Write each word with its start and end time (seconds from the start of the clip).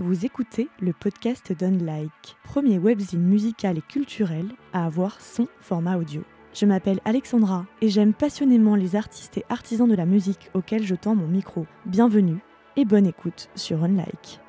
Vous 0.00 0.24
écoutez 0.24 0.70
le 0.80 0.94
podcast 0.94 1.52
d'Unlike, 1.52 2.38
premier 2.42 2.78
webzine 2.78 3.20
musical 3.20 3.76
et 3.76 3.82
culturel 3.82 4.46
à 4.72 4.86
avoir 4.86 5.20
son 5.20 5.46
format 5.60 5.98
audio. 5.98 6.22
Je 6.54 6.64
m'appelle 6.64 7.00
Alexandra 7.04 7.66
et 7.82 7.90
j'aime 7.90 8.14
passionnément 8.14 8.76
les 8.76 8.96
artistes 8.96 9.36
et 9.36 9.44
artisans 9.50 9.86
de 9.86 9.94
la 9.94 10.06
musique 10.06 10.48
auxquels 10.54 10.86
je 10.86 10.94
tends 10.94 11.14
mon 11.14 11.26
micro. 11.26 11.66
Bienvenue 11.84 12.38
et 12.76 12.86
bonne 12.86 13.04
écoute 13.04 13.50
sur 13.54 13.84
Unlike. 13.84 14.40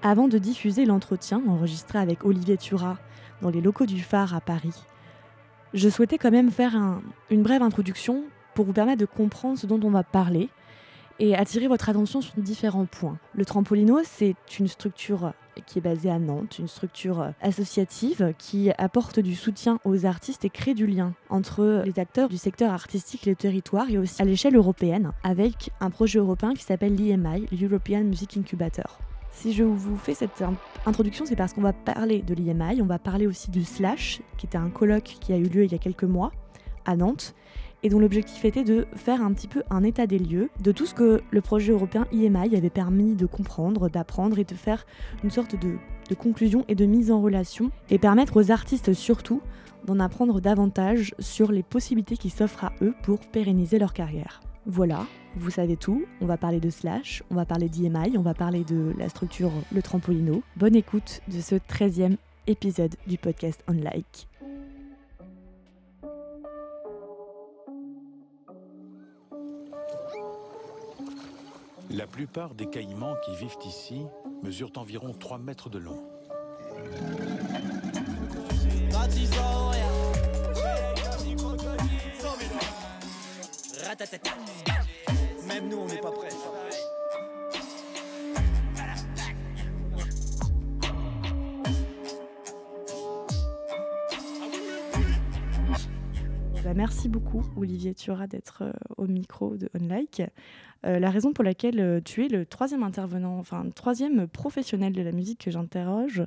Avant 0.00 0.28
de 0.28 0.38
diffuser 0.38 0.84
l'entretien 0.84 1.42
enregistré 1.48 1.98
avec 1.98 2.24
Olivier 2.24 2.56
Turat 2.56 2.98
dans 3.40 3.50
les 3.50 3.62
locaux 3.62 3.86
du 3.86 4.00
Phare 4.00 4.32
à 4.32 4.40
Paris, 4.40 4.84
je 5.74 5.88
souhaitais 5.88 6.18
quand 6.18 6.30
même 6.30 6.52
faire 6.52 7.00
une 7.30 7.42
brève 7.42 7.62
introduction 7.62 8.22
pour 8.54 8.64
vous 8.64 8.72
permettre 8.72 9.00
de 9.00 9.06
comprendre 9.06 9.58
ce 9.58 9.66
dont 9.66 9.80
on 9.82 9.90
va 9.90 10.04
parler 10.04 10.50
et 11.22 11.36
attirer 11.36 11.68
votre 11.68 11.88
attention 11.88 12.20
sur 12.20 12.34
différents 12.36 12.84
points. 12.84 13.16
Le 13.36 13.44
Trampolino, 13.44 14.00
c'est 14.02 14.34
une 14.58 14.66
structure 14.66 15.34
qui 15.66 15.78
est 15.78 15.82
basée 15.82 16.10
à 16.10 16.18
Nantes, 16.18 16.58
une 16.58 16.66
structure 16.66 17.32
associative 17.40 18.34
qui 18.38 18.72
apporte 18.76 19.20
du 19.20 19.36
soutien 19.36 19.78
aux 19.84 20.04
artistes 20.04 20.44
et 20.44 20.50
crée 20.50 20.74
du 20.74 20.84
lien 20.84 21.14
entre 21.30 21.84
les 21.86 22.00
acteurs 22.00 22.28
du 22.28 22.38
secteur 22.38 22.72
artistique 22.72 23.28
et 23.28 23.30
le 23.30 23.36
territoire 23.36 23.88
et 23.88 23.98
aussi 23.98 24.20
à 24.20 24.24
l'échelle 24.24 24.56
européenne 24.56 25.12
avec 25.22 25.70
un 25.80 25.90
projet 25.90 26.18
européen 26.18 26.54
qui 26.54 26.64
s'appelle 26.64 26.96
l'EMI, 26.96 27.46
l'European 27.52 28.02
Music 28.02 28.36
Incubator. 28.36 28.98
Si 29.30 29.52
je 29.52 29.62
vous 29.62 29.96
fais 29.96 30.14
cette 30.14 30.42
introduction, 30.86 31.24
c'est 31.24 31.36
parce 31.36 31.52
qu'on 31.52 31.60
va 31.60 31.72
parler 31.72 32.22
de 32.22 32.34
l'EMI, 32.34 32.82
on 32.82 32.86
va 32.86 32.98
parler 32.98 33.28
aussi 33.28 33.52
du 33.52 33.62
Slash, 33.62 34.20
qui 34.38 34.46
était 34.46 34.58
un 34.58 34.70
colloque 34.70 35.14
qui 35.20 35.32
a 35.32 35.36
eu 35.36 35.44
lieu 35.44 35.66
il 35.66 35.70
y 35.70 35.76
a 35.76 35.78
quelques 35.78 36.02
mois 36.02 36.32
à 36.84 36.96
Nantes, 36.96 37.36
et 37.82 37.88
dont 37.88 37.98
l'objectif 37.98 38.44
était 38.44 38.64
de 38.64 38.86
faire 38.94 39.22
un 39.22 39.32
petit 39.32 39.48
peu 39.48 39.62
un 39.70 39.82
état 39.82 40.06
des 40.06 40.18
lieux 40.18 40.50
de 40.60 40.72
tout 40.72 40.86
ce 40.86 40.94
que 40.94 41.20
le 41.30 41.40
projet 41.40 41.72
européen 41.72 42.06
IMI 42.12 42.56
avait 42.56 42.70
permis 42.70 43.14
de 43.14 43.26
comprendre, 43.26 43.88
d'apprendre 43.88 44.38
et 44.38 44.44
de 44.44 44.54
faire 44.54 44.86
une 45.24 45.30
sorte 45.30 45.56
de, 45.56 45.76
conclusion 46.14 46.66
et 46.68 46.74
de 46.74 46.84
mise 46.84 47.10
en 47.10 47.22
relation 47.22 47.70
et 47.88 47.98
permettre 47.98 48.38
aux 48.38 48.50
artistes 48.50 48.92
surtout 48.92 49.40
d'en 49.86 49.98
apprendre 49.98 50.42
davantage 50.42 51.14
sur 51.18 51.50
les 51.52 51.62
possibilités 51.62 52.18
qui 52.18 52.28
s'offrent 52.28 52.64
à 52.64 52.72
eux 52.82 52.94
pour 53.02 53.20
pérenniser 53.20 53.78
leur 53.78 53.94
carrière. 53.94 54.42
Voilà, 54.66 55.06
vous 55.36 55.50
savez 55.50 55.76
tout, 55.76 56.04
on 56.20 56.26
va 56.26 56.36
parler 56.36 56.60
de 56.60 56.68
Slash, 56.68 57.22
on 57.30 57.34
va 57.34 57.46
parler 57.46 57.70
d'IMI, 57.70 58.18
on 58.18 58.22
va 58.22 58.34
parler 58.34 58.62
de 58.62 58.92
la 58.98 59.08
structure 59.08 59.50
Le 59.72 59.80
Trampolino. 59.80 60.42
Bonne 60.56 60.76
écoute 60.76 61.22
de 61.28 61.40
ce 61.40 61.54
13e 61.54 62.16
épisode 62.46 62.94
du 63.06 63.16
podcast 63.16 63.64
On 63.66 63.72
La 71.92 72.06
plupart 72.06 72.54
des 72.54 72.66
caïmans 72.66 73.16
qui 73.24 73.36
vivent 73.36 73.58
ici 73.66 74.06
mesurent 74.42 74.72
environ 74.76 75.12
3 75.12 75.36
mètres 75.38 75.68
de 75.68 75.78
long. 75.78 76.02
Même 85.46 85.68
nous, 85.68 85.76
on 85.76 85.86
n'est 85.86 85.98
pas 85.98 86.12
prêts. 86.12 86.28
Bah, 96.72 96.78
merci 96.78 97.10
beaucoup, 97.10 97.44
Olivier 97.58 97.92
Thurat, 97.92 98.26
d'être 98.26 98.62
euh, 98.62 98.72
au 98.96 99.06
micro 99.06 99.58
de 99.58 99.68
Unlike. 99.78 100.22
Euh, 100.86 100.98
la 100.98 101.10
raison 101.10 101.34
pour 101.34 101.44
laquelle 101.44 101.78
euh, 101.78 102.00
tu 102.02 102.24
es 102.24 102.28
le 102.28 102.46
troisième 102.46 102.82
intervenant, 102.82 103.36
enfin, 103.38 103.66
troisième 103.74 104.26
professionnel 104.26 104.94
de 104.94 105.02
la 105.02 105.12
musique 105.12 105.44
que 105.44 105.50
j'interroge, 105.50 106.24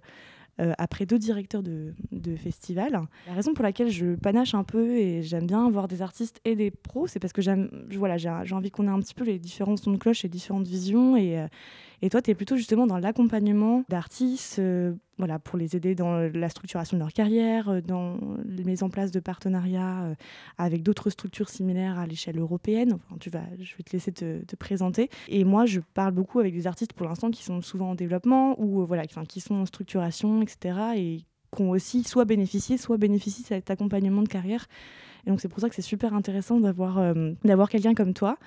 après 0.78 1.06
deux 1.06 1.20
directeurs 1.20 1.64
de, 1.64 1.94
de 2.14 2.38
festivals. 2.38 3.02
La 3.28 3.34
raison 3.34 3.54
pour 3.54 3.64
laquelle 3.64 3.90
je 3.90 4.16
panache 4.16 4.54
un 4.54 4.64
peu 4.64 4.96
et 4.96 5.22
j'aime 5.22 5.48
bien 5.48 5.70
voir 5.70 5.90
des 5.90 6.02
artistes 6.02 6.40
et 6.46 6.56
des 6.56 6.72
pros, 6.72 7.08
c'est 7.08 7.20
parce 7.20 7.34
que 7.34 7.42
j'aime, 7.42 7.70
voilà, 7.92 8.16
j'ai 8.16 8.30
envie 8.56 8.72
qu'on 8.72 8.88
ait 8.88 8.92
un 8.92 9.02
petit 9.02 9.16
peu 9.16 9.26
les 9.26 9.38
différents 9.38 9.76
sons 9.76 9.92
de 9.92 9.98
cloche 9.98 10.24
et 10.24 10.30
différentes 10.30 10.66
visions. 10.66 11.18
Et 11.18 12.10
toi, 12.10 12.22
tu 12.22 12.32
es 12.32 12.36
plutôt 12.36 12.56
justement 12.56 12.88
dans 12.88 13.00
l'accompagnement 13.00 13.84
d'artistes, 13.90 14.62
voilà, 15.18 15.40
pour 15.40 15.58
les 15.58 15.76
aider 15.76 15.96
dans 15.96 16.20
la 16.20 16.50
structuration 16.50 16.98
de 16.98 17.02
leur 17.02 17.14
carrière, 17.14 17.70
euh, 17.70 17.82
dans 17.82 18.18
la 18.46 18.64
mise 18.64 18.84
en 18.84 18.90
place 18.90 19.12
de 19.12 19.20
partenariats 19.20 20.04
euh, 20.04 20.16
avec 20.58 20.84
d'autres 20.84 21.10
structures 21.10 21.50
similaires 21.50 21.98
à 21.98 22.06
l'échelle 22.06 22.38
européenne. 22.38 22.94
Enfin, 22.94 23.16
tu 23.20 23.30
vas, 23.30 23.44
je 23.60 23.76
vais 23.78 23.84
te 23.84 23.94
laisser 23.94 24.12
te, 24.12 24.56
présenter. 24.56 25.10
Et 25.28 25.44
moi, 25.44 25.66
je 25.66 25.80
parle 25.94 26.14
beaucoup 26.14 26.40
avec 26.40 26.54
des 26.54 26.68
artistes 26.68 26.94
pour 26.94 27.06
l'instant 27.08 27.30
qui 27.30 27.44
sont 27.44 27.62
souvent 27.62 27.92
en 27.92 27.96
développement 27.96 28.60
ou 28.60 28.82
euh, 28.82 28.86
voilà, 28.86 29.06
qui 29.06 29.40
sont 29.40 29.56
en 29.56 29.66
structuration, 29.66 30.42
etc. 30.42 30.80
Et 30.96 31.22
qui 31.56 31.62
ont 31.62 31.70
aussi 31.70 32.04
soit 32.04 32.26
bénéficié, 32.26 32.78
soit 32.78 32.98
bénéficient 32.98 33.44
de 33.44 33.48
cet 33.48 33.70
accompagnement 33.70 34.22
de 34.22 34.28
carrière. 34.28 34.66
Et 35.26 35.30
donc 35.30 35.40
c'est 35.40 35.48
pour 35.48 35.60
ça 35.60 35.70
que 35.70 35.76
c'est 35.76 35.82
super 35.82 36.14
intéressant 36.14 36.60
d'avoir 36.60 37.70
quelqu'un 37.70 37.94
comme 37.94 38.14
toi 38.14 38.38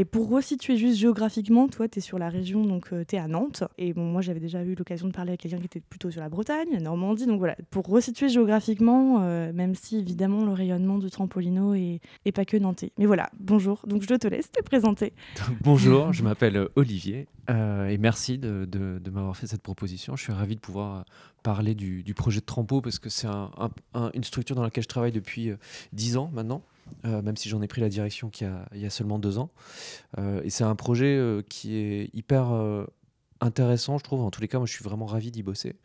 et 0.00 0.04
pour 0.04 0.30
resituer 0.30 0.76
juste 0.76 0.96
géographiquement, 0.96 1.66
toi, 1.66 1.88
tu 1.88 1.98
es 1.98 2.00
sur 2.00 2.20
la 2.20 2.28
région, 2.28 2.64
donc 2.64 2.92
euh, 2.92 3.04
tu 3.04 3.16
es 3.16 3.18
à 3.18 3.26
Nantes. 3.26 3.64
Et 3.78 3.92
bon, 3.92 4.04
moi, 4.04 4.22
j'avais 4.22 4.38
déjà 4.38 4.62
eu 4.62 4.76
l'occasion 4.76 5.08
de 5.08 5.12
parler 5.12 5.30
avec 5.30 5.40
quelqu'un 5.40 5.58
qui 5.58 5.64
était 5.64 5.80
plutôt 5.80 6.08
sur 6.12 6.20
la 6.20 6.28
Bretagne, 6.28 6.78
Normandie. 6.80 7.26
Donc 7.26 7.40
voilà, 7.40 7.56
pour 7.72 7.84
resituer 7.88 8.28
géographiquement, 8.28 9.22
euh, 9.22 9.52
même 9.52 9.74
si 9.74 9.96
évidemment 9.96 10.44
le 10.44 10.52
rayonnement 10.52 10.98
de 10.98 11.08
Trampolino 11.08 11.74
est, 11.74 12.00
pas 12.32 12.44
que 12.44 12.56
nantais. 12.56 12.92
Mais 12.96 13.06
voilà, 13.06 13.28
bonjour. 13.40 13.82
Donc 13.88 14.02
je 14.08 14.14
te 14.14 14.28
laisse 14.28 14.52
te 14.52 14.62
présenter. 14.62 15.14
bonjour, 15.62 16.12
je 16.12 16.22
m'appelle 16.22 16.68
Olivier 16.76 17.26
euh, 17.50 17.88
et 17.88 17.98
merci 17.98 18.38
de, 18.38 18.68
m'avoir 19.12 19.36
fait 19.36 19.48
cette 19.48 19.62
proposition. 19.62 20.14
Je 20.14 20.22
suis 20.22 20.32
ravi 20.32 20.54
de 20.54 20.60
pouvoir 20.60 21.06
parler 21.42 21.74
du, 21.74 22.14
projet 22.14 22.38
de 22.38 22.44
Trampo 22.44 22.80
parce 22.80 23.00
que 23.00 23.08
c'est 23.08 23.26
une 23.26 24.22
structure 24.22 24.54
dans 24.54 24.62
laquelle 24.62 24.84
je 24.84 24.88
travaille 24.88 25.10
depuis 25.10 25.50
dix 25.92 26.16
ans 26.16 26.30
maintenant. 26.32 26.62
Euh, 27.04 27.22
même 27.22 27.36
si 27.36 27.48
j'en 27.48 27.62
ai 27.62 27.68
pris 27.68 27.80
la 27.80 27.88
direction 27.88 28.30
il 28.40 28.80
y 28.80 28.86
a, 28.86 28.90
seulement 28.90 29.18
deux 29.18 29.38
ans. 29.38 29.50
Euh, 30.18 30.40
et 30.44 30.50
c'est 30.50 30.64
un 30.64 30.74
projet 30.74 31.16
euh, 31.16 31.42
qui 31.48 31.76
est 31.76 32.10
hyper 32.14 32.48
intéressant, 33.40 33.98
je 33.98 34.04
trouve. 34.04 34.22
En 34.22 34.30
tous 34.30 34.40
les 34.40 34.48
cas, 34.48 34.58
moi, 34.58 34.66
je 34.66 34.72
suis 34.72 34.84
vraiment 34.84 35.06
ravi 35.06 35.30
d'y 35.30 35.42
bosser 35.42 35.76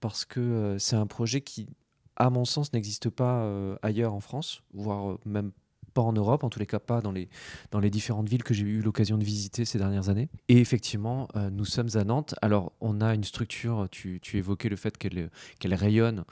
parce 0.00 0.24
que 0.24 0.76
c'est 0.78 0.96
un 0.96 1.06
projet 1.06 1.40
qui, 1.40 1.68
à 2.16 2.30
mon 2.30 2.44
sens, 2.44 2.72
n'existe 2.72 3.10
pas 3.10 3.48
ailleurs 3.82 4.14
en 4.14 4.20
France, 4.20 4.62
voire 4.72 5.18
même 5.24 5.52
pas 5.90 6.02
en 6.02 6.12
Europe, 6.12 6.44
en 6.44 6.48
tous 6.48 6.58
les 6.58 6.66
cas 6.66 6.78
pas 6.78 7.00
dans 7.00 7.12
les, 7.12 7.28
dans 7.70 7.80
différentes 7.90 8.28
villes 8.28 8.44
que 8.44 8.54
j'ai 8.54 8.64
eu 8.64 8.80
l'occasion 8.80 9.18
de 9.18 9.24
visiter 9.24 9.64
ces 9.64 9.78
dernières 9.78 10.08
années. 10.08 10.28
Et 10.48 10.58
effectivement, 10.58 11.28
euh, 11.36 11.50
nous 11.50 11.64
sommes 11.64 11.90
à 11.94 12.04
Nantes. 12.04 12.34
Alors, 12.40 12.72
on 12.80 13.00
a 13.00 13.14
une 13.14 13.24
structure, 13.24 13.88
tu, 13.90 14.20
tu 14.20 14.38
évoquais 14.38 14.68
le 14.68 14.76
fait 14.76 14.96
qu'elle 14.96 15.74
rayonne 15.74 16.24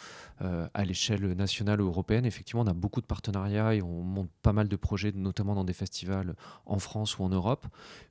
euh, 0.43 0.67
à 0.73 0.85
l'échelle 0.85 1.33
nationale 1.33 1.81
ou 1.81 1.87
européenne. 1.87 2.25
Effectivement, 2.25 2.63
on 2.63 2.67
a 2.67 2.73
beaucoup 2.73 3.01
de 3.01 3.07
partenariats 3.07 3.75
et 3.75 3.83
on 3.83 4.03
monte 4.03 4.31
pas 4.43 4.53
mal 4.53 4.69
de 4.69 4.77
projets, 4.77 5.13
notamment 5.13 5.55
dans 5.55 5.65
des 5.65 5.73
festivals 5.73 6.35
en 6.65 6.79
France 6.79 7.19
ou 7.19 7.25
en 7.25 7.29
Europe. 7.29 7.67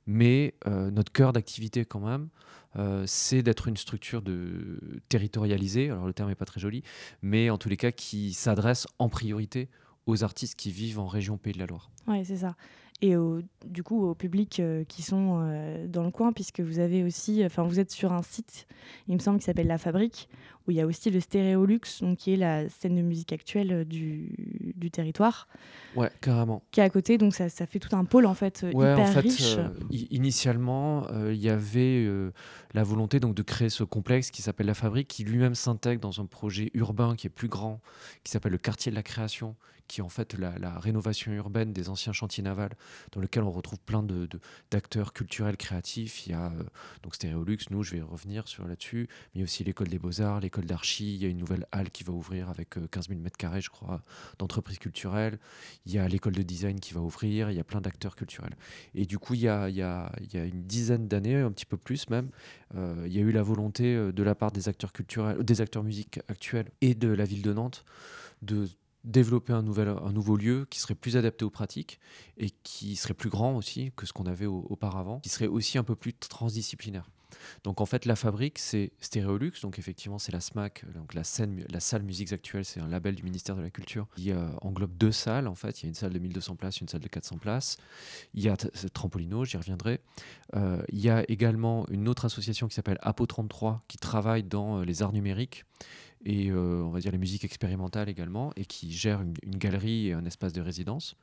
Mais 0.06 0.54
euh, 0.66 0.90
notre 0.90 1.12
cœur 1.12 1.32
d'activité 1.32 1.84
quand 1.84 2.00
même, 2.00 2.28
c'est 3.06 3.42
d'être 3.42 3.66
une 3.66 3.76
structure 3.76 4.22
territorialisée, 5.08 5.90
alors 5.90 6.06
le 6.06 6.12
terme 6.12 6.28
n'est 6.28 6.36
pas 6.36 6.44
très 6.44 6.60
joli, 6.60 6.84
mais 7.22 7.50
en 7.50 7.58
tous 7.58 7.68
les 7.68 7.76
cas 7.76 7.90
qui 7.90 8.34
s'adresse 8.34 8.86
en 9.00 9.08
priorité 9.08 9.68
aux 10.08 10.24
artistes 10.24 10.56
qui 10.56 10.72
vivent 10.72 10.98
en 10.98 11.06
région 11.06 11.36
Pays 11.36 11.52
de 11.52 11.58
la 11.58 11.66
Loire. 11.66 11.90
Oui, 12.08 12.24
c'est 12.24 12.38
ça. 12.38 12.56
Et 13.00 13.14
du 13.64 13.84
coup, 13.84 14.04
au 14.08 14.14
public 14.14 14.58
euh, 14.58 14.82
qui 14.82 15.02
sont 15.02 15.38
euh, 15.40 15.86
dans 15.86 16.02
le 16.02 16.10
coin, 16.10 16.32
puisque 16.32 16.60
vous 16.60 16.80
avez 16.80 17.04
aussi, 17.04 17.44
enfin, 17.44 17.62
vous 17.62 17.78
êtes 17.78 17.92
sur 17.92 18.12
un 18.12 18.22
site, 18.22 18.66
il 19.06 19.14
me 19.14 19.20
semble, 19.20 19.38
qui 19.38 19.44
s'appelle 19.44 19.68
La 19.68 19.78
Fabrique, 19.78 20.28
où 20.68 20.70
il 20.70 20.76
y 20.76 20.80
a 20.80 20.86
aussi 20.86 21.10
le 21.10 21.18
Stéréolux, 21.18 21.80
donc 22.00 22.18
qui 22.18 22.34
est 22.34 22.36
la 22.36 22.68
scène 22.68 22.94
de 22.94 23.02
musique 23.02 23.32
actuelle 23.32 23.72
euh, 23.72 23.84
du, 23.84 24.30
du 24.76 24.90
territoire. 24.90 25.48
Ouais, 25.96 26.10
carrément. 26.20 26.62
Qui 26.70 26.80
est 26.80 26.84
à 26.84 26.90
côté, 26.90 27.18
donc 27.18 27.34
ça, 27.34 27.48
ça 27.48 27.66
fait 27.66 27.78
tout 27.78 27.96
un 27.96 28.04
pôle 28.04 28.26
en 28.26 28.34
fait 28.34 28.64
ouais, 28.74 28.92
hyper 28.92 29.00
en 29.00 29.06
fait, 29.06 29.20
riche. 29.20 29.56
initialement, 29.90 31.06
il 31.30 31.36
y 31.36 31.48
avait 31.48 32.06
la 32.74 32.84
volonté 32.84 33.18
donc 33.18 33.34
de 33.34 33.42
créer 33.42 33.70
ce 33.70 33.82
complexe 33.84 34.30
qui 34.30 34.42
s'appelle 34.42 34.66
La 34.66 34.74
Fabrique, 34.74 35.08
qui 35.08 35.24
lui-même 35.24 35.54
s'intègre 35.54 36.00
dans 36.00 36.20
un 36.20 36.26
projet 36.26 36.70
urbain 36.74 37.16
qui 37.16 37.26
est 37.26 37.30
plus 37.30 37.48
grand, 37.48 37.80
qui 38.24 38.30
s'appelle 38.30 38.52
le 38.52 38.58
Quartier 38.58 38.90
de 38.90 38.96
la 38.96 39.02
Création, 39.02 39.56
qui 39.88 40.00
est 40.00 40.04
en 40.04 40.08
fait 40.08 40.34
la, 40.34 40.78
rénovation 40.78 41.32
urbaine 41.32 41.72
des 41.72 41.88
anciens 41.88 42.12
chantiers 42.12 42.44
navals, 42.44 42.74
dans 43.12 43.20
lequel 43.20 43.42
on 43.42 43.50
retrouve 43.50 43.80
plein 43.80 44.02
de, 44.02 44.28
d'acteurs 44.70 45.12
culturels 45.12 45.56
créatifs. 45.56 46.26
Il 46.26 46.32
y 46.32 46.34
a 46.34 46.46
euh, 46.46 46.62
donc 47.02 47.14
Stéréolux, 47.14 47.58
nous 47.70 47.82
je 47.82 47.96
vais 47.96 48.02
revenir 48.02 48.46
sur 48.46 48.66
là-dessus, 48.68 49.08
mais 49.08 49.36
il 49.36 49.38
y 49.40 49.42
a 49.42 49.44
aussi 49.44 49.64
l'école 49.64 49.88
des 49.88 49.98
beaux-arts, 49.98 50.40
l'école 50.40 50.57
d'archi, 50.66 51.14
il 51.14 51.22
y 51.22 51.26
a 51.26 51.28
une 51.28 51.38
nouvelle 51.38 51.66
halle 51.72 51.90
qui 51.90 52.04
va 52.04 52.12
ouvrir 52.12 52.50
avec 52.50 52.70
15 52.90 53.08
000 53.08 53.20
mètres 53.20 53.36
carrés, 53.36 53.60
je 53.60 53.70
crois, 53.70 54.02
d'entreprises 54.38 54.78
culturelles. 54.78 55.38
Il 55.86 55.92
y 55.92 55.98
a 55.98 56.08
l'école 56.08 56.34
de 56.34 56.42
design 56.42 56.80
qui 56.80 56.94
va 56.94 57.00
ouvrir, 57.00 57.50
il 57.50 57.56
y 57.56 57.60
a 57.60 57.64
plein 57.64 57.80
d'acteurs 57.80 58.16
culturels. 58.16 58.56
Et 58.94 59.06
du 59.06 59.18
coup, 59.18 59.34
il 59.34 59.40
y 59.40 59.48
a, 59.48 59.68
il 59.68 59.76
y 59.76 59.82
a, 59.82 60.10
une 60.34 60.64
dizaine 60.64 61.08
d'années, 61.08 61.36
un 61.36 61.50
petit 61.50 61.66
peu 61.66 61.76
plus 61.76 62.08
même, 62.10 62.30
euh, 62.74 63.04
il 63.06 63.12
y 63.12 63.18
a 63.18 63.22
eu 63.22 63.32
la 63.32 63.42
volonté 63.42 63.94
euh, 63.94 64.12
de 64.12 64.22
la 64.22 64.34
part 64.34 64.52
des 64.52 64.68
acteurs 64.68 64.92
culturels, 64.92 65.42
des 65.42 65.60
acteurs 65.60 65.82
musiques 65.82 66.20
actuels 66.28 66.70
et 66.80 66.94
de 66.94 67.08
la 67.08 67.24
ville 67.24 67.42
de 67.42 67.52
Nantes 67.52 67.84
de 68.42 68.68
développer 69.04 69.52
un, 69.52 69.62
nouvel, 69.62 69.88
un 69.88 70.12
nouveau 70.12 70.36
lieu 70.36 70.66
qui 70.68 70.80
serait 70.80 70.94
plus 70.94 71.16
adapté 71.16 71.44
aux 71.44 71.50
pratiques 71.50 71.98
et 72.36 72.50
qui 72.50 72.96
serait 72.96 73.14
plus 73.14 73.30
grand 73.30 73.56
aussi 73.56 73.92
que 73.96 74.06
ce 74.06 74.12
qu'on 74.12 74.26
avait 74.26 74.46
auparavant, 74.46 75.20
qui 75.20 75.28
serait 75.28 75.46
aussi 75.46 75.78
un 75.78 75.84
peu 75.84 75.96
plus 75.96 76.12
transdisciplinaire. 76.12 77.08
Donc 77.64 77.80
en 77.80 77.86
fait, 77.86 78.04
la 78.04 78.16
fabrique, 78.16 78.58
c'est 78.58 78.92
Stéréolux. 79.00 79.52
Donc 79.62 79.78
effectivement, 79.78 80.18
c'est 80.18 80.32
la 80.32 80.40
SMAC, 80.40 80.84
donc 80.94 81.14
la, 81.14 81.24
scène, 81.24 81.64
la 81.70 81.80
salle 81.80 82.02
Musiques 82.02 82.32
Actuelles, 82.32 82.64
c'est 82.64 82.80
un 82.80 82.88
label 82.88 83.14
du 83.14 83.22
ministère 83.22 83.56
de 83.56 83.62
la 83.62 83.70
Culture 83.70 84.06
qui 84.16 84.32
euh, 84.32 84.48
englobe 84.62 84.96
deux 84.96 85.12
salles. 85.12 85.48
En 85.48 85.54
fait, 85.54 85.80
il 85.80 85.84
y 85.84 85.86
a 85.86 85.88
une 85.88 85.94
salle 85.94 86.12
de 86.12 86.18
1200 86.18 86.56
places, 86.56 86.80
une 86.80 86.88
salle 86.88 87.00
de 87.00 87.08
400 87.08 87.38
places. 87.38 87.76
Il 88.34 88.42
y 88.42 88.48
a 88.48 88.56
Trampolino, 88.56 89.44
j'y 89.44 89.56
reviendrai. 89.56 90.00
Euh, 90.54 90.82
il 90.90 91.00
y 91.00 91.10
a 91.10 91.24
également 91.30 91.86
une 91.90 92.08
autre 92.08 92.24
association 92.24 92.68
qui 92.68 92.74
s'appelle 92.74 92.98
Apo 93.02 93.26
33 93.26 93.82
qui 93.88 93.98
travaille 93.98 94.42
dans 94.42 94.78
euh, 94.80 94.84
les 94.84 95.02
arts 95.02 95.12
numériques 95.12 95.64
et 96.24 96.52
on 96.52 96.90
va 96.90 96.98
dire 96.98 97.12
les 97.12 97.18
musiques 97.18 97.44
expérimentales 97.44 98.08
également, 98.08 98.52
et 98.56 98.64
qui 98.64 98.90
gère 98.90 99.22
une, 99.22 99.56
galerie 99.56 100.08
et 100.08 100.14
un 100.14 100.24
espace 100.24 100.52
de 100.52 100.60
résidence. 100.60 101.14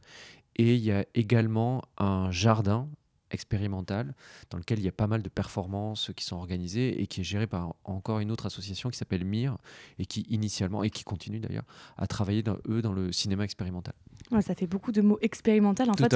Et 0.55 0.75
il 0.75 0.83
y 0.83 0.91
a 0.93 1.05
également 1.13 1.81
un 1.97 2.31
jardin 2.31 2.87
expérimental 3.35 4.15
dans 4.49 4.57
lequel 4.57 4.79
il 4.79 4.85
y 4.85 4.87
a 4.87 4.91
pas 4.91 5.05
mal 5.05 5.21
de 5.21 5.29
performances 5.29 6.11
qui 6.15 6.25
sont 6.25 6.35
organisées 6.35 7.01
et 7.01 7.07
qui 7.07 7.21
est 7.21 7.23
géré 7.23 7.45
par 7.45 7.75
encore 7.83 8.19
une 8.19 8.31
autre 8.31 8.47
association 8.47 8.89
qui 8.89 8.97
s'appelle 8.97 9.23
MIR 9.23 9.57
et 9.99 10.05
qui 10.05 10.21
initialement 10.29 10.83
et 10.83 10.89
qui 10.89 11.03
continue 11.03 11.39
d'ailleurs 11.39 11.65
à 11.97 12.07
travailler 12.07 12.41
dans, 12.41 12.57
eux 12.67 12.81
dans 12.81 12.93
le 12.93 13.11
cinéma 13.11 13.43
expérimental. 13.43 13.93
ça 14.41 14.55
fait 14.55 14.67
beaucoup 14.67 14.91
de 14.91 15.01
mots 15.01 15.19
expérimental. 15.21 15.89
En 15.89 15.93
fait, 15.93 16.15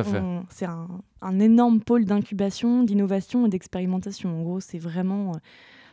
c'est 0.49 0.65
un, 0.65 0.87
un, 1.21 1.39
énorme 1.39 1.81
pôle 1.81 2.05
d'incubation, 2.05 2.83
d'innovation 2.83 3.45
et 3.45 3.49
d'expérimentation. 3.49 4.39
En 4.39 4.43
gros, 4.43 4.59
c'est 4.59 4.79
vraiment 4.79 5.35
euh, 5.35 5.39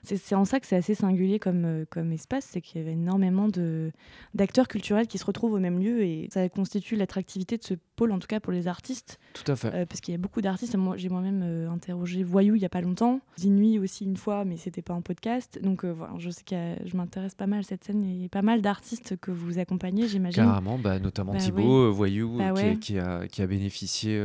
c'est 0.07 0.35
en 0.35 0.45
ça 0.45 0.61
que 0.61 0.67
c'est 0.67 0.77
assez 0.77 0.95
singulier 0.95 1.39
comme, 1.39 1.65
euh, 1.65 1.85
comme 1.91 2.13
espace, 2.13 2.47
c'est 2.51 2.61
qu'il 2.61 2.81
y 2.81 2.85
avait 2.85 2.93
énormément 2.93 3.49
d'acteurs 4.35 4.69
culturels 4.69 5.07
qui 5.07 5.19
se 5.19 5.25
retrouvent 5.25 5.55
au 5.55 5.59
même 5.59 5.79
lieu 5.79 6.03
et 6.03 6.29
ça 6.33 6.49
constitue 6.49 6.97
l'attractivité 6.97 7.57
de 7.59 7.65
ce 7.65 7.75
pôle, 7.97 8.13
en 8.13 8.19
tout 8.19 8.27
cas 8.27 8.41
pour 8.41 8.53
les 8.53 8.69
artistes. 8.69 9.19
Tout 9.35 9.51
à 9.51 9.57
fait. 9.57 9.75
Euh, 9.75 9.87
parce 9.87 10.01
qu'il 10.01 10.13
y 10.13 10.15
a 10.15 10.19
beaucoup 10.19 10.41
d'artistes. 10.41 10.77
Moi, 10.77 10.97
j'ai 10.97 11.09
moi-même 11.09 11.43
euh, 11.43 11.71
interrogé 11.71 12.23
Voyou 12.23 12.55
il 12.55 12.61
n'y 12.61 12.65
a 12.65 12.71
pas 12.71 12.81
longtemps, 12.81 13.21
Zinui 13.39 13.79
aussi 13.79 14.05
une 14.05 14.17
fois, 14.17 14.45
mais 14.45 14.57
c'était 14.57 14.83
pas 14.83 14.95
en 14.95 15.03
podcast. 15.03 15.59
Donc 15.63 15.85
voilà, 15.85 16.15
je 16.19 16.31
sais 16.31 16.45
que 16.45 16.77
je 16.85 16.97
m'intéresse 16.97 17.35
pas 17.35 17.47
mal 17.47 17.61
à 17.61 17.63
cette 17.63 17.85
scène. 17.85 18.05
A 18.25 18.29
pas 18.29 18.43
mal 18.43 18.63
d'artistes 18.63 19.17
que 19.17 19.31
vous 19.31 19.59
accompagnez, 19.59 20.09
j'imagine. 20.09 20.45
Carrément, 20.45 20.79
bah, 20.79 20.99
notamment 20.99 21.33
bah 21.33 21.39
Thibaut, 21.39 21.93
Voyou, 21.93 22.39
bah 22.39 22.53
qui, 22.81 22.99
a, 22.99 23.27
qui, 23.27 23.43
a, 23.43 23.47
bénéficié 23.47 24.19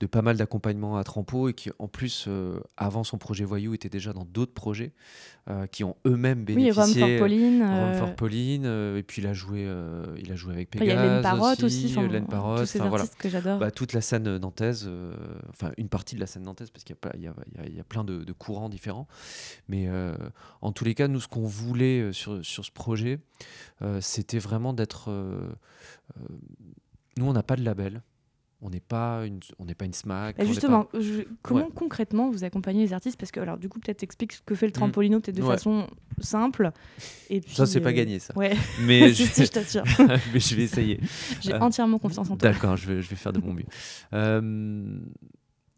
de 0.00 0.06
pas 0.06 0.22
mal 0.22 0.36
d'accompagnement 0.36 0.96
à 0.96 1.04
Trampo 1.04 1.48
et 1.48 1.54
qui, 1.54 1.70
en 1.78 1.88
plus, 1.88 2.28
avant 2.76 3.04
son 3.04 3.18
projet 3.18 3.44
Voyou, 3.44 3.74
était 3.74 3.88
déjà 3.88 4.12
dans 4.12 4.24
d'autres 4.24 4.54
projets. 4.54 4.92
Euh, 5.50 5.66
qui 5.66 5.82
ont 5.82 5.96
eux-mêmes 6.06 6.44
bénéficié. 6.44 7.02
Oui, 7.02 7.10
Rome 7.10 7.10
for 7.10 7.18
Pauline. 7.18 7.62
Euh... 7.62 7.98
for 7.98 8.14
Pauline. 8.14 8.62
Euh, 8.64 8.98
et 8.98 9.02
puis 9.02 9.22
il 9.22 9.26
a 9.26 9.32
joué, 9.32 9.68
il 10.16 10.30
a 10.30 10.36
joué 10.36 10.52
avec 10.52 10.70
Pégase. 10.70 10.86
Il 10.86 10.90
y 10.90 10.96
a 10.96 11.14
Len 11.14 11.22
Parotte 11.22 11.64
aussi. 11.64 11.86
aussi 11.86 12.08
Len 12.08 12.28
Parotte. 12.28 12.60
Tous 12.60 12.66
ces 12.66 12.80
artistes 12.80 12.90
voilà. 12.90 13.06
que 13.18 13.28
j'adore. 13.28 13.58
Bah, 13.58 13.72
toute 13.72 13.92
la 13.92 14.00
scène 14.02 14.36
nantaise, 14.36 14.88
enfin 15.48 15.72
une 15.78 15.88
partie 15.88 16.14
de 16.14 16.20
la 16.20 16.26
scène 16.26 16.44
nantaise, 16.44 16.70
parce 16.70 16.84
qu'il 16.84 16.94
y, 17.16 17.18
y, 17.18 17.70
y, 17.70 17.74
y, 17.74 17.80
a 17.80 17.84
plein 17.84 18.04
de, 18.04 18.22
de, 18.22 18.32
courants 18.32 18.68
différents. 18.68 19.08
Mais 19.68 19.88
en 20.60 20.70
tous 20.70 20.84
les 20.84 20.94
cas, 20.94 21.08
nous, 21.08 21.20
ce 21.20 21.26
qu'on 21.26 21.44
voulait 21.46 22.12
sur, 22.12 22.44
sur 22.44 22.64
ce 22.64 22.70
projet, 22.70 23.18
c'était 24.00 24.38
vraiment 24.38 24.72
d'être. 24.72 25.10
nous, 27.16 27.26
on 27.26 27.32
n'a 27.32 27.42
pas 27.42 27.56
de 27.56 27.64
label. 27.64 28.02
On 28.64 28.70
n'est 28.70 28.80
pas 28.80 29.26
une, 29.26 29.40
on 29.58 29.64
n'est 29.64 29.74
pas 29.74 29.86
une 29.86 29.92
SMAC. 29.92 30.38
Et 30.38 30.46
justement, 30.46 30.88
comment 31.42 31.68
concrètement 31.68 32.30
vous 32.30 32.44
accompagez 32.44 32.78
les 32.78 32.92
artistes? 32.92 33.18
Parce 33.18 33.32
que 33.32 33.40
alors 33.40 33.58
du 33.58 33.68
coup 33.68 33.80
peut-être 33.80 34.04
explique 34.04 34.34
ce 34.34 34.40
que 34.40 34.54
fait 34.54 34.66
le 34.66 34.70
mm. 34.70 34.74
trampolino 34.74 35.20
peut-être 35.20 35.36
de 35.36 35.42
façon 35.42 35.88
simple. 36.20 36.70
Et 37.28 37.40
puis, 37.40 37.56
ça 37.56 37.66
c'est 37.66 37.80
pas 37.80 37.88
euh, 37.88 37.92
gagné 37.92 38.20
ça. 38.20 38.36
Ouais. 38.36 38.56
Mais 38.86 39.12
je... 39.12 39.24
je 39.24 39.50
t'assure. 39.50 39.82
mais 40.32 40.38
je 40.38 40.54
vais 40.54 40.62
essayer. 40.62 41.00
J'ai 41.40 41.54
euh, 41.54 41.58
entièrement 41.60 41.98
confiance 41.98 42.30
en 42.30 42.36
toi. 42.36 42.52
D'accord, 42.52 42.76
je 42.76 42.86
vais, 42.86 43.02
je 43.02 43.10
vais 43.10 43.16
faire 43.16 43.32
de 43.32 43.40
mon 43.40 43.52
mieux. 43.52 43.66
Euh, 44.12 44.40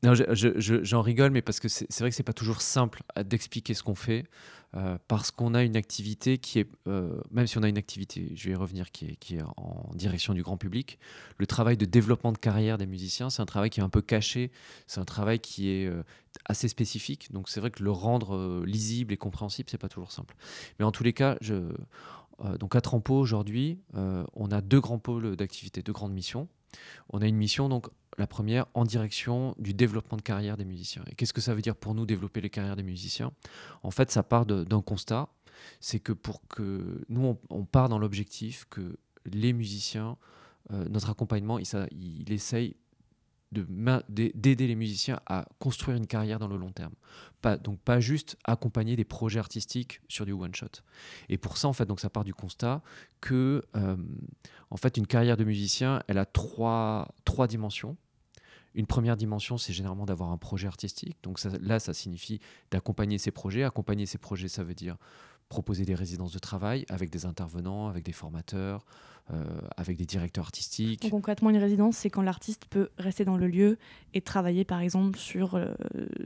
non, 0.02 0.12
j'en 0.12 1.00
rigole, 1.00 1.30
mais 1.30 1.40
parce 1.40 1.60
que 1.60 1.68
c'est 1.68 1.98
vrai 2.00 2.10
que 2.10 2.16
c'est 2.16 2.22
pas 2.22 2.34
toujours 2.34 2.60
simple 2.60 3.02
d'expliquer 3.24 3.72
ce 3.72 3.82
qu'on 3.82 3.94
fait. 3.94 4.24
Euh, 4.76 4.98
parce 5.06 5.30
qu'on 5.30 5.54
a 5.54 5.62
une 5.62 5.76
activité 5.76 6.38
qui 6.38 6.58
est, 6.58 6.68
euh, 6.88 7.20
même 7.30 7.46
si 7.46 7.58
on 7.58 7.62
a 7.62 7.68
une 7.68 7.78
activité, 7.78 8.32
je 8.34 8.46
vais 8.46 8.52
y 8.52 8.56
revenir, 8.56 8.90
qui 8.90 9.06
est, 9.06 9.42
en 9.56 9.90
direction 9.94 10.34
du 10.34 10.42
grand 10.42 10.56
public, 10.56 10.98
le 11.38 11.46
travail 11.46 11.76
de 11.76 11.84
développement 11.84 12.32
de 12.32 12.38
carrière 12.38 12.76
des 12.76 12.86
musiciens, 12.86 13.30
c'est 13.30 13.40
un 13.40 13.46
travail 13.46 13.70
qui 13.70 13.78
est 13.78 13.84
un 13.84 13.88
peu 13.88 14.02
caché, 14.02 14.50
c'est 14.88 15.00
un 15.00 15.04
travail 15.04 15.38
qui 15.38 15.68
est 15.70 15.86
euh, 15.86 16.02
assez 16.46 16.66
spécifique, 16.66 17.30
donc 17.32 17.48
c'est 17.48 17.60
vrai 17.60 17.70
que 17.70 17.84
le 17.84 17.92
rendre 17.92 18.64
lisible 18.64 19.12
et 19.12 19.16
compréhensible, 19.16 19.68
c'est 19.70 19.78
pas 19.78 19.88
toujours 19.88 20.10
simple. 20.10 20.34
Mais 20.78 20.84
en 20.84 20.90
tous 20.90 21.04
les 21.04 21.12
cas, 21.12 21.38
donc 22.58 22.74
à 22.74 22.80
Trampo 22.80 23.14
aujourd'hui, 23.14 23.78
on 23.92 24.50
a 24.50 24.60
deux 24.60 24.80
grands 24.80 24.98
pôles 24.98 25.36
d'activité, 25.36 25.82
deux 25.82 25.92
grandes 25.92 26.12
missions. 26.12 26.48
On 27.10 27.20
a 27.20 27.26
une 27.26 27.36
mission 27.36 27.68
donc 27.68 27.88
la 28.18 28.26
première 28.26 28.66
en 28.74 28.84
direction 28.84 29.54
du 29.58 29.74
développement 29.74 30.16
de 30.16 30.22
carrière 30.22 30.56
des 30.56 30.64
musiciens. 30.64 31.02
Et 31.10 31.14
qu'est-ce 31.14 31.32
que 31.32 31.40
ça 31.40 31.54
veut 31.54 31.62
dire 31.62 31.76
pour 31.76 31.94
nous 31.94 32.06
développer 32.06 32.40
les 32.40 32.50
carrières 32.50 32.76
des 32.76 32.82
musiciens? 32.82 33.32
En 33.82 33.90
fait, 33.90 34.10
ça 34.10 34.22
part 34.22 34.46
d'un 34.46 34.82
constat, 34.82 35.28
c'est 35.80 36.00
que 36.00 36.12
pour 36.12 36.46
que 36.48 37.04
nous, 37.08 37.36
on, 37.50 37.64
part 37.64 37.88
dans 37.88 37.98
l'objectif 37.98 38.66
que 38.70 38.96
les 39.24 39.52
musiciens, 39.52 40.16
euh, 40.72 40.86
notre 40.88 41.10
accompagnement, 41.10 41.58
il, 41.58 41.66
ça, 41.66 41.86
il 41.90 42.30
essaye 42.32 42.76
d'aider 43.52 44.66
les 44.66 44.74
musiciens 44.74 45.20
à 45.26 45.46
construire 45.58 45.96
une 45.96 46.06
carrière 46.06 46.38
dans 46.38 46.48
le 46.48 46.56
long 46.56 46.72
terme. 46.72 46.94
Pas, 47.40 47.56
donc 47.56 47.78
pas 47.80 48.00
juste 48.00 48.36
accompagner 48.44 48.96
des 48.96 49.04
projets 49.04 49.38
artistiques 49.38 50.00
sur 50.08 50.26
du 50.26 50.32
one 50.32 50.54
shot. 50.54 50.66
Et 51.28 51.38
pour 51.38 51.56
ça, 51.56 51.68
en 51.68 51.72
fait, 51.72 51.86
donc 51.86 52.00
ça 52.00 52.10
part 52.10 52.24
du 52.24 52.34
constat 52.34 52.82
que 53.20 53.62
euh, 53.76 53.96
en 54.70 54.76
fait, 54.76 54.96
une 54.96 55.06
carrière 55.06 55.36
de 55.36 55.44
musicien, 55.44 56.02
elle 56.08 56.18
a 56.18 56.26
trois, 56.26 57.14
trois 57.24 57.46
dimensions. 57.46 57.96
Une 58.74 58.86
première 58.86 59.16
dimension, 59.16 59.56
c'est 59.56 59.72
généralement 59.72 60.04
d'avoir 60.04 60.30
un 60.30 60.36
projet 60.36 60.66
artistique. 60.66 61.16
Donc 61.22 61.40
là, 61.60 61.78
ça 61.78 61.94
signifie 61.94 62.40
d'accompagner 62.72 63.18
ces 63.18 63.30
projets. 63.30 63.62
Accompagner 63.62 64.06
ces 64.06 64.18
projets, 64.18 64.48
ça 64.48 64.64
veut 64.64 64.74
dire 64.74 64.96
proposer 65.48 65.84
des 65.84 65.94
résidences 65.94 66.32
de 66.32 66.38
travail 66.38 66.84
avec 66.88 67.10
des 67.10 67.26
intervenants, 67.26 67.88
avec 67.88 68.04
des 68.04 68.12
formateurs, 68.12 68.84
avec 69.76 69.96
des 69.96 70.04
directeurs 70.04 70.44
artistiques. 70.44 71.02
Donc, 71.02 71.10
concrètement, 71.10 71.50
une 71.50 71.56
résidence, 71.56 71.96
c'est 71.96 72.10
quand 72.10 72.22
l'artiste 72.22 72.66
peut 72.68 72.90
rester 72.98 73.24
dans 73.24 73.36
le 73.36 73.46
lieu 73.46 73.78
et 74.12 74.20
travailler, 74.20 74.64
par 74.64 74.80
exemple, 74.80 75.18
sur 75.18 75.54
euh, 75.54 75.74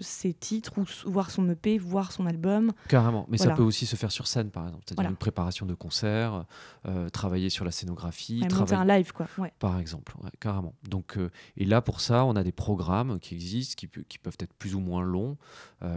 ses 0.00 0.34
titres 0.34 0.78
ou 0.78 0.84
voir 1.06 1.30
son 1.30 1.48
EP, 1.48 1.78
voir 1.78 2.12
son 2.12 2.26
album. 2.26 2.72
Carrément, 2.88 3.26
mais 3.28 3.38
ça 3.38 3.54
peut 3.54 3.62
aussi 3.62 3.86
se 3.86 3.96
faire 3.96 4.10
sur 4.10 4.26
scène, 4.26 4.50
par 4.50 4.66
exemple, 4.66 4.84
c'est-à-dire 4.86 5.10
une 5.10 5.16
préparation 5.16 5.64
de 5.64 5.74
concert, 5.74 6.44
euh, 6.86 7.08
travailler 7.08 7.50
sur 7.50 7.64
la 7.64 7.70
scénographie, 7.70 8.40
ouais, 8.42 8.48
travailler... 8.48 8.82
un 8.82 8.96
live, 8.96 9.12
quoi. 9.12 9.26
Par 9.58 9.78
exemple, 9.78 10.14
carrément. 10.40 10.74
Donc, 10.88 11.18
et 11.56 11.64
là, 11.64 11.80
pour 11.80 12.00
ça, 12.00 12.24
on 12.24 12.36
a 12.36 12.42
des 12.42 12.52
programmes 12.52 13.18
qui 13.20 13.34
existent, 13.34 13.74
qui, 13.76 13.88
qui 14.08 14.18
peuvent 14.18 14.36
être 14.40 14.54
plus 14.54 14.74
ou 14.74 14.80
moins 14.80 15.02
longs, 15.02 15.36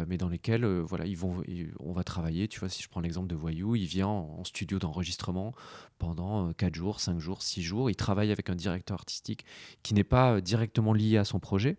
mais 0.07 0.17
dans 0.17 0.29
lesquels, 0.29 0.65
voilà, 0.65 1.05
ils 1.05 1.17
vont, 1.17 1.43
on 1.79 1.93
va 1.93 2.03
travailler. 2.03 2.47
Tu 2.47 2.59
vois, 2.59 2.69
si 2.69 2.83
je 2.83 2.89
prends 2.89 3.01
l'exemple 3.01 3.27
de 3.27 3.35
Voyou, 3.35 3.75
il 3.75 3.85
vient 3.85 4.07
en, 4.07 4.37
en 4.39 4.43
studio 4.43 4.79
d'enregistrement 4.79 5.53
pendant 5.97 6.51
4 6.53 6.73
jours 6.73 6.90
5 6.99 7.19
jours, 7.19 7.41
6 7.41 7.61
jours. 7.61 7.89
Il 7.89 7.95
travaille 7.95 8.31
avec 8.31 8.49
un 8.49 8.55
directeur 8.55 8.95
artistique 8.95 9.45
qui 9.83 9.93
n'est 9.93 10.03
pas 10.03 10.33
euh, 10.33 10.41
directement 10.41 10.93
lié 10.93 11.17
à 11.17 11.25
son 11.25 11.39
projet, 11.39 11.77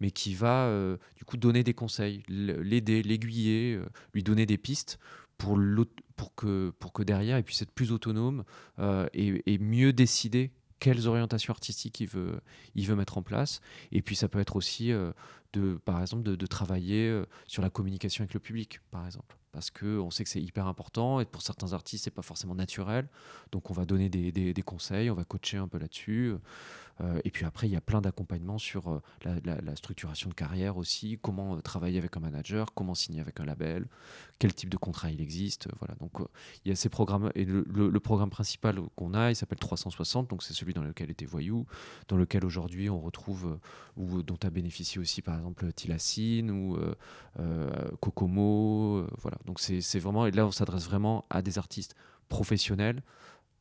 mais 0.00 0.10
qui 0.10 0.34
va 0.34 0.66
euh, 0.66 0.96
du 1.16 1.24
coup 1.24 1.36
donner 1.36 1.64
des 1.64 1.74
conseils, 1.74 2.22
l'aider, 2.28 3.02
l'aiguiller, 3.02 3.74
euh, 3.74 3.86
lui 4.14 4.22
donner 4.22 4.46
des 4.46 4.58
pistes 4.58 4.98
pour, 5.38 5.56
que, 6.36 6.70
pour 6.78 6.92
que 6.92 7.02
derrière 7.02 7.38
il 7.38 7.44
puisse 7.44 7.62
être 7.62 7.70
plus 7.70 7.92
autonome 7.92 8.44
et, 9.14 9.58
mieux 9.58 9.94
décider 9.94 10.50
quelles 10.78 11.08
orientations 11.08 11.52
artistiques 11.52 12.00
il 12.00 12.08
veut, 12.08 12.40
il 12.74 12.86
veut 12.86 12.94
mettre 12.94 13.16
en 13.16 13.22
place. 13.22 13.62
Et 13.90 14.02
puis 14.02 14.16
ça 14.16 14.28
peut 14.28 14.38
être 14.38 14.56
aussi, 14.56 14.90
de, 15.54 15.80
par 15.86 16.02
exemple, 16.02 16.24
de 16.24 16.46
travailler 16.46 17.22
sur 17.46 17.62
la 17.62 17.70
communication 17.70 18.20
avec 18.20 18.34
le 18.34 18.40
public, 18.40 18.80
par 18.90 19.06
exemple 19.06 19.39
parce 19.52 19.70
qu'on 19.70 20.10
sait 20.10 20.24
que 20.24 20.30
c'est 20.30 20.42
hyper 20.42 20.66
important 20.66 21.20
et 21.20 21.24
pour 21.24 21.42
certains 21.42 21.72
artistes 21.72 22.04
c'est 22.04 22.10
pas 22.10 22.22
forcément 22.22 22.54
naturel. 22.54 23.08
Donc 23.52 23.70
on 23.70 23.74
va 23.74 23.84
donner 23.84 24.08
des, 24.08 24.32
des, 24.32 24.62
conseils 24.62 25.10
on 25.10 25.14
va 25.14 25.24
coacher 25.24 25.56
un 25.56 25.68
peu 25.68 25.78
là-dessus 25.78 26.34
euh, 27.02 27.20
et 27.24 27.30
puis 27.30 27.44
après 27.44 27.66
il 27.66 27.72
y 27.72 27.76
a 27.76 27.80
plein 27.80 28.00
d'accompagnements 28.00 28.58
sur 28.58 28.90
euh, 28.90 29.00
la, 29.44 29.76
structuration 29.76 30.28
de 30.28 30.34
carrière 30.34 30.76
aussi 30.76 31.18
comment 31.22 31.56
euh, 31.56 31.60
travailler 31.60 31.98
avec 31.98 32.16
un 32.16 32.20
manager 32.20 32.74
comment 32.74 32.94
signer 32.94 33.20
avec 33.20 33.40
un 33.40 33.44
label 33.44 33.86
quel 34.38 34.52
type 34.52 34.68
de 34.68 34.76
contrat 34.76 35.10
il 35.10 35.20
existe 35.20 35.68
voilà. 35.78 35.94
Donc 35.94 36.12
il 36.64 36.68
y 36.68 36.72
a 36.72 36.76
ces 36.76 36.88
programmes 36.88 37.30
et 37.34 37.44
le, 37.44 38.00
programme 38.00 38.30
principal 38.30 38.80
qu'on 38.96 39.14
a 39.14 39.30
il 39.30 39.36
s'appelle 39.36 39.58
360 39.58 40.28
donc 40.30 40.42
c'est 40.42 40.54
celui 40.54 40.74
dans 40.74 40.82
lequel 40.82 41.10
était 41.10 41.26
Voyou 41.26 41.66
dans 42.08 42.16
lequel 42.16 42.44
aujourd'hui 42.44 42.90
on 42.90 43.00
retrouve 43.00 43.58
ou 43.96 44.22
dont 44.22 44.38
a 44.42 44.50
bénéficié 44.50 45.00
aussi 45.00 45.22
par 45.22 45.36
exemple 45.36 45.72
Tilacine 45.72 46.50
ou 46.50 46.78
Kokomo 48.00 49.06
voilà 49.18 49.38
donc 49.44 49.60
c'est 49.60 49.98
vraiment, 49.98 50.26
et 50.26 50.30
là 50.30 50.46
on 50.46 50.50
s'adresse 50.50 50.84
vraiment 50.84 51.24
à 51.30 51.42
des 51.42 51.58
artistes 51.58 51.94
professionnels, 52.28 53.02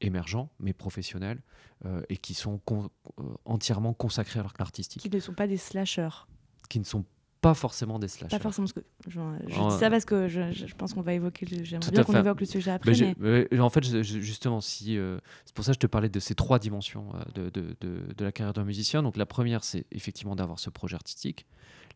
émergents, 0.01 0.49
mais 0.59 0.73
professionnels, 0.73 1.41
euh, 1.85 2.01
et 2.09 2.17
qui 2.17 2.33
sont 2.33 2.59
euh, 2.71 3.23
entièrement 3.45 3.93
consacrés 3.93 4.39
à 4.39 4.43
leur 4.43 4.53
artistique. 4.59 5.01
Qui 5.01 5.09
ne 5.09 5.19
sont 5.19 5.33
pas 5.33 5.47
des 5.47 5.57
slashers. 5.57 6.25
Qui 6.69 6.79
ne 6.79 6.85
sont 6.85 7.05
pas 7.41 7.53
forcément 7.53 7.99
des 7.99 8.09
slashers. 8.09 8.35
Pas 8.37 8.41
forcément. 8.41 8.67
que 8.67 8.81
je, 9.07 9.19
dis 9.47 9.79
ça 9.79 9.89
parce 9.89 10.05
que 10.05 10.27
je, 10.27 10.75
pense 10.75 10.93
qu'on 10.93 11.01
va 11.01 11.13
évoquer. 11.13 11.47
J'aimerais 11.63 11.91
bien 11.91 12.03
qu'on 12.03 12.15
évoque 12.15 12.41
le 12.41 12.45
sujet 12.45 12.71
après. 12.71 13.15
Mais 13.17 13.59
en 13.59 13.69
fait, 13.69 13.83
justement, 14.03 14.61
si 14.61 14.97
euh, 14.97 15.19
c'est 15.45 15.55
pour 15.55 15.63
ça 15.63 15.71
que 15.71 15.75
je 15.75 15.79
te 15.79 15.87
parlais 15.87 16.09
de 16.09 16.19
ces 16.19 16.35
trois 16.35 16.59
dimensions 16.59 17.13
de, 17.33 17.49
de, 17.49 17.75
de, 17.79 18.13
de 18.15 18.25
la 18.25 18.31
carrière 18.31 18.53
d'un 18.53 18.65
musicien. 18.65 19.01
Donc 19.03 19.15
la 19.15 19.25
première, 19.25 19.63
c'est 19.63 19.85
effectivement 19.91 20.35
d'avoir 20.35 20.59
ce 20.59 20.69
projet 20.69 20.95
artistique. 20.95 21.45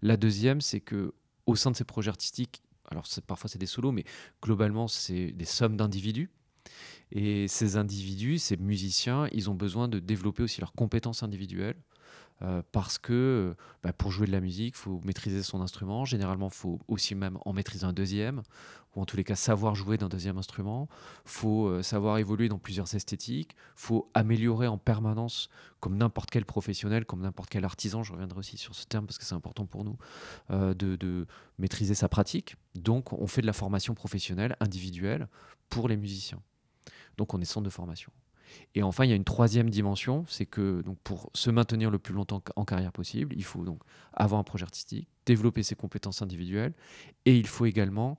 La 0.01 0.17
deuxième, 0.17 0.61
c'est 0.61 0.79
que 0.79 1.13
au 1.45 1.55
sein 1.55 1.71
de 1.71 1.75
ces 1.75 1.83
projets 1.83 2.09
artistiques, 2.09 2.63
alors 2.89 3.05
parfois 3.27 3.49
c'est 3.49 3.59
des 3.59 3.65
solos, 3.65 3.91
mais 3.91 4.05
globalement 4.41 4.87
c'est 4.87 5.31
des 5.31 5.45
sommes 5.45 5.77
d'individus. 5.77 6.29
Et 7.11 7.47
ces 7.47 7.77
individus, 7.77 8.39
ces 8.39 8.57
musiciens, 8.57 9.27
ils 9.31 9.49
ont 9.49 9.53
besoin 9.53 9.87
de 9.87 9.99
développer 9.99 10.43
aussi 10.43 10.61
leurs 10.61 10.73
compétences 10.73 11.21
individuelles. 11.21 11.77
Euh, 12.41 12.61
parce 12.71 12.97
que 12.97 13.55
bah, 13.83 13.93
pour 13.93 14.11
jouer 14.11 14.27
de 14.27 14.31
la 14.31 14.41
musique, 14.41 14.75
il 14.75 14.79
faut 14.79 15.01
maîtriser 15.05 15.43
son 15.43 15.61
instrument. 15.61 16.03
Généralement, 16.03 16.47
il 16.47 16.53
faut 16.53 16.79
aussi 16.87 17.15
même 17.15 17.37
en 17.45 17.53
maîtriser 17.53 17.85
un 17.85 17.93
deuxième, 17.93 18.41
ou 18.95 19.01
en 19.01 19.05
tous 19.05 19.15
les 19.17 19.23
cas 19.23 19.35
savoir 19.35 19.75
jouer 19.75 19.97
d'un 19.97 20.09
deuxième 20.09 20.37
instrument. 20.37 20.89
Il 21.25 21.31
faut 21.31 21.67
euh, 21.67 21.83
savoir 21.83 22.17
évoluer 22.17 22.49
dans 22.49 22.57
plusieurs 22.57 22.93
esthétiques. 22.95 23.55
Il 23.55 23.81
faut 23.81 24.09
améliorer 24.13 24.67
en 24.67 24.77
permanence, 24.77 25.49
comme 25.79 25.95
n'importe 25.95 26.31
quel 26.31 26.45
professionnel, 26.45 27.05
comme 27.05 27.21
n'importe 27.21 27.49
quel 27.49 27.65
artisan. 27.65 28.03
Je 28.03 28.11
reviendrai 28.11 28.39
aussi 28.39 28.57
sur 28.57 28.75
ce 28.75 28.85
terme 28.85 29.05
parce 29.05 29.17
que 29.17 29.25
c'est 29.25 29.35
important 29.35 29.65
pour 29.65 29.83
nous, 29.83 29.97
euh, 30.51 30.73
de, 30.73 30.95
de 30.95 31.25
maîtriser 31.59 31.95
sa 31.95 32.09
pratique. 32.09 32.55
Donc, 32.75 33.13
on 33.13 33.27
fait 33.27 33.41
de 33.41 33.47
la 33.47 33.53
formation 33.53 33.93
professionnelle, 33.93 34.57
individuelle, 34.59 35.27
pour 35.69 35.87
les 35.87 35.97
musiciens. 35.97 36.41
Donc, 37.17 37.33
on 37.33 37.41
est 37.41 37.45
centre 37.45 37.65
de 37.65 37.69
formation. 37.69 38.11
Et 38.75 38.83
enfin, 38.83 39.05
il 39.05 39.09
y 39.09 39.13
a 39.13 39.15
une 39.15 39.23
troisième 39.23 39.69
dimension, 39.69 40.25
c'est 40.27 40.45
que 40.45 40.83
pour 41.03 41.29
se 41.33 41.49
maintenir 41.49 41.91
le 41.91 41.99
plus 41.99 42.13
longtemps 42.13 42.41
en 42.55 42.65
carrière 42.65 42.91
possible, 42.91 43.35
il 43.35 43.43
faut 43.43 43.63
donc 43.63 43.81
avoir 44.13 44.39
un 44.39 44.43
projet 44.43 44.63
artistique, 44.63 45.07
développer 45.25 45.63
ses 45.63 45.75
compétences 45.75 46.21
individuelles, 46.21 46.73
et 47.25 47.37
il 47.37 47.47
faut 47.47 47.65
également 47.65 48.17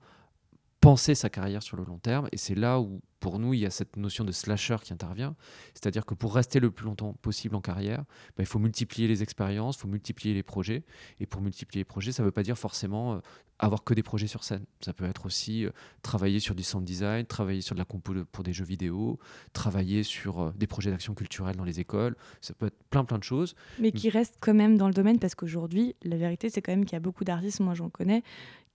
penser 0.81 1.15
sa 1.15 1.29
carrière 1.29 1.63
sur 1.63 1.77
le 1.77 1.83
long 1.83 1.97
terme. 1.97 2.27
Et 2.31 2.37
c'est 2.37 2.55
là 2.55 2.79
où, 2.79 3.01
pour 3.19 3.39
nous, 3.39 3.55
il 3.55 3.59
y 3.59 3.65
a 3.65 3.71
cette 3.71 3.97
notion 3.97 4.23
de 4.23 4.31
slasher 4.31 4.77
qui 4.83 4.93
intervient. 4.93 5.35
C'est-à-dire 5.73 6.05
que 6.05 6.13
pour 6.13 6.35
rester 6.35 6.59
le 6.59 6.69
plus 6.69 6.85
longtemps 6.85 7.13
possible 7.13 7.55
en 7.55 7.61
carrière, 7.61 8.03
bah, 8.37 8.43
il 8.43 8.45
faut 8.45 8.59
multiplier 8.59 9.07
les 9.07 9.23
expériences, 9.23 9.77
il 9.77 9.79
faut 9.79 9.87
multiplier 9.87 10.35
les 10.35 10.43
projets. 10.43 10.83
Et 11.19 11.25
pour 11.25 11.41
multiplier 11.41 11.79
les 11.79 11.85
projets, 11.85 12.11
ça 12.11 12.21
ne 12.21 12.27
veut 12.27 12.31
pas 12.31 12.43
dire 12.43 12.57
forcément 12.57 13.15
euh, 13.15 13.19
avoir 13.57 13.83
que 13.83 13.95
des 13.95 14.03
projets 14.03 14.27
sur 14.27 14.43
scène. 14.43 14.65
Ça 14.81 14.93
peut 14.93 15.05
être 15.05 15.25
aussi 15.25 15.65
euh, 15.65 15.71
travailler 16.03 16.39
sur 16.39 16.53
du 16.53 16.61
sound 16.61 16.85
design, 16.85 17.25
travailler 17.25 17.61
sur 17.61 17.73
de 17.73 17.79
la 17.79 17.85
compo 17.85 18.13
pour 18.31 18.43
des 18.43 18.53
jeux 18.53 18.65
vidéo, 18.65 19.17
travailler 19.53 20.03
sur 20.03 20.39
euh, 20.39 20.53
des 20.55 20.67
projets 20.67 20.91
d'action 20.91 21.15
culturelle 21.15 21.55
dans 21.55 21.63
les 21.63 21.79
écoles. 21.79 22.15
Ça 22.41 22.53
peut 22.53 22.67
être 22.67 22.77
plein 22.91 23.05
plein 23.05 23.17
de 23.17 23.23
choses. 23.23 23.55
Mais 23.79 23.91
qui 23.91 24.09
restent 24.09 24.37
quand 24.39 24.53
même 24.53 24.77
dans 24.77 24.87
le 24.87 24.93
domaine 24.93 25.17
parce 25.17 25.33
qu'aujourd'hui, 25.33 25.95
la 26.03 26.17
vérité, 26.17 26.49
c'est 26.51 26.61
quand 26.61 26.73
même 26.73 26.85
qu'il 26.85 26.93
y 26.93 26.97
a 26.97 26.99
beaucoup 26.99 27.23
d'artistes, 27.23 27.59
moi 27.59 27.73
j'en 27.73 27.89
connais, 27.89 28.21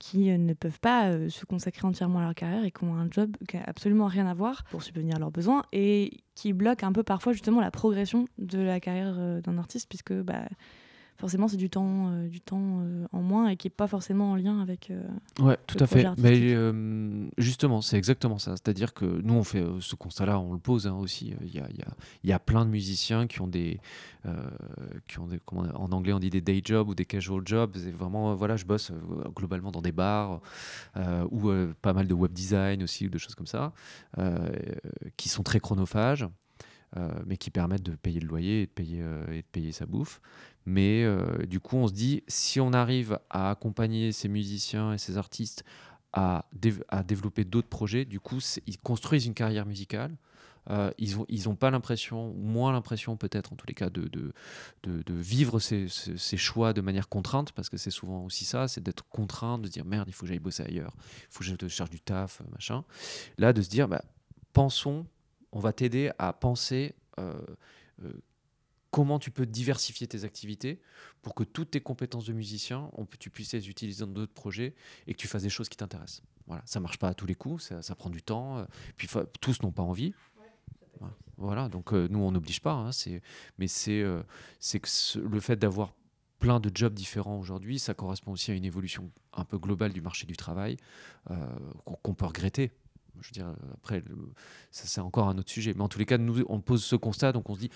qui 0.00 0.32
euh, 0.32 0.38
ne 0.38 0.54
peuvent 0.54 0.80
pas 0.80 1.28
se 1.28 1.46
consacrer 1.46 1.86
entièrement 1.86 2.18
à 2.18 2.22
leur 2.22 2.34
carrière 2.34 2.64
et 2.64 2.72
qui 2.72 2.82
ont 2.82 2.96
un 2.96 3.08
job 3.08 3.36
qui 3.48 3.56
n'a 3.56 3.62
absolument 3.66 4.06
rien 4.06 4.26
à 4.26 4.34
voir 4.34 4.64
pour 4.64 4.82
subvenir 4.82 5.14
à 5.14 5.18
leurs 5.20 5.30
besoins 5.30 5.62
et 5.72 6.24
qui 6.34 6.52
bloquent 6.52 6.84
un 6.84 6.92
peu 6.92 7.04
parfois 7.04 7.32
justement 7.32 7.60
la 7.60 7.70
progression 7.70 8.26
de 8.38 8.58
la 8.58 8.80
carrière 8.80 9.14
d'un 9.40 9.58
artiste 9.58 9.88
puisque 9.88 10.12
bah, 10.12 10.48
forcément 11.20 11.48
c'est 11.48 11.58
du 11.58 11.68
temps, 11.68 12.08
euh, 12.08 12.28
du 12.28 12.40
temps 12.40 12.80
euh, 12.80 13.06
en 13.12 13.20
moins 13.20 13.48
et 13.48 13.56
qui 13.56 13.66
n'est 13.66 13.74
pas 13.74 13.86
forcément 13.86 14.32
en 14.32 14.36
lien 14.36 14.60
avec. 14.60 14.90
Euh, 14.90 15.02
ouais, 15.38 15.58
tout 15.66 15.76
à 15.78 15.86
fait. 15.86 16.06
Mais 16.16 16.56
justement, 17.38 17.82
c'est 17.82 17.98
exactement 17.98 18.38
ça. 18.38 18.52
C'est-à-dire 18.52 18.94
que 18.94 19.04
nous, 19.04 19.34
on 19.34 19.44
fait 19.44 19.64
ce 19.80 19.94
constat-là, 19.94 20.40
on 20.40 20.54
le 20.54 20.58
pose 20.58 20.86
hein, 20.86 20.94
aussi. 20.94 21.34
Il 21.42 21.54
y 21.54 21.60
a, 21.60 21.68
y, 21.70 21.82
a, 21.82 21.88
y 22.24 22.32
a, 22.32 22.38
plein 22.38 22.64
de 22.64 22.70
musiciens 22.70 23.26
qui 23.26 23.42
ont 23.42 23.46
des, 23.46 23.80
qui 25.06 25.18
ont 25.18 25.26
des 25.26 25.38
comment, 25.44 25.62
en 25.74 25.92
anglais 25.92 26.12
on 26.12 26.18
dit 26.18 26.30
des 26.30 26.40
day 26.40 26.62
jobs 26.64 26.88
ou 26.88 26.94
des 26.94 27.04
casual 27.04 27.42
jobs. 27.44 27.76
C'est 27.76 27.90
vraiment, 27.90 28.34
voilà, 28.34 28.56
je 28.56 28.64
bosse 28.64 28.90
globalement 29.36 29.70
dans 29.70 29.82
des 29.82 29.92
bars 29.92 30.40
ou 31.30 31.50
pas 31.82 31.92
mal 31.92 32.08
de 32.08 32.14
web 32.14 32.32
design 32.32 32.82
aussi 32.82 33.06
ou 33.06 33.10
de 33.10 33.18
choses 33.18 33.34
comme 33.34 33.46
ça, 33.46 33.72
qui 35.16 35.28
sont 35.28 35.42
très 35.42 35.60
chronophages. 35.60 36.26
mais 37.26 37.36
qui 37.36 37.50
permettent 37.50 37.84
de 37.84 37.94
payer 37.94 38.20
le 38.20 38.26
loyer 38.26 38.62
et 38.62 38.66
de 38.66 38.72
payer, 38.72 39.04
et 39.30 39.42
de 39.42 39.48
payer 39.52 39.72
sa 39.72 39.84
bouffe. 39.84 40.20
Mais 40.70 41.02
euh, 41.02 41.46
du 41.46 41.58
coup, 41.58 41.76
on 41.78 41.88
se 41.88 41.92
dit, 41.92 42.22
si 42.28 42.60
on 42.60 42.72
arrive 42.72 43.18
à 43.28 43.50
accompagner 43.50 44.12
ces 44.12 44.28
musiciens 44.28 44.92
et 44.92 44.98
ces 44.98 45.18
artistes 45.18 45.64
à, 46.12 46.44
développer 46.52 47.44
d'autres 47.44 47.68
projets, 47.68 48.04
du 48.04 48.20
coup, 48.20 48.38
ils 48.68 48.78
construisent 48.78 49.26
une 49.26 49.34
carrière 49.34 49.66
musicale. 49.66 50.16
Euh, 50.68 50.92
ils 50.96 51.16
n'ont 51.16 51.26
ont 51.52 51.56
pas 51.56 51.72
l'impression, 51.72 52.30
ou 52.30 52.42
moins 52.42 52.70
l'impression 52.70 53.16
peut-être 53.16 53.52
en 53.52 53.56
tous 53.56 53.66
les 53.66 53.74
cas, 53.74 53.90
de, 53.90 54.32
vivre 55.08 55.58
ces, 55.58 55.88
choix 56.36 56.72
de 56.72 56.80
manière 56.80 57.08
contrainte, 57.08 57.50
parce 57.50 57.68
que 57.68 57.76
c'est 57.76 57.90
souvent 57.90 58.24
aussi 58.24 58.44
ça, 58.44 58.68
c'est 58.68 58.80
d'être 58.80 59.02
contraint, 59.08 59.58
de 59.58 59.66
se 59.66 59.72
dire 59.72 59.84
merde, 59.84 60.06
il 60.06 60.12
faut 60.12 60.22
que 60.22 60.28
j'aille 60.28 60.38
bosser 60.38 60.62
ailleurs, 60.62 60.94
il 60.96 61.26
faut 61.30 61.40
que 61.40 61.46
je 61.46 61.54
te 61.56 61.66
cherche 61.66 61.90
du 61.90 62.00
taf, 62.00 62.42
machin. 62.52 62.84
Là, 63.38 63.52
de 63.52 63.60
se 63.60 63.70
dire, 63.70 63.88
bah, 63.88 64.04
pensons, 64.52 65.04
on 65.50 65.58
va 65.58 65.72
t'aider 65.72 66.12
à 66.20 66.32
penser 66.32 66.94
euh, 67.18 67.32
comment 68.90 69.18
tu 69.18 69.30
peux 69.30 69.46
diversifier 69.46 70.06
tes 70.06 70.24
activités 70.24 70.80
pour 71.22 71.34
que 71.34 71.44
toutes 71.44 71.72
tes 71.72 71.80
compétences 71.80 72.26
de 72.26 72.32
musicien, 72.32 72.90
on 72.94 73.06
tu 73.06 73.30
puisses 73.30 73.52
les 73.52 73.68
utiliser 73.68 74.04
dans 74.04 74.12
d'autres 74.12 74.32
projets 74.32 74.74
et 75.06 75.14
que 75.14 75.18
tu 75.18 75.28
fasses 75.28 75.42
des 75.42 75.50
choses 75.50 75.68
qui 75.68 75.76
t'intéressent. 75.76 76.22
Voilà, 76.46 76.62
ça 76.66 76.80
marche 76.80 76.98
pas 76.98 77.08
à 77.08 77.14
tous 77.14 77.26
les 77.26 77.34
coups, 77.34 77.72
ça, 77.80 77.94
prend 77.94 78.10
du 78.10 78.22
temps, 78.22 78.58
euh, 78.58 78.64
puis 78.96 79.08
tous 79.40 79.62
n'ont 79.62 79.72
pas 79.72 79.82
envie. 79.82 80.14
Voilà, 81.36 81.68
donc 81.68 81.94
euh, 81.94 82.06
nous 82.10 82.18
on 82.18 82.32
n'oblige 82.32 82.60
pas, 82.60 82.72
hein, 82.72 82.90
mais 83.58 83.66
c'est 83.66 84.02
euh, 84.02 84.22
que 84.60 85.18
le 85.18 85.40
fait 85.40 85.56
d'avoir 85.56 85.94
plein 86.38 86.60
de 86.60 86.70
jobs 86.74 86.92
différents 86.92 87.38
aujourd'hui, 87.38 87.78
ça 87.78 87.94
correspond 87.94 88.32
aussi 88.32 88.50
à 88.50 88.54
une 88.54 88.64
évolution 88.64 89.10
un 89.32 89.44
peu 89.44 89.58
globale 89.58 89.92
du 89.92 90.00
marché 90.00 90.26
du 90.26 90.36
travail 90.36 90.76
qu'on 92.02 92.14
peut 92.14 92.26
regretter. 92.26 92.72
Je 93.20 93.28
veux 93.28 93.32
dire, 93.32 93.54
après, 93.74 94.02
ça 94.70 94.86
c'est 94.86 95.00
encore 95.00 95.28
un 95.28 95.36
autre 95.38 95.50
sujet. 95.50 95.74
Mais 95.74 95.82
en 95.82 95.88
tous 95.88 95.98
les 95.98 96.06
cas, 96.06 96.16
nous, 96.18 96.44
on 96.48 96.60
pose 96.60 96.82
ce 96.82 96.96
constat, 96.96 97.32
donc 97.32 97.50
on 97.50 97.54
se 97.54 97.60
dit, 97.60 97.70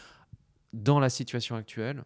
dans 0.74 1.00
la 1.00 1.08
situation 1.08 1.56
actuelle, 1.56 2.04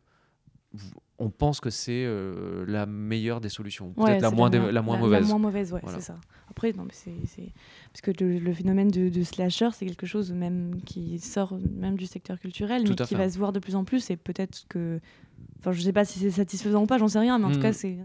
on 1.19 1.31
pense 1.31 1.61
que 1.61 1.71
c'est 1.71 2.05
euh, 2.05 2.65
la 2.69 2.87
meilleure 2.87 3.41
des 3.41 3.49
solutions, 3.49 3.93
peut-être 3.93 4.21
la, 4.23 4.31
moins 4.31 4.51
la, 4.51 4.83
moins 4.83 4.99
mauvaise. 4.99 5.23
La 5.23 5.27
moins 5.27 5.39
mauvaise, 5.39 5.73
ouais, 5.73 5.81
c'est 5.89 6.01
ça. 6.01 6.17
Après, 6.51 6.73
non, 6.73 6.85
mais 6.85 6.93
c'est 6.93 7.53
parce 7.93 8.03
que 8.03 8.13
le, 8.23 8.53
phénomène 8.53 8.91
de, 8.91 9.23
slasher, 9.23 9.71
c'est 9.73 9.87
quelque 9.87 10.07
chose 10.07 10.33
même 10.33 10.81
qui 10.85 11.19
sort 11.19 11.59
même 11.73 11.97
du 11.97 12.07
secteur 12.07 12.39
culturel, 12.39 12.85
mais 12.89 12.95
qui 12.95 13.15
va 13.15 13.29
se 13.29 13.39
voir 13.39 13.53
de 13.53 13.59
plus 13.59 13.75
en 13.75 13.85
plus. 13.85 14.11
Et 14.11 14.17
peut-être 14.17 14.67
que, 14.69 15.01
enfin, 15.59 15.73
je 15.73 15.81
sais 15.81 15.93
pas 15.93 16.05
si 16.05 16.19
c'est 16.19 16.31
satisfaisant 16.31 16.83
ou 16.83 16.87
pas, 16.87 16.99
j'en 16.99 17.09
sais 17.09 17.19
rien, 17.19 17.39
mais 17.39 17.47
en 17.47 17.53
tout 17.53 17.61
cas, 17.61 17.71
hmm. 17.71 17.75
c'est. 17.75 17.99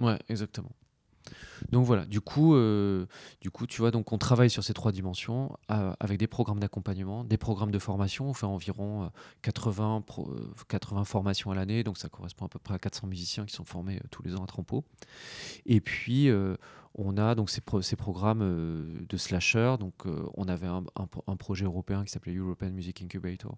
Ouais, 0.00 0.18
exactement. 0.28 0.70
Donc 1.70 1.84
voilà, 1.84 2.04
du 2.04 2.20
coup, 2.20 2.54
euh, 2.54 3.06
du 3.40 3.50
coup, 3.50 3.66
tu 3.66 3.80
vois, 3.80 3.90
donc 3.90 4.12
on 4.12 4.18
travaille 4.18 4.50
sur 4.50 4.64
ces 4.64 4.74
trois 4.74 4.92
dimensions 4.92 5.56
euh, 5.70 5.92
avec 6.00 6.18
des 6.18 6.26
programmes 6.26 6.60
d'accompagnement, 6.60 7.24
des 7.24 7.36
programmes 7.38 7.70
de 7.70 7.78
formation. 7.78 8.28
On 8.28 8.34
fait 8.34 8.46
environ 8.46 9.10
80, 9.42 10.04
euh, 10.18 10.22
80 10.68 11.04
formations 11.04 11.50
à 11.50 11.54
l'année, 11.54 11.84
donc 11.84 11.98
ça 11.98 12.08
correspond 12.08 12.46
à 12.46 12.48
peu 12.48 12.58
près 12.58 12.74
à 12.74 12.78
400 12.78 13.06
musiciens 13.06 13.44
qui 13.44 13.54
sont 13.54 13.64
formés 13.64 14.00
tous 14.10 14.22
les 14.22 14.34
ans 14.34 14.44
à 14.44 14.46
Trampo. 14.46 14.84
Et 15.66 15.80
puis, 15.80 16.30
on 16.94 17.16
a 17.16 17.34
donc 17.34 17.50
ces, 17.50 17.62
ces 17.82 17.96
programmes 17.96 18.42
euh, 18.42 18.84
de 19.08 19.16
slasher. 19.16 19.76
Donc, 19.78 19.94
euh, 20.06 20.24
on 20.36 20.48
avait 20.48 20.66
un, 20.66 20.84
un, 20.96 21.36
projet 21.36 21.64
européen 21.64 22.04
qui 22.04 22.10
s'appelait 22.10 22.34
European 22.34 22.70
Music 22.70 23.02
Incubator, 23.02 23.56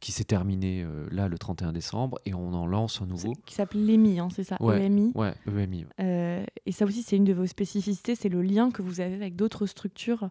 qui 0.00 0.12
s'est 0.12 0.24
terminé 0.24 0.82
euh, 0.82 1.06
là 1.10 1.28
le 1.28 1.38
31 1.38 1.72
décembre, 1.72 2.18
et 2.26 2.34
on 2.34 2.52
en 2.54 2.66
lance 2.66 3.00
un 3.00 3.06
nouveau. 3.06 3.32
Qui 3.46 3.54
s'appelle 3.54 3.86
l'EMI, 3.86 4.20
hein, 4.20 4.28
c'est 4.34 4.44
ça? 4.44 4.56
Ouais, 4.60 4.84
EMI. 4.84 5.12
Ouais, 5.14 5.34
EMI. 5.46 5.86
et 5.98 6.72
ça 6.72 6.84
aussi, 6.84 7.02
c'est 7.02 7.16
une 7.16 7.24
de 7.24 7.32
vos 7.32 7.46
spécificités, 7.46 8.14
c'est 8.14 8.28
le 8.28 8.42
lien 8.42 8.70
que 8.70 8.82
vous 8.82 9.00
avez 9.00 9.14
avec 9.14 9.36
d'autres 9.36 9.66
structures 9.66 10.28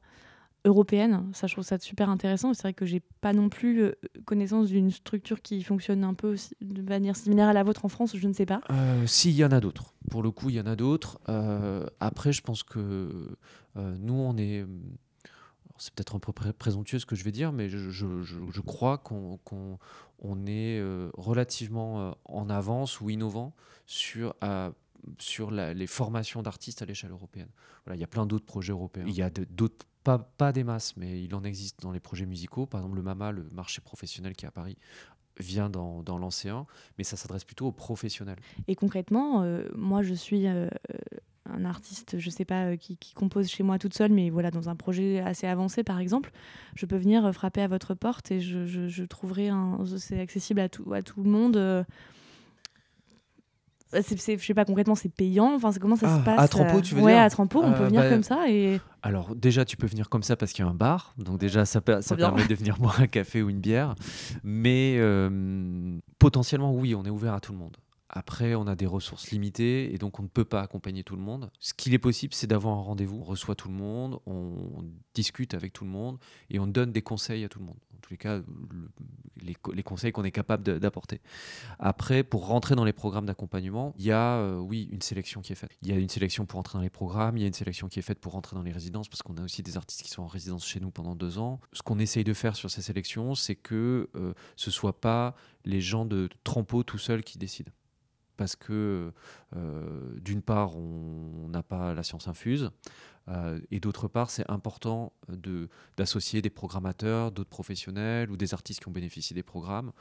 européenne. 0.65 1.29
Ça, 1.33 1.47
je 1.47 1.53
trouve 1.53 1.63
ça 1.63 1.79
super 1.79 2.09
intéressant. 2.09 2.53
C'est 2.53 2.63
vrai 2.63 2.73
que 2.73 2.85
j'ai 2.85 2.99
pas 2.99 3.33
non 3.33 3.49
plus 3.49 3.81
euh, 3.81 3.95
connaissance 4.25 4.67
d'une 4.67 4.91
structure 4.91 5.41
qui 5.41 5.63
fonctionne 5.63 6.03
un 6.03 6.13
peu 6.13 6.35
de 6.61 6.81
manière 6.81 7.15
similaire 7.15 7.49
à 7.49 7.53
la 7.53 7.63
vôtre 7.63 7.85
en 7.85 7.89
France, 7.89 8.15
je 8.15 8.27
ne 8.27 8.33
sais 8.33 8.45
pas. 8.45 8.61
Euh, 8.69 9.05
si, 9.07 9.31
il 9.31 9.35
y 9.35 9.45
en 9.45 9.51
a 9.51 9.59
d'autres. 9.59 9.93
Pour 10.09 10.23
le 10.23 10.31
coup, 10.31 10.49
il 10.49 10.55
y 10.55 10.59
en 10.59 10.67
a 10.67 10.75
d'autres. 10.75 11.19
Euh, 11.29 11.85
après, 11.99 12.33
je 12.33 12.41
pense 12.41 12.63
que 12.63 13.35
nous, 13.75 14.13
on 14.13 14.37
est. 14.37 14.65
C'est 15.77 15.93
peut-être 15.95 16.15
un 16.15 16.19
peu 16.19 16.31
présomptueux 16.31 16.99
ce 16.99 17.07
que 17.07 17.15
je 17.15 17.23
vais 17.23 17.31
dire, 17.31 17.51
mais 17.51 17.67
je, 17.67 17.89
je, 17.89 18.21
je, 18.21 18.61
crois 18.61 18.99
qu'on 18.99 19.39
on 20.19 20.45
est 20.45 20.79
relativement 21.17 22.15
en 22.25 22.49
avance 22.51 23.01
ou 23.01 23.09
innovant 23.09 23.55
sur 23.87 24.35
sur 25.17 25.49
les 25.49 25.87
formations 25.87 26.43
d'artistes 26.43 26.83
à 26.83 26.85
l'échelle 26.85 27.09
européenne. 27.09 27.49
Voilà, 27.85 27.97
il 27.97 27.99
y 27.99 28.03
a 28.03 28.07
plein 28.07 28.27
d'autres 28.27 28.45
projets 28.45 28.73
européens. 28.73 29.05
Il 29.07 29.15
y 29.15 29.23
a 29.23 29.31
d'autres 29.31 29.87
pas, 30.03 30.20
pas 30.20 30.51
des 30.51 30.63
masses, 30.63 30.96
mais 30.98 31.24
il 31.24 31.34
en 31.36 31.43
existe 31.43 31.81
dans 31.81 31.91
les 31.91 32.00
projets 32.00 32.25
musicaux. 32.25 32.65
Par 32.65 32.81
exemple, 32.81 32.96
le 32.96 33.03
MAMA, 33.03 33.31
le 33.31 33.50
marché 33.51 33.81
professionnel 33.81 34.36
qui 34.36 34.46
est 34.46 34.48
à 34.48 34.51
Paris, 34.51 34.77
vient 35.39 35.70
dans, 35.70 36.03
dans 36.03 36.17
l'ancien, 36.17 36.65
mais 36.98 37.03
ça 37.03 37.17
s'adresse 37.17 37.43
plutôt 37.43 37.67
aux 37.67 37.72
professionnels. 37.72 38.39
Et 38.67 38.75
concrètement, 38.75 39.43
euh, 39.43 39.67
moi 39.75 40.03
je 40.03 40.13
suis 40.13 40.48
euh, 40.48 40.67
un 41.46 41.65
artiste, 41.65 42.20
je 42.20 42.29
sais 42.29 42.46
pas, 42.46 42.72
euh, 42.72 42.75
qui, 42.75 42.98
compose 43.13 43.48
chez 43.48 43.63
moi 43.63 43.79
toute 43.79 43.93
seule, 43.93 44.12
mais 44.12 44.29
voilà, 44.29 44.51
dans 44.51 44.70
un 44.70 44.75
projet 44.75 45.20
assez 45.20 45.48
avancé 45.48 45.84
par 45.84 46.00
exemple, 46.00 46.31
je 46.75 46.86
peux 46.86 46.98
venir 46.98 47.34
frapper 47.34 47.62
à 47.62 47.67
votre 47.67 47.93
porte 47.93 48.31
et 48.31 48.41
je, 48.41 48.65
je, 48.65 48.88
je 48.88 49.03
trouverai 49.03 49.50
un. 49.50 49.79
C'est 49.98 50.20
accessible 50.20 50.60
à 50.60 50.70
tout, 50.70 50.93
à 50.93 51.01
tout 51.01 51.24
le 51.24 51.29
monde 51.29 51.86
c'est, 53.93 54.39
je 54.39 54.45
sais 54.45 54.53
pas 54.53 54.65
concrètement, 54.65 54.95
c'est 54.95 55.10
payant. 55.10 55.55
Enfin, 55.55 55.71
comment 55.79 55.95
ça 55.95 56.07
se 56.07 56.21
ah, 56.21 56.24
passe 56.24 56.39
À 56.39 56.48
Trampo, 56.48 56.81
tu 56.81 56.95
veux 56.95 57.01
ouais, 57.01 57.13
dire 57.13 57.21
à 57.21 57.29
Trampo, 57.29 57.62
on 57.62 57.74
peut 57.74 57.83
euh, 57.83 57.88
venir 57.88 58.01
bah, 58.01 58.10
comme 58.10 58.24
ça 58.24 58.50
et. 58.50 58.79
Alors 59.01 59.36
déjà, 59.36 59.65
tu 59.65 59.77
peux 59.77 59.88
venir 59.88 60.10
comme 60.10 60.24
ça 60.24 60.36
parce 60.36 60.53
qu'il 60.53 60.63
y 60.63 60.67
a 60.67 60.71
un 60.71 60.75
bar, 60.75 61.13
donc 61.17 61.39
déjà 61.39 61.65
ça, 61.65 61.81
ça 62.01 62.15
permet 62.15 62.45
de 62.45 62.55
venir 62.55 62.77
boire 62.79 63.01
un 63.01 63.07
café 63.07 63.41
ou 63.41 63.50
une 63.50 63.60
bière. 63.60 63.95
Mais 64.43 64.95
euh, 65.00 65.98
potentiellement, 66.19 66.74
oui, 66.74 66.95
on 66.95 67.03
est 67.03 67.10
ouvert 67.10 67.33
à 67.33 67.39
tout 67.39 67.51
le 67.51 67.57
monde. 67.57 67.77
après, 68.10 68.55
on 68.55 68.67
a 68.67 68.75
des 68.75 68.86
ressources 68.86 69.31
limitées 69.31 69.93
et 69.93 69.98
donc 69.98 70.19
on 70.19 70.24
ne 70.24 70.27
peut 70.27 70.45
pas 70.45 70.62
accompagner 70.62 71.03
tout 71.03 71.15
le 71.15 71.21
monde. 71.21 71.50
Ce 71.60 71.74
qu'il 71.74 71.93
est 71.93 72.00
possible, 72.00 72.33
c'est 72.33 72.48
d'avoir 72.48 72.77
un 72.77 72.81
rendez-vous. 72.81 73.19
On 73.21 73.24
reçoit 73.24 73.55
tout 73.55 73.69
le 73.69 73.75
monde, 73.75 74.19
on 74.25 74.83
discute 75.13 75.53
avec 75.53 75.74
tout 75.74 75.83
le 75.83 75.91
monde 75.91 76.17
et 76.50 76.60
on 76.60 76.67
donne 76.67 76.91
des 76.91 77.01
conseils 77.01 77.43
à 77.43 77.50
tout 77.50 77.60
le 77.60 77.65
monde. 77.65 77.79
Tous 78.01 78.12
les 78.12 78.17
cas, 78.17 78.41
les, 79.41 79.84
conseils 79.84 80.12
qu'on 80.12 80.24
est 80.24 80.31
capable 80.31 80.79
d'apporter. 80.79 81.22
Après, 81.79 82.24
pour 82.24 82.48
rentrer 82.48 82.75
dans 82.75 82.84
les 82.84 82.93
programmes 82.93 83.25
d'accompagnement, 83.25 83.93
il 83.98 84.05
y 84.05 84.12
a, 84.12 84.38
euh, 84.38 84.58
oui, 84.58 84.89
une 84.91 85.01
sélection 85.01 85.41
qui 85.41 85.53
est 85.53 85.55
faite. 85.55 85.72
Il 85.81 85.89
y 85.89 85.91
a 85.91 85.98
une 85.98 86.10
sélection 86.10 86.46
pour 86.46 86.58
rentrer 86.58 86.77
dans 86.77 86.84
les 86.84 86.89
programmes, 86.89 87.38
il 87.38 87.41
y 87.41 87.43
a 87.43 87.48
une 87.48 87.53
sélection 87.53 87.88
qui 87.88 88.00
est 88.00 88.03
faite 88.03 88.20
pour 88.20 88.34
rentrer 88.34 88.55
dans 88.55 88.63
les 88.63 88.72
résidences 88.72 89.08
parce 89.08 89.22
qu'on 89.22 89.38
a 89.38 89.43
aussi 89.43 89.63
des 89.63 89.77
artistes 89.77 90.01
qui 90.03 90.10
sont 90.10 90.24
en 90.24 90.27
résidence 90.27 90.65
chez 90.65 90.79
nous 90.79 90.91
pendant 90.91 91.15
deux 91.15 91.38
ans. 91.38 91.60
Ce 91.74 91.81
qu'on 91.81 92.00
essaye 92.00 92.24
de 92.24 92.34
faire 92.34 92.55
sur 92.55 92.70
ces 92.70 92.81
sélections, 92.81 93.36
c'est 93.36 93.55
que 93.55 94.10
euh, 94.15 94.34
ce 94.55 94.70
ne 94.70 94.74
soit 94.74 95.00
pas 95.00 95.36
les 95.65 95.81
gens 95.81 96.05
de 96.05 96.29
Trampo 96.43 96.84
tout 96.84 96.98
seuls 96.98 97.24
qui 97.24 97.38
décident 97.38 97.72
parce 98.41 98.55
que 98.55 99.12
euh, 99.55 100.20
d'une 100.20 100.41
part, 100.41 100.75
on 100.75 101.48
n'a 101.50 101.62
pas 101.62 101.93
la 101.93 102.01
science 102.01 102.27
infuse, 102.27 102.72
euh, 103.29 103.59
et 103.69 103.79
d'autre 103.79 104.07
part, 104.07 104.29
c'est 104.29 104.49
important 104.49 105.13
d'associer 105.97 106.41
des 106.41 106.49
programmateurs, 106.49 107.31
d'autres 107.31 107.49
professionnels 107.49 108.31
ou 108.31 108.37
des 108.37 108.53
artistes 108.53 108.81
qui 108.81 108.87
ont 108.87 108.91
bénéficié 108.91 109.33
des 109.33 109.43
programmes 109.43 109.91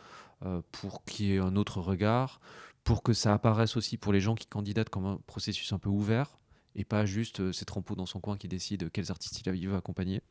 euh, 0.44 0.62
pour 0.72 1.04
qu'il 1.04 1.26
y 1.26 1.34
ait 1.34 1.38
un 1.38 1.56
autre 1.56 1.80
regard, 1.80 2.40
pour 2.84 3.02
que 3.02 3.12
ça 3.12 3.34
apparaisse 3.34 3.76
aussi 3.76 3.96
pour 3.96 4.12
les 4.12 4.20
gens 4.20 4.34
qui 4.34 4.46
candidatent 4.46 4.88
comme 4.88 5.06
un 5.06 5.18
processus 5.26 5.72
un 5.72 5.78
peu 5.78 5.90
ouvert 5.90 6.38
et 6.76 6.84
pas 6.84 7.04
juste 7.04 7.40
euh, 7.40 7.52
ces 7.52 7.64
trempeaux 7.64 7.94
dans 7.94 8.06
son 8.06 8.20
coin 8.20 8.36
qui 8.36 8.48
décide 8.48 8.90
quels 8.90 9.10
artistes 9.10 9.42
il 9.44 9.68
veut 9.68 9.76
accompagner. 9.76 10.22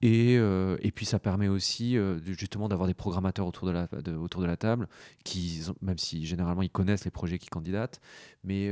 Et, 0.00 0.36
euh, 0.38 0.76
et 0.80 0.90
puis 0.90 1.06
ça 1.06 1.18
permet 1.18 1.48
aussi 1.48 1.96
euh, 1.96 2.18
justement 2.24 2.68
d'avoir 2.68 2.88
des 2.88 2.94
programmateurs 2.94 3.46
autour 3.46 3.66
de, 3.66 3.72
la, 3.72 3.88
autour 4.18 4.40
de 4.40 4.46
la 4.46 4.56
table, 4.56 4.88
qui, 5.24 5.62
même 5.80 5.98
si 5.98 6.26
généralement 6.26 6.62
ils 6.62 6.70
connaissent 6.70 7.04
les 7.04 7.10
projets 7.10 7.38
qui 7.38 7.48
candidatent, 7.48 8.00
mais 8.44 8.70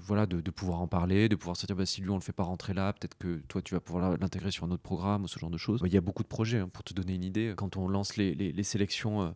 voilà, 0.00 0.26
de, 0.26 0.50
pouvoir 0.50 0.80
en 0.80 0.86
parler, 0.86 1.28
de 1.28 1.36
pouvoir 1.36 1.56
se 1.56 1.66
dire 1.66 1.74
bah, 1.74 1.86
si 1.86 2.02
lui 2.02 2.10
on 2.10 2.16
le 2.16 2.20
fait 2.20 2.32
pas 2.32 2.42
rentrer 2.42 2.74
là, 2.74 2.92
peut-être 2.92 3.16
que 3.16 3.38
toi 3.48 3.62
tu 3.62 3.74
vas 3.74 3.80
pouvoir 3.80 4.18
l'intégrer 4.18 4.50
sur 4.50 4.64
un 4.64 4.70
autre 4.70 4.82
programme 4.82 5.24
ou 5.24 5.28
ce 5.28 5.38
genre 5.38 5.50
de 5.50 5.56
choses. 5.56 5.80
Il 5.84 5.92
y 5.92 5.96
a 5.96 6.00
beaucoup 6.02 6.22
de 6.22 6.28
projets, 6.28 6.58
hein, 6.58 6.68
pour 6.72 6.84
te 6.84 6.92
donner 6.92 7.14
une 7.14 7.24
idée, 7.24 7.54
quand 7.56 7.76
on 7.76 7.88
lance 7.88 8.16
les, 8.16 8.34
les, 8.34 8.52
les 8.52 8.62
sélections 8.62 9.34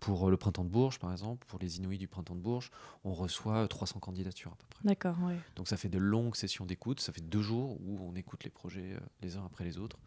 pour 0.00 0.30
le 0.30 0.36
printemps 0.36 0.64
de 0.64 0.70
Bourges 0.70 0.98
par 0.98 1.12
exemple, 1.12 1.46
pour 1.46 1.58
les 1.58 1.78
Inuits 1.78 1.98
du 1.98 2.08
printemps 2.08 2.34
de 2.34 2.40
Bourges, 2.40 2.70
on 3.04 3.12
reçoit 3.12 3.66
300 3.68 4.00
candidatures 4.00 4.52
à 4.52 4.56
peu 4.56 4.66
près. 4.70 4.80
D'accord, 4.84 5.16
oui. 5.22 5.34
Donc 5.56 5.68
ça 5.68 5.76
fait 5.76 5.88
de 5.96 6.00
longues 6.00 6.36
sessions 6.36 6.66
d'écoute. 6.66 7.00
Ça 7.00 7.12
fait 7.12 7.22
deux 7.22 7.40
jours 7.40 7.78
où 7.80 7.98
on 8.00 8.14
écoute 8.14 8.44
les 8.44 8.50
projets 8.50 8.92
euh, 8.92 9.00
les 9.22 9.36
uns 9.36 9.44
après 9.46 9.64
les 9.64 9.78
autres. 9.78 9.98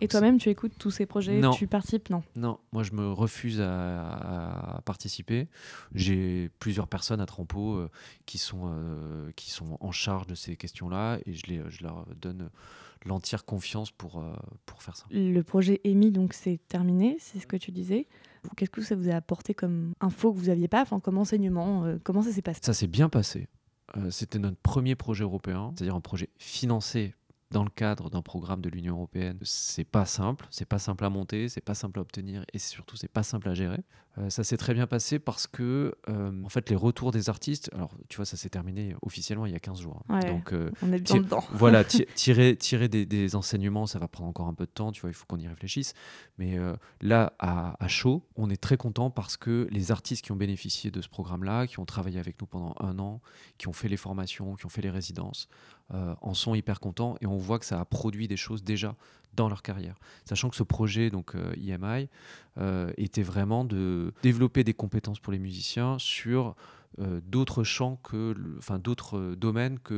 Et 0.00 0.08
toi-même, 0.08 0.38
tu 0.38 0.50
écoutes 0.50 0.72
tous 0.78 0.90
ces 0.90 1.06
projets? 1.06 1.38
Non. 1.38 1.52
Tu 1.52 1.68
participes? 1.68 2.10
Non. 2.10 2.22
Non, 2.34 2.58
moi 2.72 2.82
je 2.82 2.92
me 2.92 3.12
refuse 3.12 3.60
à, 3.60 4.82
participer. 4.84 5.48
J'ai 5.94 6.50
plusieurs 6.58 6.88
personnes 6.88 7.20
à 7.20 7.26
Trampo 7.26 7.74
euh, 7.74 7.90
qui, 8.26 8.38
sont, 8.38 8.62
euh, 8.64 9.30
qui 9.36 9.50
sont 9.50 9.76
en 9.80 9.92
charge 9.92 10.26
de 10.26 10.34
ces 10.34 10.56
questions-là 10.56 11.18
et 11.26 11.32
je, 11.32 11.46
les, 11.46 11.62
je 11.68 11.82
leur 11.82 12.06
donne 12.16 12.50
l'entière 13.04 13.44
confiance 13.44 13.92
pour, 13.92 14.24
pour 14.64 14.82
faire 14.82 14.96
ça. 14.96 15.04
Le 15.12 15.40
projet 15.42 15.80
EMI, 15.84 16.10
donc 16.10 16.32
c'est 16.32 16.58
terminé, 16.66 17.16
c'est 17.20 17.38
ce 17.38 17.46
que 17.46 17.56
tu 17.56 17.70
disais. 17.70 18.08
Qu'est-ce 18.56 18.70
que 18.70 18.82
ça 18.82 18.96
vous 18.96 19.08
a 19.10 19.14
apporté 19.14 19.54
comme 19.54 19.92
info 20.00 20.32
que 20.32 20.38
vous 20.38 20.46
n'aviez 20.46 20.66
pas, 20.66 20.82
enfin, 20.82 20.98
comme 20.98 21.18
enseignement 21.18 21.84
Comment 22.02 22.22
ça 22.22 22.32
s'est 22.32 22.42
passé? 22.42 22.60
Ça 22.62 22.74
s'est 22.74 22.88
bien 22.88 23.08
passé. 23.08 23.46
Euh, 23.96 24.10
c'était 24.10 24.38
notre 24.38 24.58
premier 24.58 24.94
projet 24.96 25.24
européen, 25.24 25.72
c'est-à-dire 25.74 25.94
un 25.94 26.00
projet 26.00 26.28
financé 26.38 27.14
dans 27.50 27.62
le 27.62 27.70
cadre 27.70 28.10
d'un 28.10 28.22
programme 28.22 28.60
de 28.60 28.68
l'Union 28.68 28.96
européenne, 28.96 29.38
c'est 29.42 29.84
pas 29.84 30.04
simple, 30.04 30.46
c'est 30.50 30.64
pas 30.64 30.80
simple 30.80 31.04
à 31.04 31.10
monter, 31.10 31.48
c'est 31.48 31.60
pas 31.60 31.74
simple 31.74 32.00
à 32.00 32.02
obtenir 32.02 32.44
et 32.52 32.58
surtout 32.58 32.96
c'est 32.96 33.10
pas 33.10 33.22
simple 33.22 33.48
à 33.48 33.54
gérer. 33.54 33.78
Euh, 34.18 34.30
ça 34.30 34.44
s'est 34.44 34.56
très 34.56 34.72
bien 34.72 34.86
passé 34.86 35.18
parce 35.18 35.46
que 35.46 35.94
euh, 36.08 36.44
en 36.44 36.48
fait 36.48 36.70
les 36.70 36.76
retours 36.76 37.12
des 37.12 37.28
artistes, 37.28 37.70
alors 37.74 37.92
tu 38.08 38.16
vois 38.16 38.24
ça 38.24 38.36
s'est 38.36 38.48
terminé 38.48 38.94
officiellement 39.02 39.46
il 39.46 39.52
y 39.52 39.56
a 39.56 39.60
15 39.60 39.80
jours. 39.80 40.02
Hein. 40.08 40.20
Donc 40.20 40.52
euh, 40.52 40.70
on 40.82 40.92
est 40.92 41.00
bien 41.00 41.16
dedans. 41.16 41.44
voilà, 41.52 41.84
tirer 42.14 42.56
tirer 42.56 42.88
des, 42.88 43.36
enseignements, 43.36 43.86
ça 43.86 43.98
va 43.98 44.08
prendre 44.08 44.30
encore 44.30 44.46
un 44.48 44.54
peu 44.54 44.64
de 44.64 44.70
temps, 44.70 44.92
tu 44.92 45.02
vois, 45.02 45.10
il 45.10 45.14
faut 45.14 45.26
qu'on 45.26 45.38
y 45.38 45.48
réfléchisse. 45.48 45.94
Mais 46.38 46.58
là 47.00 47.34
à, 47.38 47.82
à, 47.82 47.88
chaud, 47.88 48.24
on 48.36 48.50
est 48.50 48.60
très 48.60 48.76
content 48.76 49.10
parce 49.10 49.36
que 49.36 49.68
les 49.70 49.90
artistes 49.90 50.24
qui 50.24 50.32
ont 50.32 50.36
bénéficié 50.36 50.90
de 50.90 51.00
ce 51.00 51.08
programme-là, 51.08 51.66
qui 51.66 51.78
ont 51.80 51.84
travaillé 51.84 52.18
avec 52.18 52.40
nous 52.40 52.46
pendant 52.46 52.74
un 52.80 52.98
an, 52.98 53.20
qui 53.58 53.68
ont 53.68 53.72
fait 53.72 53.88
les 53.88 53.96
formations, 53.96 54.54
qui 54.54 54.66
ont 54.66 54.70
fait 54.70 54.82
les 54.82 54.90
résidences, 54.90 55.48
euh, 55.94 56.16
en 56.20 56.34
sont 56.34 56.56
hyper 56.56 56.80
contents 56.80 57.14
et 57.20 57.26
on 57.26 57.36
voit 57.36 57.60
que 57.60 57.64
ça 57.64 57.78
a 57.78 57.84
produit 57.84 58.26
des 58.26 58.36
choses 58.36 58.64
déjà 58.64 58.96
dans 59.36 59.48
leur 59.48 59.62
carrière. 59.62 59.96
Sachant 60.24 60.50
que 60.50 60.56
ce 60.56 60.62
projet, 60.62 61.10
donc 61.10 61.34
IMI, 61.56 61.78
euh, 61.82 62.06
euh, 62.58 62.90
était 62.96 63.22
vraiment 63.22 63.64
de 63.64 64.12
développer 64.22 64.64
des 64.64 64.74
compétences 64.74 65.20
pour 65.20 65.32
les 65.32 65.38
musiciens 65.38 65.98
sur 65.98 66.54
d'autres 66.98 67.64
champs 67.64 67.96
que, 68.02 68.34
enfin 68.58 68.78
d'autres 68.78 69.18
euh, 69.18 69.36
domaines 69.36 69.78
que 69.78 69.94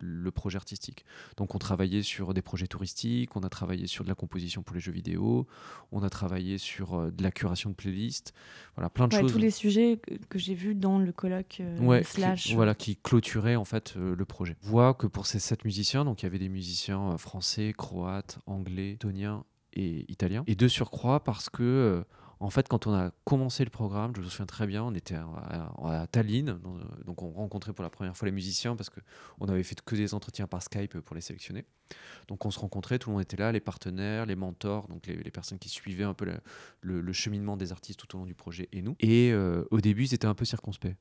le, 0.00 0.30
projet 0.30 0.56
artistique. 0.56 1.06
Donc 1.38 1.54
on 1.54 1.58
travaillait 1.58 2.02
sur 2.02 2.34
des 2.34 2.42
projets 2.42 2.66
touristiques, 2.66 3.36
on 3.36 3.40
a 3.40 3.48
travaillé 3.48 3.86
sur 3.86 4.04
de 4.04 4.08
la 4.08 4.14
composition 4.14 4.62
pour 4.62 4.74
les 4.74 4.80
jeux 4.80 4.92
vidéo, 4.92 5.46
on 5.92 6.02
a 6.02 6.10
travaillé 6.10 6.58
sur 6.58 6.94
euh, 6.94 7.10
de 7.10 7.22
la 7.22 7.30
curation 7.30 7.70
de 7.70 7.74
playlists, 7.74 8.34
voilà 8.74 8.90
plein 8.90 9.08
de 9.08 9.12
choses. 9.12 9.32
Tous 9.32 9.38
les 9.38 9.50
sujets 9.50 9.98
que, 10.28 10.38
j'ai 10.38 10.54
vus 10.54 10.74
dans 10.74 10.98
le 10.98 11.12
colloque 11.12 11.62
slash. 12.04 12.44
Qui, 12.44 12.54
voilà 12.54 12.74
qui 12.74 12.96
clôturaient 12.96 13.56
en 13.56 13.64
fait 13.64 13.94
le 13.96 14.24
projet. 14.24 14.56
On 14.64 14.68
voit 14.68 14.94
que 14.94 15.06
pour 15.06 15.26
ces 15.26 15.38
sept 15.38 15.64
musiciens, 15.64 16.04
donc 16.04 16.22
il 16.22 16.26
y 16.26 16.28
avait 16.28 16.38
des 16.38 16.50
musiciens 16.50 17.16
français, 17.16 17.72
croates, 17.76 18.38
anglais, 18.46 18.96
toniens 19.00 19.44
et 19.72 20.10
italiens, 20.10 20.44
et 20.46 20.54
de 20.54 20.68
surcroît 20.68 21.24
parce 21.24 21.48
que 21.48 22.04
en 22.38 22.50
fait, 22.50 22.68
quand 22.68 22.86
on 22.86 22.94
a 22.94 23.12
commencé 23.24 23.64
le 23.64 23.70
programme, 23.70 24.12
je 24.14 24.20
me 24.20 24.26
souviens 24.26 24.46
très 24.46 24.66
bien, 24.66 24.82
on 24.82 24.94
était 24.94 25.14
à, 25.14 26.06
Tallinn, 26.10 26.58
donc 27.04 27.22
on 27.22 27.30
rencontrait 27.30 27.72
pour 27.72 27.82
la 27.82 27.90
première 27.90 28.16
fois 28.16 28.26
les 28.26 28.32
musiciens 28.32 28.76
parce 28.76 28.90
qu'on 28.90 29.46
avait 29.46 29.62
fait 29.62 29.80
que 29.80 29.96
des 29.96 30.12
entretiens 30.12 30.46
par 30.46 30.62
Skype 30.62 31.00
pour 31.00 31.16
les 31.16 31.22
sélectionner. 31.22 31.64
Donc 32.28 32.44
on 32.44 32.50
se 32.50 32.58
rencontrait, 32.58 32.98
tout 32.98 33.08
le 33.10 33.14
monde 33.14 33.22
était 33.22 33.36
là, 33.36 33.52
les 33.52 33.60
partenaires, 33.60 34.26
les 34.26 34.36
mentors, 34.36 34.88
donc 34.88 35.06
les, 35.06 35.30
personnes 35.30 35.58
qui 35.58 35.68
suivaient 35.68 36.04
un 36.04 36.14
peu 36.14 36.26
le, 36.82 37.12
cheminement 37.12 37.56
des 37.56 37.72
artistes 37.72 38.00
tout 38.00 38.16
au 38.16 38.18
long 38.18 38.26
du 38.26 38.34
projet 38.34 38.68
et 38.72 38.82
nous. 38.82 38.96
Et 39.00 39.30
euh, 39.32 39.64
au 39.70 39.80
début, 39.80 40.04
ils 40.04 40.14
étaient 40.14 40.26
un 40.26 40.34
peu 40.34 40.44
circonspects. 40.44 40.94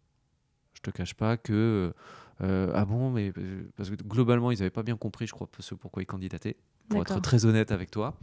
Je 0.74 0.82
te 0.82 0.90
cache 0.90 1.16
pas 1.16 1.36
que 1.36 1.94
euh, 2.42 2.72
ah 2.74 2.86
bon, 2.86 3.12
mais 3.12 3.32
euh, 3.38 3.70
parce 3.78 3.90
que 3.90 3.96
globalement, 3.96 4.52
ils 4.52 4.60
n'avaient 4.60 4.70
pas 4.70 4.84
bien 4.84 4.98
compris, 4.98 5.28
je 5.28 5.32
crois, 5.32 5.50
ce 5.60 5.76
pourquoi 5.76 6.04
ils 6.04 6.06
candidataient 6.06 6.58
pour 6.90 7.02
être 7.02 7.20
très 7.22 7.46
honnête 7.46 7.72
avec 7.72 7.92
toi. 7.92 8.18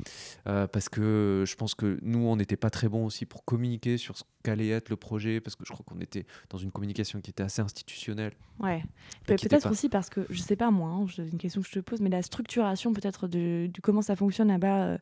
Euh, 0.47 0.67
parce 0.67 0.89
que 0.89 1.45
je 1.47 1.55
pense 1.57 1.75
que 1.75 1.99
nous, 2.03 2.21
on 2.21 2.37
n'était 2.37 2.57
pas 2.57 2.71
très 2.71 2.89
bons 2.89 3.07
aussi 3.07 3.27
pour 3.27 3.45
communiquer 3.45 3.99
sur 3.99 4.17
ce 4.17 4.25
qu'allait 4.43 4.69
être 4.69 4.89
le 4.89 4.97
projet, 4.97 5.41
parce 5.41 5.57
que 5.57 5.65
je 5.65 5.73
crois 5.73 5.85
qu'on 5.87 6.01
était 6.01 6.27
dans 6.51 6.59
une 6.59 6.71
communication 6.71 7.21
qui 7.21 7.31
était 7.31 7.43
assez 7.43 7.63
institutionnelle. 7.63 8.33
Ouais. 8.61 8.83
peut-être 9.27 9.71
aussi 9.71 9.89
parce 9.89 10.11
que, 10.11 10.27
je 10.31 10.41
sais 10.41 10.57
pas 10.57 10.71
moi, 10.71 10.91
hein, 10.91 11.07
c'est 11.15 11.29
une 11.29 11.39
question 11.39 11.61
que 11.61 11.69
je 11.69 11.73
te 11.73 11.81
pose, 11.81 12.01
mais 12.01 12.11
la 12.11 12.23
structuration 12.23 12.93
peut-être 12.93 13.29
de, 13.29 13.71
comment 13.83 14.03
ça 14.03 14.17
fonctionne 14.17 14.49
là-bas. 14.49 14.83
Euh, 14.83 14.99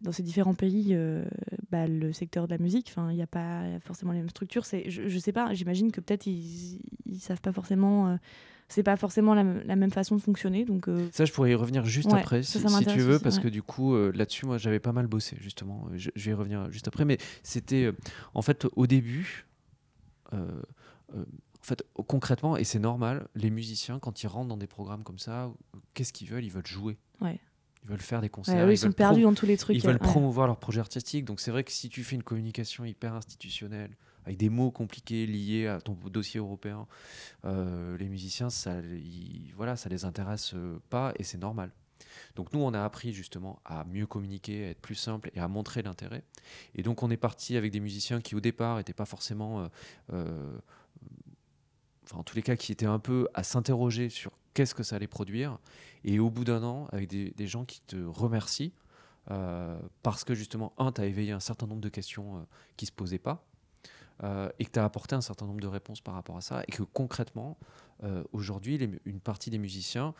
dans 0.00 0.12
ces 0.12 0.22
différents 0.22 0.54
pays, 0.54 0.88
euh, 0.90 1.24
bah, 1.70 1.86
le 1.86 2.12
secteur 2.12 2.46
de 2.46 2.52
la 2.52 2.58
musique, 2.58 2.92
il 2.96 3.14
n'y 3.14 3.22
a 3.22 3.26
pas 3.26 3.62
forcément 3.80 4.12
les 4.12 4.18
mêmes 4.18 4.28
structures. 4.28 4.64
Je 4.64 5.02
ne 5.02 5.18
sais 5.18 5.32
pas, 5.32 5.52
j'imagine 5.54 5.92
que 5.92 6.00
peut-être 6.00 6.26
ils 6.26 6.80
ne 7.06 7.18
savent 7.18 7.40
pas 7.40 7.52
forcément 7.52 8.18
c'est 8.68 8.82
pas 8.82 8.96
forcément 8.96 9.34
la, 9.34 9.44
même 9.44 9.90
façon 9.90 10.16
de 10.16 10.20
fonctionner. 10.20 10.64
Donc, 10.64 10.88
euh, 10.88 11.08
Ça, 11.12 11.24
je 11.24 11.32
pourrais 11.32 11.52
y 11.52 11.54
revenir 11.54 11.84
juste 11.84 12.12
après, 12.12 12.42
si, 12.42 12.58
tu 12.86 13.00
veux, 13.00 13.18
parce 13.18 13.38
que 13.38 13.48
du 13.48 13.62
coup, 13.62 13.94
euh, 13.94 14.12
là-dessus, 14.14 14.46
moi, 14.46 14.58
j'avais 14.58 14.80
pas 14.80 14.92
mal 14.92 15.06
bossé, 15.06 15.36
justement. 15.40 15.88
Je, 15.94 16.10
vais 16.16 16.30
y 16.30 16.34
revenir 16.34 16.70
juste 16.70 16.88
après. 16.88 17.04
Mais 17.04 17.18
c'était, 17.42 17.84
euh, 17.84 17.92
en 18.34 18.42
fait, 18.42 18.66
au 18.76 18.86
début, 18.86 19.46
en 20.32 20.36
fait, 21.62 21.84
concrètement, 22.08 22.56
et 22.56 22.64
c'est 22.64 22.78
normal, 22.78 23.28
les 23.34 23.50
musiciens, 23.50 23.98
quand 23.98 24.22
ils 24.22 24.26
rentrent 24.26 24.48
dans 24.48 24.56
des 24.56 24.66
programmes 24.66 25.04
comme 25.04 25.18
ça, 25.18 25.52
qu'est-ce 25.94 26.12
qu'ils 26.12 26.28
veulent? 26.28 26.44
Ils 26.44 26.50
veulent 26.50 26.66
jouer. 26.66 26.98
Ouais. 27.20 27.38
Ils 27.84 27.90
veulent 27.90 28.00
faire 28.00 28.20
des 28.20 28.30
concerts. 28.30 28.70
ils, 28.70 28.78
sont 28.78 28.92
perdus 28.92 29.22
dans 29.22 29.34
tous 29.34 29.46
les 29.46 29.56
trucs. 29.56 29.76
Ils 29.76 29.82
veulent 29.82 29.98
promouvoir 29.98 30.46
leur 30.46 30.58
projet 30.58 30.80
artistique. 30.80 31.24
Donc 31.24 31.40
c'est 31.40 31.50
vrai 31.50 31.64
que 31.64 31.72
si 31.72 31.88
tu 31.88 32.02
fais 32.02 32.16
une 32.16 32.22
communication 32.22 32.84
hyper 32.84 33.14
institutionnelle, 33.14 33.90
avec 34.24 34.38
des 34.38 34.48
mots 34.48 34.70
compliqués 34.70 35.26
liés 35.26 35.66
à 35.66 35.80
ton 35.80 35.92
dossier 35.92 36.40
européen, 36.40 36.86
euh, 37.44 37.96
les 37.98 38.08
musiciens, 38.08 38.48
ça, 38.48 38.76
voilà, 39.54 39.76
ça 39.76 39.88
les 39.88 40.04
intéresse 40.04 40.54
euh, 40.54 40.80
pas 40.88 41.12
et 41.18 41.24
c'est 41.24 41.38
normal. 41.38 41.70
Donc 42.36 42.52
nous, 42.52 42.60
on 42.60 42.72
a 42.72 42.82
appris 42.82 43.12
justement 43.12 43.60
à 43.64 43.84
mieux 43.84 44.06
communiquer, 44.06 44.66
à 44.66 44.70
être 44.70 44.80
plus 44.80 44.94
simple 44.94 45.30
et 45.34 45.40
à 45.40 45.48
montrer 45.48 45.82
l'intérêt. 45.82 46.22
Et 46.74 46.82
donc 46.82 47.02
on 47.02 47.10
est 47.10 47.16
parti 47.16 47.56
avec 47.56 47.70
des 47.70 47.80
musiciens 47.80 48.20
qui 48.20 48.34
au 48.34 48.40
départ 48.40 48.78
n'étaient 48.78 48.94
pas 48.94 49.04
forcément, 49.04 49.68
euh, 50.12 50.56
enfin 52.04 52.18
en 52.18 52.22
tous 52.22 52.36
les 52.36 52.42
cas, 52.42 52.56
qui 52.56 52.72
étaient 52.72 52.86
un 52.86 52.98
peu 52.98 53.28
à 53.34 53.42
s'interroger 53.42 54.08
sur 54.08 54.32
qu'est-ce 54.54 54.74
que 54.74 54.82
ça 54.82 54.96
allait 54.96 55.06
produire. 55.06 55.58
Et 56.04 56.18
au 56.18 56.30
bout 56.30 56.44
d'un 56.44 56.62
an, 56.62 56.86
avec 56.92 57.08
des, 57.08 57.30
des, 57.30 57.46
gens 57.46 57.64
qui 57.64 57.80
te 57.82 57.96
remercient, 57.96 58.72
parce 60.02 60.24
que 60.24 60.34
justement, 60.34 60.74
un, 60.78 60.92
tu 60.92 61.00
as 61.00 61.06
éveillé 61.06 61.32
un 61.32 61.40
certain 61.40 61.66
nombre 61.66 61.80
de 61.80 61.88
questions 61.88 62.46
qui 62.76 62.84
ne 62.84 62.88
se 62.88 62.92
posaient 62.92 63.18
pas. 63.18 63.44
Euh, 64.22 64.48
et 64.60 64.64
que 64.64 64.70
tu 64.70 64.78
as 64.78 64.84
apporté 64.84 65.16
un 65.16 65.20
certain 65.20 65.44
nombre 65.44 65.60
de 65.60 65.66
réponses 65.66 66.00
par 66.00 66.14
rapport 66.14 66.36
à 66.36 66.40
ça, 66.40 66.62
et 66.68 66.72
que 66.72 66.84
concrètement, 66.84 67.58
euh, 68.04 68.22
aujourd'hui, 68.32 68.78
une 69.04 69.18
partie 69.18 69.50
des 69.50 69.58
musiciens 69.58 70.14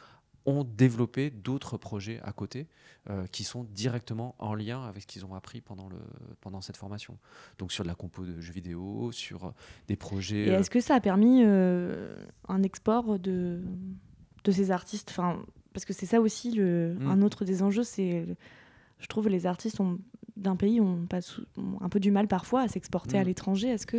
ont 0.47 0.65
développé 0.65 1.31
d'autres 1.31 1.77
projets 1.77 2.21
à 2.23 2.33
côté 2.33 2.67
euh, 3.09 3.27
qui 3.29 3.45
sont 3.45 3.65
directement 3.65 4.35
en 4.39 4.55
lien 4.55 4.85
avec 4.85 5.03
ce 5.03 5.07
qu'ils 5.07 5.25
ont 5.25 5.35
appris 5.35 5.61
pendant, 5.61 5.89
le, 5.89 5.99
pendant 6.41 6.61
cette 6.61 6.77
formation. 6.77 7.17
Donc 7.59 7.73
sur 7.73 7.85
de 7.85 7.89
la 7.89 7.95
compo 7.95 8.25
de 8.25 8.41
jeux 8.41 8.53
vidéo, 8.53 9.11
sur 9.13 9.47
euh, 9.47 9.51
des 9.89 9.97
projets... 9.97 10.47
Et 10.47 10.51
est-ce 10.51 10.71
que 10.71 10.81
ça 10.81 10.97
a 10.97 11.01
permis 11.01 11.43
euh, 11.45 12.17
un 12.49 12.63
export 12.63 13.19
de, 13.19 13.63
de 14.45 14.53
ces 14.53 14.71
artistes 14.71 15.09
enfin, 15.11 15.43
Parce 15.73 15.85
que 15.85 15.93
c'est 15.93 16.07
ça 16.07 16.21
aussi, 16.21 16.53
le, 16.53 16.95
Mm. 17.01 17.07
un 17.11 17.23
autre 17.23 17.45
des 17.45 17.63
enjeux, 17.63 17.83
c'est... 17.83 18.27
Je 19.01 19.07
trouve 19.09 19.29
les 19.29 19.45
artistes 19.47 19.79
d'un 20.37 20.55
pays 20.57 20.81
ont, 20.81 21.05
pas 21.07 21.21
sou- 21.21 21.45
ont 21.57 21.79
un 21.81 21.89
peu 21.89 21.99
du 22.01 22.11
mal 22.13 22.29
parfois 22.29 22.61
à 22.63 22.69
s'exporter 22.69 23.19
à 23.19 23.23
Mm. 23.23 23.27
l'étranger. 23.27 23.69
Est-ce 23.69 23.87
que 23.87 23.97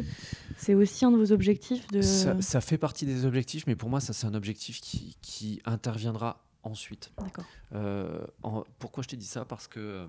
c'est 0.58 0.74
aussi 0.74 1.04
un 1.06 1.12
de 1.12 1.18
vos 1.18 1.32
objectifs 1.34 1.86
de... 1.88 2.02
Ça, 2.02 2.42
ça 2.42 2.62
fait 2.62 2.78
partie 2.78 3.06
des 3.06 3.26
objectifs, 3.26 3.68
mais 3.68 3.76
pour 3.76 3.90
moi, 3.90 4.00
ça 4.00 4.14
c'est 4.14 4.26
un 4.26 4.34
objectif 4.36 4.80
qui, 4.82 5.18
qui 5.22 5.62
interviendra 5.66 6.46
ensuite. 6.64 7.12
D'accord. 7.18 7.46
Euh, 7.74 8.26
en- 8.44 8.64
pourquoi 8.80 9.04
je 9.04 9.10
t'ai 9.10 9.18
dit 9.18 9.26
ça? 9.28 9.44
Parce 9.46 9.68
que, 9.68 9.80
euh, 9.80 10.08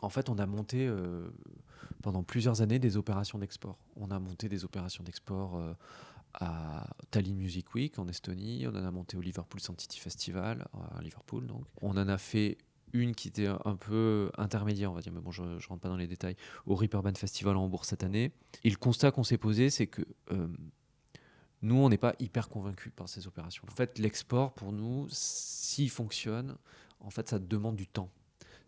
en 0.00 0.08
fait, 0.10 0.28
on 0.28 0.38
a 0.38 0.46
monté 0.46 0.86
euh, 0.86 1.28
pendant 2.02 2.22
plusieurs 2.22 2.60
années 2.62 2.78
des 2.78 2.96
opérations 2.96 3.38
d'export. 3.38 3.78
On 3.96 4.10
a 4.10 4.18
monté 4.18 4.48
des 4.48 4.64
opérations 4.64 5.02
d'export 5.02 5.56
euh, 5.56 5.72
à 6.40 6.86
Tallinn 7.10 7.36
Music 7.36 7.74
Week 7.74 7.98
en 7.98 8.08
Estonie. 8.08 8.66
On 8.66 8.70
en 8.70 8.84
a 8.84 8.90
monté 8.90 9.16
au 9.16 9.20
Liverpool 9.20 9.60
City 9.60 9.98
Festival 9.98 10.66
à 10.96 11.02
Liverpool. 11.02 11.46
Donc, 11.46 11.64
on 11.82 11.90
en 11.90 12.08
a 12.08 12.18
fait 12.18 12.58
une 12.92 13.14
qui 13.14 13.28
était 13.28 13.46
un 13.46 13.76
peu 13.76 14.30
intermédiaire, 14.38 14.90
on 14.90 14.94
va 14.94 15.00
dire, 15.00 15.12
mais 15.12 15.20
bon, 15.20 15.30
je, 15.30 15.42
ne 15.42 15.58
rentre 15.68 15.80
pas 15.80 15.88
dans 15.88 15.96
les 15.96 16.06
détails, 16.06 16.36
au 16.66 16.74
Reaper 16.74 17.02
Band 17.02 17.14
Festival 17.14 17.56
en 17.56 17.64
Hambourg 17.64 17.84
cette 17.84 18.02
année. 18.02 18.32
Et 18.64 18.70
le 18.70 18.76
constat 18.76 19.10
qu'on 19.10 19.24
s'est 19.24 19.38
posé, 19.38 19.70
c'est 19.70 19.86
que 19.86 20.02
euh, 20.32 20.48
nous, 21.62 21.76
on 21.76 21.88
n'est 21.88 21.98
pas 21.98 22.14
hyper 22.18 22.48
convaincus 22.48 22.92
par 22.94 23.08
ces 23.08 23.26
opérations. 23.26 23.64
En 23.70 23.74
fait, 23.74 23.98
l'export, 23.98 24.52
pour 24.54 24.72
nous, 24.72 25.06
s'il 25.10 25.90
fonctionne, 25.90 26.56
en 27.00 27.10
fait, 27.10 27.28
ça 27.28 27.38
demande 27.38 27.76
du 27.76 27.86
temps. 27.86 28.10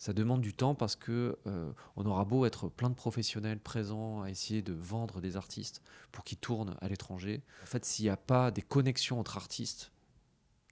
Ça 0.00 0.14
demande 0.14 0.40
du 0.40 0.54
temps 0.54 0.74
parce 0.74 0.96
que 0.96 1.38
euh, 1.46 1.72
on 1.94 2.06
aura 2.06 2.24
beau 2.24 2.46
être 2.46 2.70
plein 2.70 2.88
de 2.88 2.94
professionnels 2.94 3.60
présents 3.60 4.22
à 4.22 4.30
essayer 4.30 4.62
de 4.62 4.72
vendre 4.72 5.20
des 5.20 5.36
artistes 5.36 5.82
pour 6.10 6.24
qu'ils 6.24 6.38
tournent 6.38 6.74
à 6.80 6.88
l'étranger. 6.88 7.42
En 7.62 7.66
fait, 7.66 7.84
s'il 7.84 8.06
n'y 8.06 8.08
a 8.08 8.16
pas 8.16 8.50
des 8.50 8.62
connexions 8.62 9.20
entre 9.20 9.36
artistes, 9.36 9.92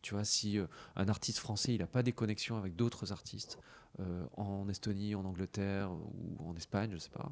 tu 0.01 0.15
vois, 0.15 0.25
si 0.25 0.59
euh, 0.59 0.67
un 0.97 1.11
artiste 1.11 1.41
français, 1.41 1.75
il 1.75 1.81
n'a 1.81 1.87
pas 1.87 2.03
des 2.03 2.13
connexions 2.13 2.57
avec 2.57 2.75
d'autres 2.75 3.13
artistes 3.13 3.59
euh, 4.01 4.27
en 4.39 4.67
Estonie, 4.71 5.15
en 5.15 5.27
Angleterre 5.27 5.93
ou 5.93 6.49
en 6.49 6.57
Espagne, 6.57 6.93
je 6.95 6.99
sais 6.99 7.11
pas, 7.11 7.31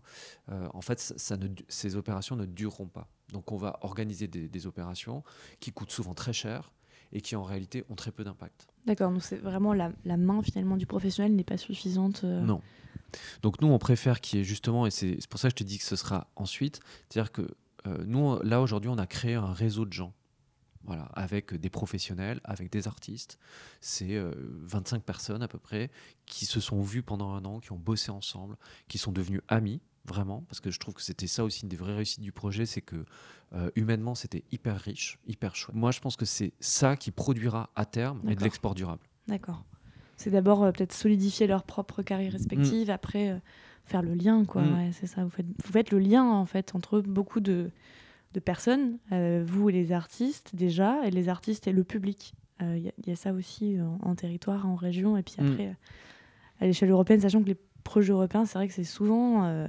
en 0.48 0.82
fait, 0.82 1.14
ne, 1.30 1.48
ces 1.68 1.96
opérations 1.96 2.36
ne 2.36 2.44
dureront 2.44 2.88
pas. 2.88 3.08
Donc, 3.32 3.52
on 3.52 3.56
va 3.56 3.78
organiser 3.80 4.28
des, 4.28 4.50
des 4.50 4.66
opérations 4.66 5.24
qui 5.60 5.72
coûtent 5.72 5.92
souvent 5.92 6.12
très 6.12 6.34
cher 6.34 6.72
et 7.12 7.22
qui 7.22 7.36
en 7.36 7.42
réalité 7.42 7.84
ont 7.88 7.94
très 7.94 8.12
peu 8.12 8.22
d'impact. 8.22 8.68
D'accord, 8.86 9.10
donc 9.10 9.22
c'est 9.22 9.36
vraiment 9.36 9.72
la, 9.72 9.90
main 10.16 10.42
finalement 10.42 10.76
du 10.76 10.86
professionnel 10.86 11.34
n'est 11.34 11.44
pas 11.44 11.56
suffisante. 11.56 12.22
euh, 12.24 12.40
Non. 12.40 12.62
Donc 13.42 13.60
nous, 13.60 13.68
on 13.68 13.78
préfère 13.78 14.20
qu'il 14.20 14.38
y 14.38 14.42
ait 14.42 14.44
justement, 14.44 14.86
et 14.86 14.90
c'est 14.90 15.18
pour 15.28 15.40
ça 15.40 15.48
que 15.48 15.52
je 15.52 15.64
te 15.64 15.64
dis 15.64 15.78
que 15.78 15.84
ce 15.84 15.96
sera 15.96 16.28
ensuite, 16.36 16.80
c'est-à-dire 17.08 17.32
que 17.32 17.42
euh, 17.86 18.04
nous, 18.06 18.40
là 18.42 18.60
aujourd'hui, 18.60 18.90
on 18.90 18.98
a 18.98 19.06
créé 19.06 19.34
un 19.34 19.52
réseau 19.52 19.84
de 19.84 19.92
gens. 19.92 20.12
Voilà, 20.84 21.06
avec 21.14 21.52
des 21.52 21.68
professionnels, 21.68 22.40
avec 22.44 22.70
des 22.70 22.86
artistes. 22.86 23.40
C'est 23.80 24.14
euh, 24.14 24.30
25 24.62 25.02
personnes 25.02 25.42
à 25.42 25.48
peu 25.48 25.58
près 25.58 25.90
qui 26.26 26.46
se 26.46 26.60
sont 26.60 26.80
vues 26.80 27.02
pendant 27.02 27.32
un 27.34 27.44
an, 27.44 27.58
qui 27.58 27.72
ont 27.72 27.78
bossé 27.78 28.12
ensemble, 28.12 28.56
qui 28.86 28.96
sont 28.96 29.10
devenus 29.10 29.40
amis, 29.48 29.80
vraiment, 30.06 30.44
parce 30.48 30.60
que 30.60 30.70
je 30.70 30.78
trouve 30.78 30.94
que 30.94 31.02
c'était 31.02 31.26
ça 31.26 31.44
aussi 31.44 31.62
une 31.62 31.68
des 31.68 31.76
vraies 31.76 31.94
réussites 31.94 32.20
du 32.20 32.32
projet, 32.32 32.66
c'est 32.66 32.80
que 32.82 33.04
euh, 33.54 33.70
humainement, 33.76 34.14
c'était 34.14 34.44
hyper 34.52 34.76
riche, 34.80 35.18
hyper 35.26 35.54
chouette. 35.56 35.76
Moi, 35.76 35.90
je 35.92 36.00
pense 36.00 36.16
que 36.16 36.24
c'est 36.24 36.52
ça 36.60 36.96
qui 36.96 37.10
produira 37.10 37.70
à 37.76 37.84
terme 37.84 38.20
et 38.28 38.34
de 38.34 38.42
l'export 38.42 38.74
durable. 38.74 39.02
D'accord. 39.28 39.64
C'est 40.16 40.30
d'abord 40.30 40.62
euh, 40.64 40.72
peut-être 40.72 40.92
solidifier 40.94 41.46
leur 41.46 41.62
propre 41.62 42.02
carrière 42.02 42.32
respective, 42.32 42.90
après 42.90 43.30
euh, 43.30 43.38
faire 43.84 44.02
le 44.02 44.14
lien, 44.14 44.44
quoi. 44.44 44.62
Mm. 44.62 44.74
Ouais, 44.78 44.90
c'est 44.92 45.06
ça. 45.06 45.22
Vous 45.24 45.30
faites, 45.30 45.46
vous 45.46 45.72
faites 45.72 45.90
le 45.90 45.98
lien 45.98 46.24
en 46.24 46.46
fait 46.46 46.74
entre 46.74 47.00
beaucoup 47.00 47.40
de, 47.40 47.70
de 48.32 48.40
personnes, 48.40 48.98
vous 49.10 49.68
et 49.68 49.72
les 49.72 49.92
artistes 49.92 50.54
déjà, 50.56 51.06
et 51.06 51.10
les 51.10 51.28
artistes 51.28 51.66
et 51.68 51.72
le 51.72 51.84
public. 51.84 52.34
Il 52.62 52.78
y, 52.78 52.88
a- 52.88 52.92
y 53.06 53.10
a 53.10 53.16
ça 53.16 53.32
aussi 53.34 53.76
en, 53.80 53.98
en 54.02 54.14
territoire, 54.14 54.66
en 54.66 54.74
région, 54.76 55.16
et 55.16 55.22
puis 55.22 55.34
Mm. 55.38 55.46
après 55.52 55.76
à 56.60 56.64
l'échelle 56.66 56.90
européenne, 56.90 57.20
sachant 57.20 57.42
que 57.42 57.48
les 57.48 57.56
projets 57.86 58.12
européens, 58.12 58.44
c'est 58.46 58.58
vrai 58.58 58.68
que 58.68 58.74
c'est 58.74 58.84
souvent 58.84 59.44
euh, 59.46 59.68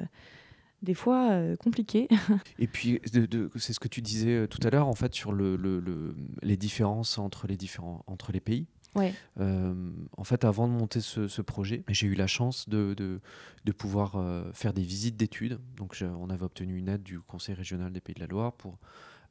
des 0.82 0.94
fois 0.94 1.32
euh, 1.32 1.56
compliqué. 1.56 2.08
Et 2.60 2.68
puis, 2.68 3.00
de- 3.14 3.26
de- 3.26 3.50
c'est 3.56 3.74
ce 3.74 3.80
que 3.80 3.88
tu 3.88 4.02
disais 4.02 4.36
euh, 4.36 4.48
tout 4.48 4.60
à 4.66 4.70
l'heure, 4.70 4.88
en 4.88 4.94
fait, 4.96 5.14
sur 5.16 5.32
le, 5.32 5.56
le- 5.56 5.80
le- 5.80 6.16
les 6.42 6.58
différences 6.58 7.18
entre 7.18 7.48
les, 7.48 7.58
différents, 7.58 8.04
entre 8.08 8.32
les 8.32 8.40
pays. 8.42 8.68
ouais. 8.96 9.14
Euh, 9.40 9.74
en 10.18 10.24
fait, 10.24 10.44
avant 10.44 10.68
de 10.68 10.74
monter 10.74 11.02
ce, 11.02 11.28
ce 11.28 11.42
projet, 11.42 11.84
j'ai 11.90 12.08
eu 12.08 12.16
la 12.16 12.28
chance 12.28 12.68
de, 12.70 12.94
de, 12.96 13.20
de 13.66 13.72
pouvoir 13.72 14.16
euh, 14.16 14.52
faire 14.54 14.74
des 14.74 14.84
visites 14.84 15.16
d'études. 15.18 15.60
Donc, 15.76 16.04
on 16.20 16.30
avait 16.30 16.44
obtenu 16.46 16.78
une 16.78 16.90
aide 16.90 17.04
du 17.04 17.20
Conseil 17.20 17.56
régional 17.56 17.92
des 17.94 18.02
Pays 18.02 18.16
de 18.16 18.20
la 18.22 18.28
Loire 18.28 18.54
pour 18.54 18.78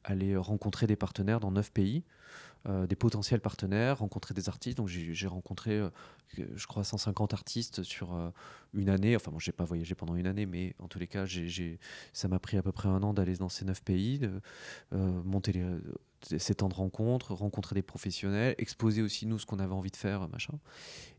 aller 0.03 0.35
rencontrer 0.37 0.87
des 0.87 0.95
partenaires 0.95 1.39
dans 1.41 1.51
neuf 1.51 1.71
pays, 1.71 2.03
des 2.67 2.95
potentiels 2.95 3.41
partenaires, 3.41 3.99
rencontrer 3.99 4.33
des 4.33 4.49
artistes. 4.49 4.77
Donc, 4.77 4.87
j'ai 4.87 5.27
rencontré, 5.27 5.77
euh, 5.79 5.89
je 6.35 6.67
crois, 6.67 6.83
150 6.83 7.33
artistes 7.33 7.83
sur 7.83 8.13
euh, 8.13 8.29
une 8.73 8.89
année. 8.89 9.15
Enfin, 9.15 9.31
bon, 9.31 9.39
j'ai 9.39 9.51
pas 9.51 9.63
voyagé 9.63 9.95
pendant 9.95 10.15
une 10.15 10.27
année, 10.27 10.45
mais 10.45 10.75
en 10.79 10.87
tous 10.87 10.99
les 10.99 11.07
cas, 11.07 11.25
ça 12.13 12.27
m'a 12.27 12.39
pris 12.39 12.57
à 12.57 12.61
peu 12.61 12.71
près 12.71 12.89
un 12.89 13.03
an 13.03 13.13
d'aller 13.13 13.35
dans 13.35 13.49
ces 13.49 13.65
neuf 13.65 13.81
pays, 13.81 14.19
de 14.19 14.41
euh, 14.93 15.23
monter 15.23 15.53
ces 16.21 16.55
temps 16.55 16.69
de 16.69 16.73
rencontres, 16.73 17.33
rencontrer 17.33 17.75
des 17.75 17.81
professionnels, 17.81 18.55
exposer 18.57 19.01
aussi 19.01 19.25
nous 19.25 19.39
ce 19.39 19.45
qu'on 19.45 19.59
avait 19.59 19.73
envie 19.73 19.91
de 19.91 19.97
faire, 19.97 20.27
machin, 20.29 20.59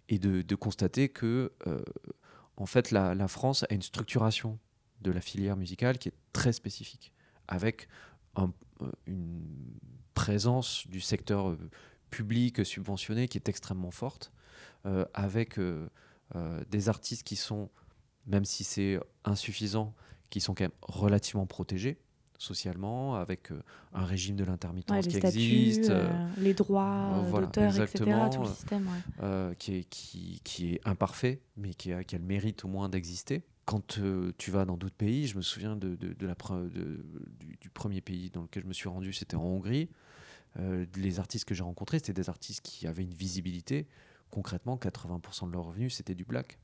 et 0.09 0.19
de, 0.19 0.55
constater 0.55 1.09
que 1.09 1.53
euh, 1.67 1.83
en 2.57 2.67
fait 2.67 2.91
la, 2.91 3.29
France 3.29 3.65
a 3.71 3.75
une 3.75 3.83
structuration 3.83 4.59
de 5.03 5.11
la 5.11 5.21
filière 5.21 5.57
musicale 5.57 5.99
qui 5.99 6.09
est 6.09 6.15
très 6.33 6.53
spécifique, 6.53 7.13
avec 7.47 7.89
euh, 8.39 8.47
une 9.07 9.43
présence 10.15 10.87
du 10.89 11.01
secteur 11.01 11.51
euh, 11.51 11.59
public 12.11 12.65
subventionné 12.65 13.29
qui 13.29 13.39
est 13.39 13.49
extrêmement 13.49 13.91
forte, 13.91 14.33
euh, 14.87 15.05
avec 15.15 15.59
euh, 15.59 15.89
euh, 16.35 16.63
des 16.71 16.89
artistes 16.89 17.23
qui 17.23 17.37
sont, 17.37 17.71
même 18.27 18.45
si 18.45 18.65
c'est 18.65 18.99
insuffisant, 19.25 19.95
qui 20.31 20.41
sont 20.41 20.55
quand 20.55 20.65
même 20.65 20.71
relativement 20.83 21.47
protégés 21.47 21.99
socialement, 22.41 23.17
avec 23.17 23.51
euh, 23.51 23.61
un 23.93 24.05
régime 24.05 24.37
de 24.37 24.45
l'intermittence 24.45 24.97
Ouais, 25.05 25.11
qui 25.11 25.17
statuts, 25.17 25.39
existe, 25.39 25.91
euh, 25.91 26.09
euh, 26.09 26.29
les 26.39 26.55
droits 26.55 26.85
euh, 26.85 27.19
euh, 27.19 27.31
voilà, 27.31 27.47
d'auteur, 27.47 27.81
etc. 27.81 27.99
Tout 28.33 28.43
le 28.43 28.47
euh, 28.47 28.55
système. 28.55 28.87
ouais. 28.87 29.25
euh, 29.25 29.55
qui, 29.55 29.75
est, 29.75 29.85
qui, 29.85 30.41
qui 30.45 30.75
est 30.75 30.81
imparfait, 30.87 31.41
mais 31.57 31.75
qui 31.75 31.93
a, 31.93 32.05
qui 32.05 32.15
a 32.15 32.19
le 32.19 32.25
mérite 32.25 32.65
au 32.65 32.69
moins 32.69 32.89
d'exister. 32.89 33.43
Quand 33.69 33.99
euh, 33.99 34.33
tu 34.39 34.51
vas 34.51 34.65
dans 34.65 34.79
d'autres 34.79 34.95
pays, 34.97 35.27
je 35.27 35.37
me 35.37 35.43
souviens 35.43 35.77
de, 35.77 35.95
de- 35.95 36.15
de 36.15 36.27
la 36.27 36.35
du, 37.39 37.59
du 37.61 37.69
premier 37.69 38.01
pays 38.01 38.31
dans 38.31 38.41
lequel 38.41 38.63
je 38.63 38.69
me 38.69 38.73
suis 38.73 38.89
rendu, 38.89 39.13
c'était 39.13 39.37
en 39.37 39.43
Hongrie. 39.43 39.91
Euh, 40.59 40.87
les 40.97 41.19
artistes 41.19 41.45
que 41.45 41.55
j'ai 41.55 41.63
rencontrés, 41.63 41.99
c'était 41.99 42.15
des 42.15 42.31
artistes 42.31 42.63
qui 42.63 42.87
avaient 42.87 43.03
une 43.03 43.13
visibilité. 43.13 43.87
Concrètement, 44.31 44.79
80% 44.79 45.49
de 45.49 45.53
leurs 45.53 45.65
revenus, 45.65 45.95
c'était 45.95 46.15
du 46.15 46.25
black. 46.25 46.59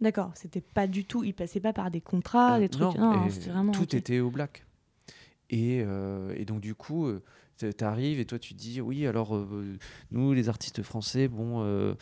D'accord, 0.00 0.32
c'était 0.34 0.60
pas 0.60 0.88
du 0.88 1.04
tout, 1.04 1.22
il 1.22 1.32
passait 1.32 1.60
pas 1.60 1.72
par 1.72 1.92
des 1.92 2.00
contrats, 2.00 2.56
Euh, 2.56 2.58
des 2.58 2.68
trucs. 2.70 2.96
non, 2.96 3.20
Non, 3.20 3.28
vraiment. 3.28 3.70
tout 3.70 3.94
était 3.94 4.18
au 4.18 4.30
black. 4.32 4.66
Et, 5.50 5.76
et 6.34 6.44
donc 6.44 6.60
du 6.60 6.74
coup, 6.74 7.08
tu 7.58 7.84
arrives 7.84 8.20
et 8.20 8.24
toi 8.26 8.38
tu 8.38 8.54
dis 8.54 8.80
oui 8.80 9.06
alors 9.06 9.34
euh, 9.36 9.76
nous 10.10 10.32
les 10.32 10.48
artistes 10.48 10.82
français 10.82 11.28
bon 11.28 11.62
euh, 11.64 11.94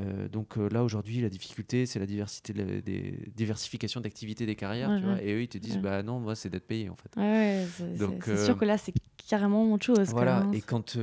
euh, 0.00 0.28
donc 0.28 0.56
là 0.56 0.82
aujourd'hui 0.84 1.20
la 1.20 1.28
difficulté 1.28 1.86
c'est 1.86 1.98
la 1.98 2.06
diversité 2.06 2.52
de 2.52 2.62
la- 2.62 2.80
des 2.80 3.18
diversification 3.36 4.00
d'activités 4.00 4.46
des 4.46 4.56
carrières 4.56 4.88
Ouais, 4.90 4.98
tu 4.98 5.04
vois 5.04 5.14
ouais. 5.14 5.26
et 5.26 5.32
eux 5.34 5.42
ils 5.42 5.48
te 5.48 5.58
disent 5.58 5.76
Ouais. 5.76 5.82
bah 5.82 6.02
non 6.02 6.20
moi 6.20 6.34
c'est 6.34 6.48
d'être 6.48 6.66
payé 6.66 6.88
en 6.88 6.96
fait. 6.96 7.10
C'est- 7.14 7.96
Donc, 7.98 8.22
c'est 8.24 8.36
c'est 8.36 8.44
sûr 8.46 8.56
que 8.56 8.64
là, 8.64 8.78
c'est 8.78 8.94
carrément 9.28 9.72
autre 9.72 9.84
chose. 9.84 10.08
Voilà, 10.10 10.38
hein. 10.42 10.52
et 10.52 10.60
quand, 10.60 10.96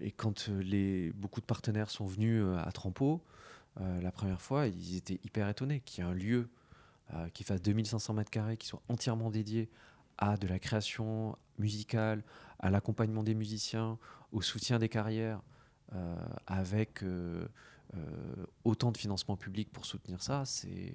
et 0.00 0.10
quand 0.12 0.48
les, 0.48 1.12
beaucoup 1.12 1.40
de 1.40 1.46
partenaires 1.46 1.90
sont 1.90 2.06
venus 2.06 2.42
à 2.58 2.70
Trampo, 2.72 3.22
la 3.80 4.10
première 4.10 4.40
fois, 4.40 4.66
ils 4.66 4.96
étaient 4.96 5.20
hyper 5.24 5.48
étonnés 5.48 5.80
qu'il 5.84 6.02
y 6.04 6.06
ait 6.06 6.10
un 6.10 6.14
lieu 6.14 6.48
qui 7.34 7.44
fasse 7.44 7.62
2500 7.62 8.14
mètres 8.14 8.30
carrés, 8.30 8.56
qui 8.56 8.66
soit 8.66 8.82
entièrement 8.88 9.30
dédié 9.30 9.68
à 10.18 10.36
de 10.36 10.46
la 10.48 10.58
création 10.58 11.36
musicale, 11.58 12.22
à 12.58 12.70
l'accompagnement 12.70 13.22
des 13.22 13.34
musiciens, 13.34 13.98
au 14.32 14.42
soutien 14.42 14.78
des 14.78 14.88
carrières, 14.88 15.40
euh, 15.94 16.14
avec 16.46 17.02
euh, 17.02 17.46
euh, 17.94 17.98
autant 18.64 18.90
de 18.92 18.96
financement 18.98 19.36
public 19.36 19.70
pour 19.72 19.86
soutenir 19.86 20.22
ça, 20.22 20.44
c'est 20.44 20.92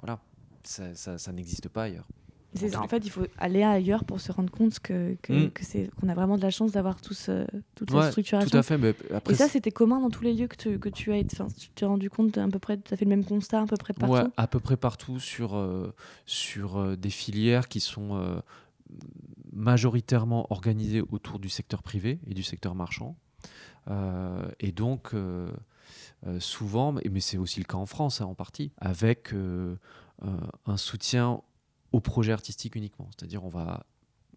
voilà, 0.00 0.20
ça, 0.62 0.94
ça- 0.94 1.18
ça 1.18 1.32
n'existe 1.32 1.68
pas 1.68 1.84
ailleurs. 1.84 2.06
En 2.54 2.58
ça, 2.60 2.68
tous 2.68 2.76
en 2.78 2.88
fait, 2.88 3.04
il 3.04 3.10
faut 3.10 3.26
aller 3.36 3.62
ailleurs 3.62 4.04
pour 4.04 4.20
se 4.20 4.32
rendre 4.32 4.50
compte 4.50 4.80
que, 4.80 5.16
que, 5.22 5.32
Mm. 5.46 5.50
que 5.50 5.64
c'est 5.64 5.90
qu'on 6.00 6.08
a 6.08 6.14
vraiment 6.14 6.36
de 6.38 6.42
la 6.42 6.50
chance 6.50 6.72
d'avoir 6.72 7.00
tout 7.00 7.12
ce- 7.14 7.46
toute 7.74 7.90
Ouais, 7.90 8.02
cette 8.02 8.10
structuration. 8.12 8.50
Tout 8.50 8.56
à 8.56 8.62
fait, 8.62 8.78
mais 8.78 8.94
après 9.14 9.32
Et 9.34 9.36
ça, 9.36 9.48
c'était 9.48 9.70
commun 9.70 10.00
dans 10.00 10.08
tous 10.10 10.24
les 10.24 10.32
lieux 10.34 10.46
que 10.48 10.56
tu, 10.56 10.78
que 10.78 10.88
tu 10.88 11.12
as 11.12 11.18
été. 11.18 11.36
Tu 11.58 11.68
t'es 11.70 11.84
rendu 11.84 12.08
compte 12.10 12.36
à 12.38 12.48
peu 12.48 12.58
près, 12.58 12.78
tu 12.78 12.92
as 12.92 12.96
fait 12.96 13.04
le 13.04 13.10
même 13.10 13.24
constat 13.24 13.62
à 13.62 13.66
peu 13.66 13.76
près 13.76 13.92
partout? 13.92 14.14
Ouais, 14.14 14.24
à 14.38 14.46
peu 14.46 14.60
près 14.60 14.76
partout 14.78 15.20
sur, 15.20 15.56
euh, 15.56 15.94
sur 16.24 16.78
euh, 16.78 16.96
des 16.96 17.10
filières 17.10 17.68
qui 17.68 17.80
sont 17.80 18.16
euh, 18.16 18.40
majoritairement 19.52 20.46
organisées 20.50 21.02
autour 21.02 21.38
du 21.38 21.48
secteur 21.48 21.82
privé 21.82 22.20
et 22.26 22.34
du 22.34 22.42
secteur 22.42 22.74
marchand. 22.74 23.16
Euh, 23.90 24.48
et 24.60 24.72
donc, 24.72 25.14
euh, 25.14 25.50
euh, 26.26 26.40
souvent, 26.40 26.92
mais 26.92 27.20
c'est 27.20 27.38
aussi 27.38 27.60
le 27.60 27.64
cas 27.64 27.76
en 27.76 27.86
France 27.86 28.20
hein, 28.20 28.26
en 28.26 28.34
partie, 28.34 28.72
avec 28.78 29.34
un 30.66 30.76
soutien 30.76 31.42
aux 31.92 32.00
projets 32.00 32.32
artistiques 32.32 32.74
uniquement. 32.74 33.08
C'est-à-dire, 33.16 33.44
on 33.44 33.48
va 33.48 33.86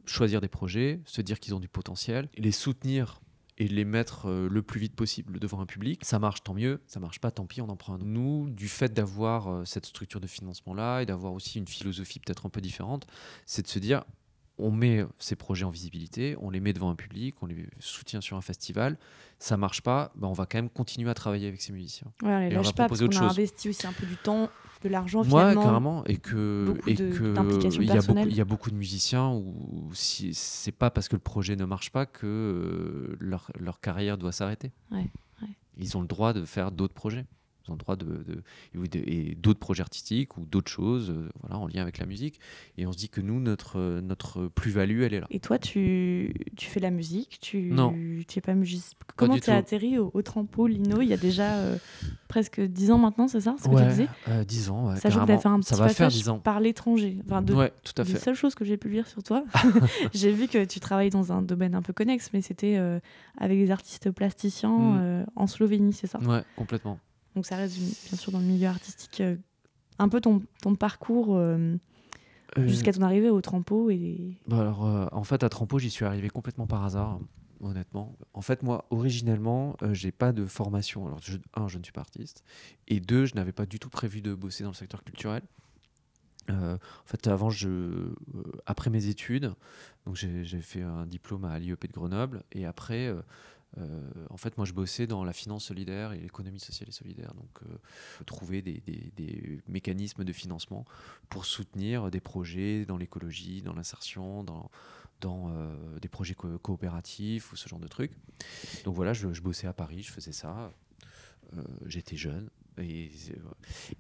choisir 0.06 0.42
des 0.42 0.48
projets, 0.48 1.02
se 1.06 1.22
dire 1.22 1.40
qu'ils 1.40 1.56
ont 1.56 1.60
du 1.60 1.70
potentiel, 1.70 2.30
les 2.38 2.52
soutenir 2.52 3.22
et 3.58 3.68
les 3.68 3.86
mettre 3.86 4.30
le 4.30 4.62
plus 4.62 4.80
vite 4.80 4.96
possible 4.96 5.40
devant 5.40 5.60
un 5.60 5.66
public. 5.66 6.06
Ça 6.06 6.18
marche, 6.18 6.44
tant 6.44 6.54
mieux. 6.54 6.82
Ça 6.88 7.00
marche 7.00 7.20
pas, 7.20 7.30
tant 7.32 7.46
pis, 7.46 7.62
on 7.62 7.70
en 7.70 7.76
prend 7.76 7.96
un. 7.96 7.98
Nous, 8.00 8.50
du 8.50 8.68
fait 8.68 8.94
d'avoir 8.94 9.68
cette 9.68 9.86
structure 9.86 10.20
de 10.20 10.28
financement-là 10.28 11.02
et 11.02 11.06
d'avoir 11.06 11.34
aussi 11.34 11.60
une 11.60 11.68
philosophie 11.68 12.20
peut-être 12.20 12.46
un 12.46 12.50
peu 12.50 12.62
différente, 12.62 13.06
c'est 13.46 13.64
de 13.64 13.68
se 13.68 13.80
dire, 13.80 14.04
on 14.62 14.72
met 14.72 15.06
ces 15.20 15.36
projets 15.36 15.66
en 15.66 15.70
visibilité, 15.70 16.36
on 16.40 16.50
les 16.50 16.60
met 16.60 16.74
devant 16.74 16.90
un 16.90 16.96
public, 16.96 17.36
on 17.42 17.46
les 17.48 17.68
soutient 17.80 18.22
sur 18.22 18.38
un 18.38 18.42
festival. 18.42 18.98
Ça 19.40 19.58
marche 19.58 19.82
pas, 19.82 20.12
ben 20.16 20.28
on 20.28 20.34
va 20.34 20.46
quand 20.46 20.58
même 20.60 20.70
continuer 20.70 21.10
à 21.10 21.14
travailler 21.14 21.48
avec 21.48 21.62
ces 21.62 21.74
musiciens. 21.74 22.12
On 22.24 22.28
Et 22.42 22.56
on 22.58 22.62
va 22.62 22.72
pas 22.74 22.84
proposer 22.84 23.06
autre 23.06 23.18
a 23.18 23.22
chose. 23.28 23.32
investi 23.40 23.70
aussi 23.70 23.88
un 23.88 23.94
peu 23.94 24.06
du 24.06 24.16
temps, 24.18 24.50
de 24.84 24.90
l'argent 24.90 25.24
finalement. 25.24 25.64
carrément, 25.64 26.06
et 26.06 26.18
que 26.18 26.66
beaucoup 26.68 26.90
et 26.90 26.94
de- 26.96 27.12
que 27.12 27.34
d'implication 27.34 27.82
il 27.82 27.88
y 27.88 27.92
a 27.92 27.96
beaucoup 27.96 28.06
personnelle. 28.08 28.28
il 28.30 28.36
y 28.38 28.42
a 28.42 28.46
beaucoup 28.46 28.72
de 28.72 28.76
musiciens 28.76 29.30
où 29.32 29.90
si 29.94 30.34
c'est 30.34 30.72
pas 30.72 30.90
parce 30.90 31.08
que 31.08 31.16
le 31.16 31.22
projet 31.22 31.56
ne 31.56 31.66
marche 31.66 31.92
pas 31.92 32.06
que 32.06 32.26
euh, 32.28 33.16
leur, 33.20 33.52
leur 33.60 33.80
carrière 33.80 34.18
doit 34.18 34.32
s'arrêter. 34.32 34.72
Ouais, 34.92 35.08
ouais. 35.42 35.50
Ils 35.78 35.98
ont 35.98 36.02
le 36.02 36.08
droit 36.08 36.34
de 36.34 36.46
faire 36.46 36.72
d'autres 36.72 36.94
projets. 36.96 37.26
De, 37.70 37.96
de- 37.96 38.44
et 39.06 39.36
d'autres 39.36 39.60
projets 39.60 39.82
artistiques 39.82 40.38
ou 40.38 40.46
d'autres 40.46 40.70
choses, 40.72 41.10
euh, 41.12 41.30
voilà, 41.42 41.58
en 41.58 41.68
lien 41.68 41.82
avec 41.84 42.00
la 42.00 42.06
musique. 42.06 42.40
Et 42.78 42.86
on 42.86 42.92
se 42.92 42.98
dit 42.98 43.08
que 43.10 43.22
nous, 43.22 43.40
notre 43.40 43.78
euh, 43.80 44.02
notre 44.02 44.48
plus-value, 44.48 45.02
elle 45.04 45.14
est 45.14 45.20
là. 45.20 45.28
Et 45.30 45.40
toi, 45.40 45.58
tu, 45.60 46.34
tu 46.58 46.66
fais 46.68 46.80
la 46.80 46.90
musique 46.92 47.38
tu, 47.40 47.62
Non. 47.72 47.94
Tu 48.28 48.40
es 48.40 48.42
pas 48.42 48.56
musicien 48.56 48.98
Comment 49.16 49.38
tu 49.38 49.50
as 49.52 49.56
atterri 49.58 49.98
au, 50.00 50.10
au 50.14 50.22
Trampo 50.22 50.68
Lino 50.68 51.02
il 51.02 51.08
y 51.08 51.14
a 51.14 51.18
déjà 51.18 51.56
euh, 51.56 51.78
presque 52.28 52.60
10 52.60 52.92
ans 52.92 52.98
maintenant, 52.98 53.28
c'est 53.28 53.42
ça 53.42 53.56
ce 53.62 53.70
que 53.70 53.76
tu 53.78 53.88
disais 53.90 54.08
euh, 54.28 54.44
10 54.44 54.70
ans, 54.70 54.90
ouais, 54.90 54.96
Sachant 54.98 55.26
que 55.26 55.26
tu 55.26 55.28
carrément. 55.28 55.38
as 55.38 55.42
fait 55.42 55.48
un 55.50 55.62
Ça 55.62 55.76
va 55.76 55.88
faire 55.90 56.08
passage 56.08 56.14
10 56.14 56.30
ans. 56.30 56.40
par 56.40 56.60
l'étranger. 56.60 57.20
Enfin, 57.26 57.42
de, 57.42 57.54
Ouais, 57.54 57.72
tout 57.84 57.94
à 57.98 58.04
fait. 58.06 58.18
seules 58.18 58.36
choses 58.36 58.56
que 58.56 58.66
j'ai 58.66 58.78
pu 58.78 58.90
lire 58.90 59.08
sur 59.08 59.22
toi. 59.24 59.44
j'ai 60.14 60.32
vu 60.32 60.48
que 60.48 60.66
tu 60.66 60.80
travailles 60.80 61.10
dans 61.12 61.32
un 61.32 61.42
domaine 61.42 61.76
un 61.76 61.82
peu 61.82 61.94
connexe, 61.94 62.32
mais 62.34 62.42
c'était 62.42 62.78
avec 63.38 63.58
des 63.60 63.72
artistes 63.72 64.10
plasticiens 64.12 64.72
Mm. 64.78 64.98
euh, 65.00 65.24
en 65.36 65.48
Slovénie, 65.48 65.94
c'est 65.94 66.08
ça? 66.08 66.20
Ouais, 66.20 66.44
complètement. 66.56 67.00
Donc 67.36 67.46
ça 67.46 67.56
reste 67.58 67.78
bien 67.78 68.18
sûr 68.18 68.32
dans 68.32 68.40
le 68.40 68.46
milieu 68.46 68.68
artistique. 68.68 69.22
euh, 69.22 69.36
un 70.00 70.10
peu 70.10 70.20
ton, 70.22 70.42
ton 70.62 70.76
parcours 70.76 71.36
euh, 71.36 71.76
Euh, 72.58 72.68
jusqu'à 72.68 72.92
ton 72.92 73.02
arrivée 73.04 73.30
au 73.30 73.40
Trampo 73.40 73.90
et 73.90 74.38
Bah 74.48 74.60
alors, 74.60 74.84
en 75.14 75.24
fait, 75.24 75.44
à 75.44 75.50
Trampo, 75.50 75.80
j'y 75.80 75.90
suis 75.90 76.04
arrivé 76.06 76.30
complètement 76.30 76.68
par 76.68 76.84
hasard, 76.84 77.20
honnêtement. 77.62 78.18
En 78.34 78.42
fait, 78.42 78.62
moi, 78.64 78.86
originellement, 78.90 79.76
euh, 79.84 79.94
j'ai 79.94 80.12
pas 80.12 80.34
de 80.34 80.46
formation. 80.46 81.06
Alors, 81.08 81.20
je- 81.22 81.38
un, 81.54 81.68
je 81.70 81.78
ne 81.78 81.84
suis 81.84 81.94
pas 81.94 82.02
artiste, 82.02 82.44
et 82.88 83.00
deux, 83.00 83.26
je 83.26 83.36
n'avais 83.36 83.54
pas 83.54 83.66
du 83.66 83.80
tout 83.80 83.90
prévu 83.90 84.22
de 84.22 84.34
bosser 84.34 84.64
dans 84.64 84.72
le 84.72 84.76
secteur 84.76 85.04
culturel. 85.04 85.44
Euh, 86.50 86.76
en 86.76 87.06
fait, 87.06 87.28
avant, 87.28 87.50
je, 87.52 87.70
euh, 87.70 88.14
après 88.66 88.90
mes 88.90 89.06
études, 89.08 89.54
donc 90.06 90.16
j'ai 90.16 90.44
fait 90.62 90.82
un 90.82 91.06
diplôme 91.06 91.46
à 91.46 91.58
l'IEP 91.60 91.88
de 91.88 91.94
Grenoble, 91.94 92.44
et 92.52 92.66
après, 92.66 93.14
en 94.30 94.38
fait, 94.38 94.58
moi, 94.58 94.66
je 94.66 94.74
bossais 94.74 95.08
dans 95.08 95.24
la 95.24 95.34
finance 95.34 95.66
solidaire 95.66 96.14
et 96.14 96.20
l'économie 96.20 96.60
sociale 96.60 96.90
et 96.90 96.92
solidaire. 96.92 97.34
Donc, 97.34 97.64
euh, 97.64 98.24
trouver 98.26 98.62
des, 98.62 98.82
mécanismes 99.68 100.24
de 100.24 100.34
financement 100.34 100.86
pour 101.30 101.46
soutenir 101.46 102.12
des 102.12 102.20
projets 102.20 102.86
dans 102.86 102.98
l'écologie, 102.98 103.62
dans 103.62 103.74
l'insertion, 103.74 104.44
dans, 104.44 104.70
euh, 105.26 106.00
des 106.00 106.10
projets 106.10 106.34
co- 106.36 106.58
coopératifs 106.60 107.54
ou 107.54 107.56
ce 107.56 107.70
genre 107.70 107.80
de 107.80 107.88
trucs. 107.88 108.12
Donc 108.84 108.96
voilà, 108.96 109.14
je, 109.14 109.28
bossais 109.42 109.68
à 109.68 109.74
Paris, 109.74 110.04
je 110.04 110.12
faisais 110.12 110.34
ça. 110.34 110.74
Euh, 111.56 111.64
J'étais 111.86 112.18
jeune. 112.18 112.50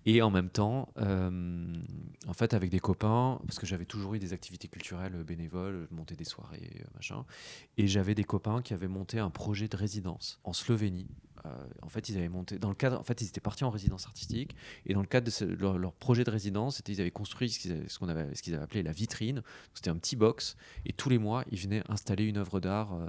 Et, 0.05 0.21
en 0.21 0.29
même 0.29 0.49
temps, 0.49 0.89
euh, 0.97 1.73
en 2.27 2.33
fait, 2.33 2.53
avec 2.53 2.69
des 2.69 2.79
copains, 2.79 3.39
parce 3.45 3.59
que 3.59 3.65
j'avais 3.65 3.85
toujours 3.85 4.13
eu 4.13 4.19
des 4.19 4.33
activités 4.33 4.67
culturelles 4.67 5.23
bénévoles, 5.23 5.87
je 5.89 5.95
montais 5.95 6.15
des 6.15 6.23
soirées, 6.23 6.79
euh, 6.79 6.83
machin, 6.95 7.25
et 7.77 7.87
j'avais 7.87 8.15
des 8.15 8.23
copains 8.23 8.61
qui 8.61 8.73
avaient 8.73 8.87
monté 8.87 9.19
un 9.19 9.29
projet 9.29 9.67
de 9.67 9.75
résidence 9.75 10.39
en 10.43 10.53
Slovénie. 10.53 11.07
Euh, 11.45 11.49
en 11.81 11.89
fait, 11.89 12.09
ils 12.09 12.17
avaient 12.17 12.29
monté 12.29 12.59
dans 12.59 12.69
le 12.69 12.75
cadre. 12.75 12.99
En 12.99 13.03
fait, 13.03 13.21
ils 13.21 13.27
étaient 13.27 13.41
partis 13.41 13.63
en 13.63 13.69
résidence 13.69 14.05
artistique 14.05 14.55
et 14.85 14.93
dans 14.93 15.01
le 15.01 15.07
cadre 15.07 15.27
de 15.27 15.55
leur, 15.55 15.93
projet 15.93 16.23
de 16.23 16.29
résidence, 16.29 16.77
c'était 16.77 16.93
ils 16.93 17.01
avaient 17.01 17.11
construit 17.11 17.49
ce 17.49 17.59
qu'ils 17.59 17.71
avaient, 17.71 17.87
qu'on 17.99 18.09
avait, 18.09 18.35
ce 18.35 18.41
qu'ils 18.41 18.53
avaient 18.53 18.63
appelé 18.63 18.83
la 18.83 18.91
vitrine. 18.91 19.41
C'était 19.73 19.89
un 19.89 19.97
petit 19.97 20.15
box 20.15 20.55
et 20.85 20.93
tous 20.93 21.09
les 21.09 21.17
mois, 21.17 21.43
ils 21.51 21.59
venaient 21.59 21.83
installer 21.89 22.25
une 22.25 22.37
œuvre 22.37 22.59
d'art, 22.59 22.93
euh, 22.93 23.07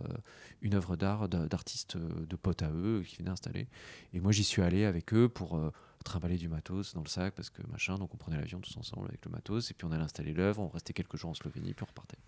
une 0.62 0.74
œuvre 0.74 0.96
d'art 0.96 1.28
d'a- 1.28 1.46
d'artistes 1.46 1.96
euh, 1.96 2.26
de 2.26 2.36
potes 2.36 2.62
à 2.62 2.70
eux 2.70 3.02
qui 3.06 3.16
venaient 3.16 3.30
installer. 3.30 3.68
Et 4.14 4.20
moi, 4.20 4.32
j'y 4.32 4.44
suis 4.44 4.62
allé 4.62 4.84
avec 4.84 5.12
eux 5.12 5.28
pour 5.28 5.56
euh, 5.56 5.70
trimballer 6.04 6.36
du 6.36 6.48
matos 6.48 6.94
dans 6.94 7.02
le 7.02 7.08
sac 7.08 7.34
parce 7.34 7.50
que 7.50 7.62
machin. 7.70 7.96
Donc, 7.96 8.14
on 8.14 8.16
prenait 8.16 8.38
l'avion 8.38 8.60
tous 8.60 8.76
ensemble 8.76 9.08
avec 9.08 9.24
le 9.24 9.30
matos 9.30 9.70
et 9.70 9.74
puis 9.74 9.86
on 9.86 9.92
allait 9.92 10.02
installer 10.02 10.32
l'œuvre. 10.32 10.62
On 10.62 10.68
restait 10.68 10.92
quelques 10.92 11.16
jours 11.16 11.30
en 11.30 11.34
Slovénie 11.34 11.74
puis 11.74 11.84
on 11.84 11.90
repartait. 11.90 12.18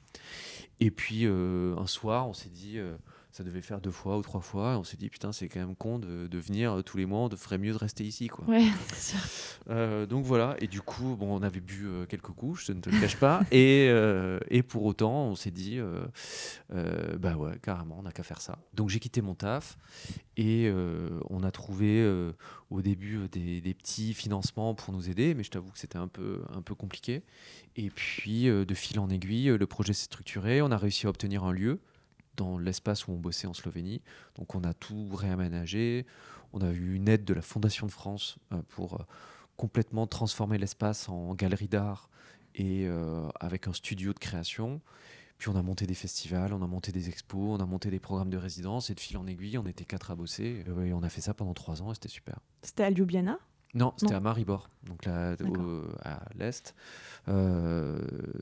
Et 0.81 0.91
puis 0.91 1.27
un 1.27 1.87
soir, 1.87 2.29
on 2.29 2.35
s'est 2.35 2.51
dit, 2.51 2.79
ça 3.35 3.43
devait 3.43 3.63
faire 3.63 3.81
deux 3.81 3.91
fois 3.91 4.17
ou 4.17 4.23
trois 4.23 4.41
fois, 4.41 4.79
on 4.79 4.85
s'est 4.85 4.97
dit, 4.97 5.09
putain, 5.09 5.33
c'est 5.33 5.49
quand 5.49 5.59
même 5.59 5.75
con 5.75 5.99
de, 5.99 6.29
de 6.29 6.39
venir 6.39 6.73
euh, 6.73 6.83
tous 6.83 6.99
les 6.99 7.05
mois, 7.05 7.19
on 7.19 7.37
ferait 7.37 7.59
mieux 7.59 7.73
de 7.73 7.79
rester 7.79 8.05
ici. 8.05 8.29
Quoi. 8.29 8.45
ouais, 8.47 8.63
sûr. 8.97 9.19
Euh, 9.71 10.07
donc 10.07 10.25
voilà, 10.25 10.55
et 10.61 10.69
du 10.69 10.81
coup, 10.81 11.17
bon, 11.17 11.35
on 11.35 11.43
avait 11.43 11.59
bu 11.59 11.85
euh, 11.85 12.07
quelques 12.07 12.29
coups, 12.29 12.67
je 12.67 12.73
ne 12.73 12.81
te 12.81 12.91
le 12.91 13.01
cache 13.01 13.17
pas, 13.17 13.43
et, 13.51 13.89
euh, 13.91 14.39
et 14.51 14.63
pour 14.63 14.85
autant, 14.85 15.25
on 15.25 15.35
s'est 15.35 15.51
dit, 15.51 15.81
bah 17.19 17.37
ouais, 17.37 17.59
carrément, 17.61 17.97
on 17.99 18.03
n'a 18.03 18.13
qu'à 18.13 18.23
faire 18.23 18.41
ça. 18.41 18.57
Donc 18.73 18.89
j'ai 18.89 19.01
quitté 19.01 19.21
mon 19.21 19.35
taf, 19.35 19.79
et 20.37 20.73
on 21.29 21.43
a 21.43 21.51
trouvé 21.51 22.09
au 22.71 22.83
début 22.83 23.29
des, 23.33 23.61
des 23.61 23.75
petits 23.75 24.15
financements 24.15 24.77
pour 24.77 24.95
nous 24.95 25.11
aider, 25.11 25.35
mais 25.35 25.43
je 25.43 25.51
t'avoue 25.51 25.73
que 25.73 25.79
c'était 25.81 25.99
un 25.99 26.09
peu, 26.09 26.43
un 26.55 26.63
peu 26.63 26.77
compliqué. 26.77 27.25
Et 27.75 27.91
puis, 27.91 28.45
de 28.45 28.75
fil 28.75 29.01
en 29.01 29.11
aiguille, 29.11 29.49
le 29.49 29.67
projet 29.67 29.93
s'est 29.93 30.05
structuré, 30.05 30.63
on 30.63 30.71
a 30.71 30.77
réussi 30.77 31.09
à 31.09 31.11
obtenir 31.11 31.43
un 31.43 31.53
lieu 31.53 31.81
dans 32.37 32.59
l'espace 32.59 33.07
où 33.07 33.13
on 33.13 33.19
bossait 33.19 33.47
en 33.47 33.55
Slovénie. 33.55 34.03
Donc 34.37 34.55
on 34.55 34.63
a 34.65 34.75
tout 34.75 35.09
réaménagé, 35.15 36.07
on 36.53 36.61
a 36.61 36.71
eu 36.71 36.95
une 36.95 37.09
aide 37.09 37.25
de 37.25 37.35
la 37.35 37.43
Fondation 37.43 37.87
de 37.87 37.93
France 37.93 38.37
euh, 38.53 38.63
pour 38.69 38.95
euh, 39.01 39.05
complètement 39.57 40.07
transformer 40.07 40.59
l'espace 40.59 41.09
en 41.09 41.35
galerie 41.35 41.69
d'art 41.69 42.09
et 42.55 42.87
euh, 42.87 43.29
avec 43.41 43.67
un 43.69 43.73
studio 43.73 44.13
de 44.13 44.19
création. 44.19 44.81
Puis 45.39 45.49
on 45.49 45.57
a 45.57 45.63
monté 45.63 45.87
des 45.87 45.95
festivals, 45.95 46.53
on 46.53 46.63
a 46.63 46.67
monté 46.69 46.93
des 46.93 47.09
expos, 47.09 47.59
on 47.59 47.61
a 47.61 47.67
monté 47.67 47.91
des 47.91 47.99
programmes 47.99 48.31
de 48.31 48.37
résidence 48.37 48.91
et 48.91 48.95
de 48.95 49.01
fil 49.01 49.17
en 49.19 49.27
aiguille, 49.27 49.59
on 49.59 49.67
était 49.67 49.85
quatre 49.85 50.13
à 50.13 50.15
bosser. 50.15 50.65
Et 50.85 50.93
on 50.93 51.03
a 51.03 51.09
fait 51.09 51.21
ça 51.21 51.35
pendant 51.35 51.55
trois 51.55 51.83
ans 51.83 51.91
et 51.91 51.95
c'était 51.95 52.09
super. 52.09 52.39
C'était 52.63 52.85
à 52.85 52.91
Ljubljana? 52.91 53.39
Non, 53.75 53.93
c'était 53.97 54.15
à 54.15 54.21
Maribor, 54.21 54.71
donc 54.85 55.05
là, 55.05 55.35
au- 55.45 55.83
à 56.05 56.23
l'est. 56.37 56.73
Euh, 57.27 57.99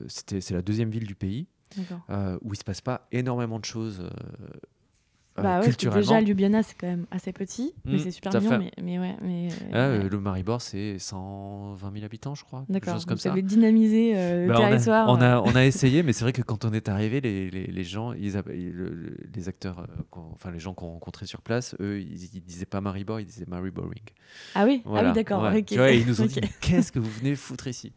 c'était- 0.07 0.41
c'est 0.41 0.53
la 0.53 0.61
deuxième 0.61 0.91
ville 0.91 1.07
du 1.07 1.15
pays 1.15 1.47
où 2.41 2.53
il 2.53 2.57
se 2.57 2.63
passe 2.63 2.81
pas 2.81 3.07
énormément 3.11 3.59
de 3.59 3.65
choses 3.65 3.99
euh, 3.99 4.09
euh, 4.09 4.47
Bah 5.41 5.59
ouais, 5.59 5.65
culturellement. 5.65 6.01
déjà 6.01 6.21
Ljubljana 6.21 6.61
c'est 6.61 6.75
quand 6.79 6.85
même 6.87 7.07
assez 7.09 7.33
petit, 7.33 7.73
mais 7.85 7.95
Mm, 7.95 7.99
c'est 7.99 8.11
super 8.11 8.31
mignon. 8.39 8.59
Mais, 8.59 8.71
mais 8.83 8.99
ouais, 8.99 9.15
mais 9.23 9.47
Ah, 9.71 9.77
euh, 9.77 10.03
ouais. 10.03 10.09
le 10.09 10.19
Maribor, 10.19 10.61
c'est 10.61 10.99
120 10.99 11.91
000 11.91 12.05
habitants, 12.05 12.35
je 12.35 12.43
crois. 12.43 12.65
d'accord. 12.69 12.93
chose 12.93 13.05
comme 13.05 13.17
ça. 13.17 13.29
euh, 14.15 14.43
le 14.45 14.47
Bah, 14.49 14.59
on, 14.59 14.63
a, 14.65 14.69
territoire. 14.69 15.09
on, 15.09 15.19
euh. 15.21 15.37
a, 15.37 15.41
on 15.41 15.55
a 15.55 15.65
essayé, 15.65 16.03
mais 16.03 16.13
c'est 16.13 16.23
vrai 16.23 16.33
que 16.33 16.43
quand 16.43 16.65
on 16.65 16.71
est 16.73 16.87
arrivé, 16.87 17.19
les, 17.19 17.49
les, 17.49 17.65
les 17.65 17.83
gens, 17.83 18.13
ils 18.13 18.37
le- 18.71 19.17
les 19.35 19.49
acteurs, 19.49 19.79
euh, 19.79 19.85
qu'on- 20.11 20.29
enfin 20.33 20.51
les 20.51 20.59
gens 20.59 20.75
qu'on 20.75 20.89
rencontrait 20.89 21.25
sur 21.25 21.41
place, 21.41 21.75
eux, 21.79 21.99
ils, 21.99 22.25
ils 22.35 22.41
disaient 22.43 22.65
pas 22.67 22.79
Maribor, 22.81 23.19
ils 23.19 23.25
disaient 23.25 23.45
Mariboring. 23.47 24.03
Ah 24.53 24.65
oui, 24.65 24.83
ah 24.85 25.01
oui 25.07 25.13
d'accord. 25.13 25.41
ouais. 25.43 25.59
ok. 25.61 25.65
Tu 25.65 25.75
vois, 25.77 25.89
ils 25.91 26.05
nous 26.05 26.21
ont 26.21 26.25
dit, 26.27 26.41
qu'est-ce 26.61 26.91
que 26.91 26.99
vous 26.99 27.09
venez 27.09 27.35
foutre 27.35 27.65
ici? 27.67 27.91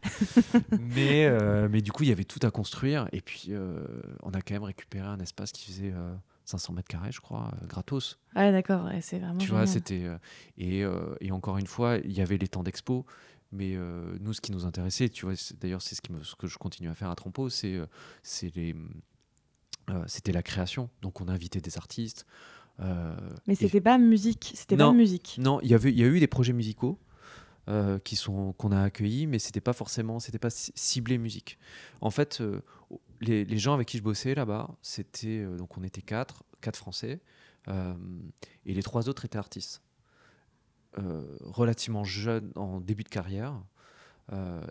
Mais, 0.79 1.25
euh, 1.25 1.67
mais 1.71 1.81
du 1.81 1.91
coup, 1.91 2.03
il 2.03 2.09
y 2.09 2.11
avait 2.11 2.23
tout 2.23 2.39
à 2.41 2.51
construire. 2.51 3.07
Et 3.11 3.21
puis, 3.21 3.49
euh, 3.49 3.79
on 4.23 4.31
a 4.31 4.41
quand 4.41 4.53
même 4.55 4.63
récupéré 4.63 5.07
un 5.07 5.19
espace 5.19 5.51
qui 5.51 5.65
faisait 5.71 5.93
euh, 5.95 6.13
500 6.47 6.73
mètres 6.73 6.87
carrés, 6.87 7.11
je 7.11 7.19
crois, 7.19 7.51
euh, 7.61 7.65
gratos. 7.67 8.17
Ouais, 8.35 8.51
d'accord. 8.51 8.85
ouais, 8.85 9.01
c'est 9.01 9.19
vraiment. 9.19 9.37
Tu 9.37 9.49
vois, 9.51 9.67
c'était. 9.67 10.03
euh, 10.05 10.17
et, 10.57 10.83
euh, 10.83 11.15
et 11.21 11.31
encore 11.31 11.57
une 11.57 11.67
fois, 11.67 11.97
il 11.97 12.11
y 12.13 12.21
avait 12.21 12.37
les 12.37 12.47
temps 12.47 12.63
d'expo. 12.63 13.05
Mais 13.53 13.77
nous, 14.19 14.33
ce 14.33 14.41
qui 14.41 14.51
nous 14.51 14.65
intéressait, 14.65 15.07
tu 15.07 15.25
vois, 15.25 15.33
d'ailleurs, 15.61 15.81
c'est 15.81 15.95
ce, 15.95 16.01
qui 16.01 16.11
me- 16.11 16.21
ce 16.23 16.35
que 16.35 16.47
je 16.47 16.57
continue 16.57 16.89
à 16.89 16.93
faire 16.95 17.09
à 17.09 17.15
Trampo, 17.15 17.47
c'est 17.49 17.79
les. 18.55 18.75
euh, 19.89 20.03
c'était 20.07 20.33
la 20.33 20.43
création. 20.43 20.89
Donc, 21.01 21.21
on 21.21 21.27
a 21.27 21.31
invité 21.31 21.61
des 21.61 21.77
artistes. 21.77 22.25
euh, 22.81 23.15
Mais 23.47 23.53
et- 23.53 23.55
c'était 23.55 23.81
pas 23.81 23.97
musique. 23.97 24.51
C'était 24.53 24.75
pas 24.77 24.83
Non. 24.83 24.93
musique. 24.93 25.37
non, 25.39 25.59
il 25.61 25.69
y 25.69 25.73
avait, 25.73 25.91
il 25.91 25.97
y 25.97 26.03
a 26.03 26.07
eu 26.07 26.19
des 26.19 26.27
projets 26.27 26.53
musicaux 26.53 26.99
euh, 27.69 27.97
qui 27.99 28.15
sont 28.15 28.53
qu'on 28.53 28.71
a 28.71 28.81
accueillis, 28.83 29.27
mais 29.27 29.39
c'était 29.39 29.61
pas 29.61 29.73
forcément, 29.73 30.19
c'était 30.19 30.37
pas 30.39 30.49
ci- 30.51 30.71
ciblé 30.75 31.17
musique. 31.17 31.57
En 32.01 32.11
fait, 32.11 32.41
les, 33.21 33.45
les 33.45 33.57
gens 33.57 33.73
avec 33.73 33.87
qui 33.87 33.97
je 33.97 34.03
bossais 34.03 34.35
là-bas, 34.35 34.69
c'était 34.81 35.39
euh, 35.39 35.57
donc 35.57 35.77
on 35.77 35.83
était 35.83 36.01
quatre, 36.01 36.43
quatre 36.61 36.77
Français, 36.77 37.19
euh, 37.67 37.93
et 38.65 38.73
les 38.73 38.83
trois 38.83 39.09
autres 39.09 39.25
étaient 39.25 39.37
artistes, 39.37 39.81
Euh, 40.99 41.21
relativement 41.41 42.03
jeunes 42.03 42.51
en 42.55 42.79
début 42.81 43.03
de 43.03 43.09
carrière, 43.09 43.53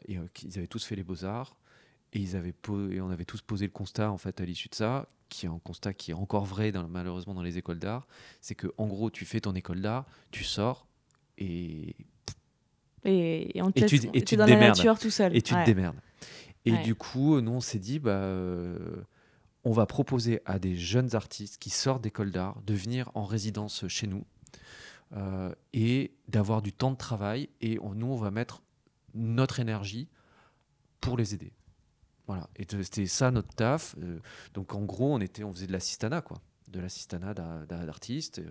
et 0.08 0.16
ils 0.42 0.58
avaient 0.58 0.66
tous 0.66 0.84
fait 0.84 0.96
les 0.96 1.04
beaux 1.04 1.24
arts. 1.24 1.56
et, 2.12 2.18
ils 2.18 2.34
avaient 2.36 2.54
et 2.90 3.00
on 3.00 3.10
avait 3.10 3.24
tous 3.24 3.42
posé 3.42 3.66
le 3.66 3.72
constat 3.72 4.10
en 4.10 4.18
fait 4.18 4.40
à 4.40 4.44
l'issue 4.44 4.68
de 4.68 4.74
ça, 4.74 5.08
qui 5.28 5.46
est 5.46 5.48
un 5.48 5.58
constat 5.58 5.92
qui 5.94 6.10
est 6.10 6.14
encore 6.14 6.44
vrai 6.44 6.72
dans- 6.72 6.88
malheureusement 6.88 7.34
dans 7.34 7.42
les 7.42 7.58
écoles 7.58 7.78
d'art, 7.78 8.06
c'est 8.40 8.54
que 8.54 8.68
en 8.78 8.86
gros 8.86 9.10
tu 9.10 9.24
fais 9.24 9.40
ton 9.40 9.54
école 9.54 9.80
d'art, 9.80 10.04
tu 10.30 10.42
sors 10.44 10.86
et, 11.38 11.94
Et, 13.04 13.56
et 13.58 13.62
on 13.62 13.70
te 13.70 13.78
Et 13.78 13.82
laisse, 13.82 13.90
tu- 13.90 13.96
et 13.96 14.10
t'es 14.10 14.20
tu 14.20 14.34
te 14.34 14.40
dans 14.40 14.46
la 14.46 14.56
nature 14.56 14.98
tout 14.98 15.10
seul. 15.10 15.36
et 15.36 15.42
tu 15.42 15.54
Ouais. 15.54 15.60
te 15.64 15.66
démerdes. 15.66 15.96
Et 16.66 16.72
Ouais. 16.72 16.82
du 16.82 16.94
coup, 16.94 17.40
nous 17.40 17.52
on 17.52 17.60
s'est 17.60 17.78
dit 17.78 17.98
bah 17.98 18.10
euh, 18.10 18.76
on 19.64 19.72
va 19.72 19.86
proposer 19.86 20.40
à 20.44 20.58
des 20.58 20.76
jeunes 20.76 21.14
artistes 21.14 21.58
qui 21.58 21.70
sortent 21.70 22.02
d'école 22.02 22.30
d'art 22.30 22.60
de 22.62 22.74
venir 22.74 23.10
en 23.14 23.24
résidence 23.24 23.86
chez 23.88 24.06
nous 24.06 24.24
euh, 25.16 25.52
et 25.72 26.12
d'avoir 26.28 26.60
du 26.62 26.72
temps 26.72 26.90
de 26.90 26.96
travail 26.96 27.48
et 27.60 27.78
on- 27.80 27.94
nous 27.94 28.06
on 28.08 28.16
va 28.16 28.30
mettre 28.30 28.62
notre 29.14 29.60
énergie 29.60 30.08
pour 31.00 31.16
les 31.16 31.34
aider. 31.34 31.52
Voilà, 32.26 32.48
et 32.56 32.66
c'était 32.82 33.06
ça 33.06 33.30
notre 33.30 33.54
taf. 33.54 33.94
Euh, 34.02 34.18
donc 34.54 34.74
en 34.74 34.82
gros, 34.82 35.14
on 35.14 35.20
était, 35.20 35.44
on 35.44 35.52
faisait 35.52 35.68
de 35.68 35.72
l'assistanat 35.72 36.20
quoi, 36.22 36.40
de 36.68 36.80
l'assistanat 36.80 37.34
d'a- 37.34 37.64
d'a- 37.66 37.86
d'artistes. 37.86 38.42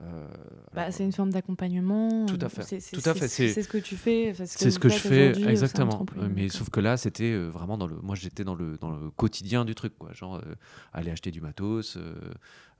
Euh, 0.00 0.28
Bah, 0.74 0.92
c'est 0.92 1.04
une 1.04 1.12
forme 1.12 1.30
d'accompagnement. 1.30 2.26
Tout 2.26 2.38
à 2.40 2.44
euh, 2.44 2.48
fait. 2.48 2.62
c'est- 2.80 3.08
à 3.08 3.14
fait, 3.14 3.28
c'est- 3.28 3.48
C'est 3.48 3.62
ce 3.62 3.68
que 3.68 3.78
tu 3.78 3.96
fais. 3.96 4.32
C'est 4.34 4.70
ce 4.70 4.78
que 4.78 4.88
je 4.88 4.98
fais 4.98 5.32
exactement. 5.50 6.06
Euh, 6.18 6.28
mais 6.32 6.48
sauf 6.48 6.70
que 6.70 6.80
là, 6.80 6.96
c'était 6.96 7.36
vraiment 7.36 7.76
dans 7.78 7.86
le. 7.86 7.96
Moi, 7.96 8.14
j'étais 8.14 8.44
dans 8.44 8.54
le 8.54 8.78
dans 8.78 8.90
le 8.90 9.10
quotidien 9.10 9.64
du 9.64 9.74
truc, 9.74 9.96
quoi. 9.98 10.12
Genre 10.12 10.36
euh, 10.36 10.54
aller 10.92 11.10
acheter 11.10 11.30
du 11.30 11.40
matos, 11.40 11.96
euh, 11.96 12.14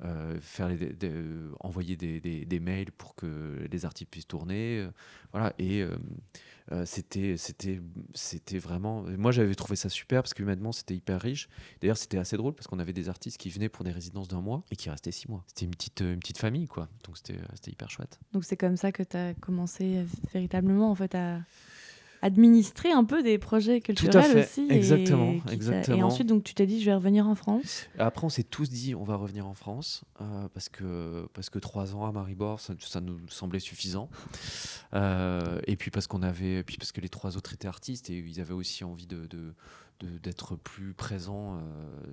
euh, 0.05 0.39
faire 0.41 0.69
les, 0.69 0.77
des- 0.77 0.93
des- 0.93 1.25
envoyer 1.61 1.97
des, 1.97 2.21
des- 2.21 2.45
des 2.45 2.61
mails 2.61 2.93
pour 2.93 3.15
que 3.17 3.67
les 3.71 3.85
artistes 3.85 4.11
puissent 4.11 4.29
tourner, 4.29 4.87
voilà. 5.33 5.53
Et 5.59 5.85
c'était 6.85 7.37
c'était 7.39 7.81
c'était 8.15 8.59
vraiment. 8.59 9.03
Moi, 9.17 9.33
j'avais 9.33 9.55
trouvé 9.55 9.75
ça 9.75 9.89
super 9.89 10.23
parce 10.23 10.35
que 10.35 10.43
humainement, 10.43 10.71
c'était 10.71 10.95
hyper 10.95 11.21
riche. 11.21 11.49
D'ailleurs, 11.81 11.97
c'était 11.97 12.19
assez 12.19 12.37
drôle 12.37 12.55
parce 12.55 12.67
qu'on 12.67 12.79
avait 12.79 12.93
des 12.93 13.09
artistes 13.09 13.39
qui 13.39 13.49
venaient 13.49 13.71
pour 13.71 13.85
des 13.85 13.91
résidences 13.91 14.29
d'un 14.29 14.43
mois 14.43 14.63
et 14.71 14.77
qui 14.77 14.91
restaient 14.91 15.11
six 15.11 15.29
mois. 15.29 15.43
C'était 15.49 15.65
une 15.65 15.71
petite 15.71 16.01
une 16.03 16.19
petite 16.21 16.39
famille, 16.39 16.67
quoi. 16.69 16.89
Donc 17.09 17.17
c'était 17.17 17.39
c'était 17.55 17.73
hyper 17.73 17.91
chouette. 17.91 18.21
Donc 18.33 18.45
c'est 18.45 18.57
comme 18.57 18.77
ça 18.77 18.93
que 18.93 19.03
tu 19.03 19.17
as 19.17 19.35
commencé 19.35 19.97
euh, 19.97 20.05
véritablement 20.33 20.91
en 20.91 20.95
fait 20.95 21.15
à 21.17 21.41
administrer 22.21 22.91
un 22.91 23.05
peu 23.05 23.23
des 23.23 23.39
projets 23.39 23.81
culturels 23.81 24.25
fait, 24.25 24.45
aussi. 24.45 24.67
et 24.69 24.75
exactement, 24.75 25.35
Et 25.49 25.53
exactement. 25.53 26.07
ensuite 26.09 26.27
donc 26.27 26.43
tu 26.43 26.53
t'es 26.53 26.67
dit 26.67 26.81
je 26.81 26.87
vais 26.87 26.95
revenir 26.95 27.29
en 27.29 27.35
France. 27.37 27.87
Après, 27.99 28.25
on 28.27 28.29
s'est 28.29 28.43
tous 28.43 28.69
dit 28.69 28.95
on 28.97 29.05
va 29.05 29.15
revenir 29.17 29.47
en 29.47 29.55
France 29.55 30.03
euh, 30.21 30.49
parce 30.53 30.69
que 30.69 31.29
parce 31.33 31.49
que 31.49 31.59
trois 31.61 31.95
ans 31.95 32.05
à 32.07 32.13
Maribor, 32.13 32.59
ça, 32.61 32.75
ça 32.81 33.01
nous 33.01 33.21
semblait 33.29 33.61
suffisant. 33.61 34.11
Euh, 34.95 35.61
et 35.67 35.77
puis 35.77 35.91
parce 35.91 36.07
qu'on 36.07 36.23
avait, 36.23 36.63
puis 36.65 36.77
parce 36.77 36.93
que 36.93 37.01
les 37.01 37.09
trois 37.09 37.37
autres 37.37 37.55
étaient 37.55 37.69
artistes 37.69 38.11
et 38.11 38.19
ils 38.19 38.41
avaient 38.41 38.53
aussi 38.55 38.85
envie 38.85 39.07
de- 39.07 39.27
d'être 40.23 40.57
plus 40.57 40.93
présents 40.95 41.57
euh, 41.57 41.61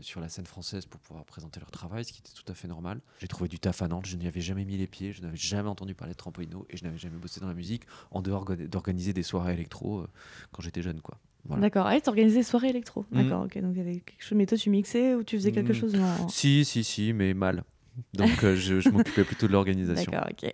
sur 0.02 0.20
la 0.22 0.28
scène 0.30 0.46
française 0.46 0.86
pour 0.86 1.00
pouvoir 1.00 1.24
présenter 1.26 1.60
leur 1.60 1.70
travail, 1.72 2.04
ce 2.06 2.12
qui 2.14 2.20
était 2.20 2.34
tout 2.34 2.50
à 2.52 2.56
fait 2.56 2.68
normal. 2.68 3.00
J'ai 3.20 3.28
trouvé 3.28 3.48
du 3.48 3.60
taf 3.60 3.82
à 3.82 3.88
Nantes, 3.88 4.06
je 4.08 4.16
n'y 4.18 4.26
avais 4.28 4.42
jamais 4.42 4.66
mis 4.66 4.76
les 4.78 4.88
pieds, 4.88 5.12
je 5.14 5.22
n'avais 5.22 5.38
jamais 5.38 5.70
entendu 5.70 5.94
parler 5.94 6.14
de 6.14 6.18
Trampolino 6.18 6.66
et 6.70 6.78
je 6.78 6.84
n'avais 6.84 6.98
jamais 6.98 7.18
bossé 7.18 7.40
dans 7.40 7.48
la 7.48 7.54
musique 7.54 7.84
en 8.12 8.22
dehors 8.22 8.46
d'organiser 8.46 9.14
des 9.14 9.24
soirées 9.24 9.54
électro 9.54 10.00
euh, 10.00 10.08
quand 10.52 10.62
j'étais 10.64 10.82
jeune, 10.82 11.02
quoi. 11.02 11.18
Voilà. 11.48 11.62
D'accord. 11.62 11.86
Ah, 11.86 12.02
tu 12.02 12.10
organisais 12.10 12.38
des 12.38 12.44
soirées 12.44 12.70
électro. 12.70 13.06
Mhm. 13.12 13.22
D'accord. 13.24 13.44
Ok. 13.46 13.62
Donc 13.62 13.76
y 13.78 13.80
avait 13.80 14.00
quelque 14.00 14.24
chose. 14.24 14.36
Mais 14.36 14.48
toi 14.48 14.58
tu 14.58 14.72
mixais 14.72 15.14
ou 15.14 15.24
tu 15.24 15.38
faisais 15.38 15.52
quelque 15.52 15.74
Mhm. 15.74 15.80
chose 15.80 15.94
non 15.94 16.28
Si, 16.28 16.66
si, 16.66 16.84
si, 16.84 17.14
mais 17.14 17.36
mal. 17.36 17.64
Donc 18.16 18.44
euh, 18.44 18.56
je, 18.56 18.80
je 18.80 18.90
m'occupais 18.90 19.24
plutôt 19.24 19.46
de 19.46 19.52
l'organisation. 19.52 20.12
D'accord. 20.12 20.30
Ok. 20.32 20.52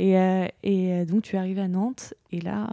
Et, 0.00 0.14
et 0.62 1.04
donc 1.06 1.22
tu 1.22 1.34
es 1.36 1.38
arrivé 1.38 1.60
à 1.62 1.66
Nantes 1.68 2.12
et 2.30 2.40
là 2.40 2.68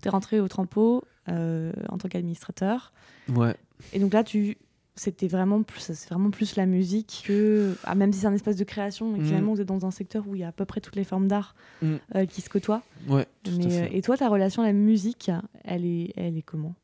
tu 0.00 0.06
es 0.06 0.10
rentré 0.10 0.38
au 0.40 0.46
Trampo 0.48 1.04
euh, 1.28 1.72
en 1.88 1.98
tant 1.98 2.08
qu'administrateur. 2.08 2.92
Ouais. 3.28 3.54
Et 3.92 3.98
donc 4.00 4.12
là, 4.12 4.24
tu, 4.24 4.56
c'était 4.96 5.28
vraiment 5.28 5.62
plus, 5.62 5.80
c'est 5.80 6.08
vraiment 6.08 6.30
plus 6.30 6.56
la 6.56 6.66
musique 6.66 7.22
que, 7.26 7.76
ah, 7.84 7.94
même 7.94 8.12
si 8.12 8.20
c'est 8.20 8.26
un 8.26 8.32
espace 8.34 8.56
de 8.56 8.64
création, 8.64 9.14
et 9.14 9.20
Mm. 9.20 9.24
finalement 9.24 9.54
vous 9.54 9.60
êtes 9.60 9.68
dans 9.68 9.86
un 9.86 9.90
secteur 9.92 10.26
où 10.26 10.34
il 10.34 10.40
y 10.40 10.44
a 10.44 10.48
à 10.48 10.52
peu 10.52 10.64
près 10.64 10.80
toutes 10.80 10.96
les 10.96 11.04
formes 11.04 11.28
d'art 11.28 11.54
Mm. 11.82 11.94
euh, 12.16 12.26
qui 12.26 12.40
se 12.40 12.50
côtoient. 12.50 12.82
Ouais, 13.08 13.26
tout 13.44 13.52
à 13.52 13.54
Mais, 13.58 13.70
fait. 13.70 13.82
euh, 13.84 13.96
et 13.96 14.02
toi, 14.02 14.16
ta 14.16 14.28
relation 14.28 14.62
à 14.62 14.66
la 14.66 14.72
musique, 14.72 15.30
elle 15.64 15.84
est, 15.84 16.12
elle 16.16 16.36
est 16.36 16.42
comment? 16.42 16.74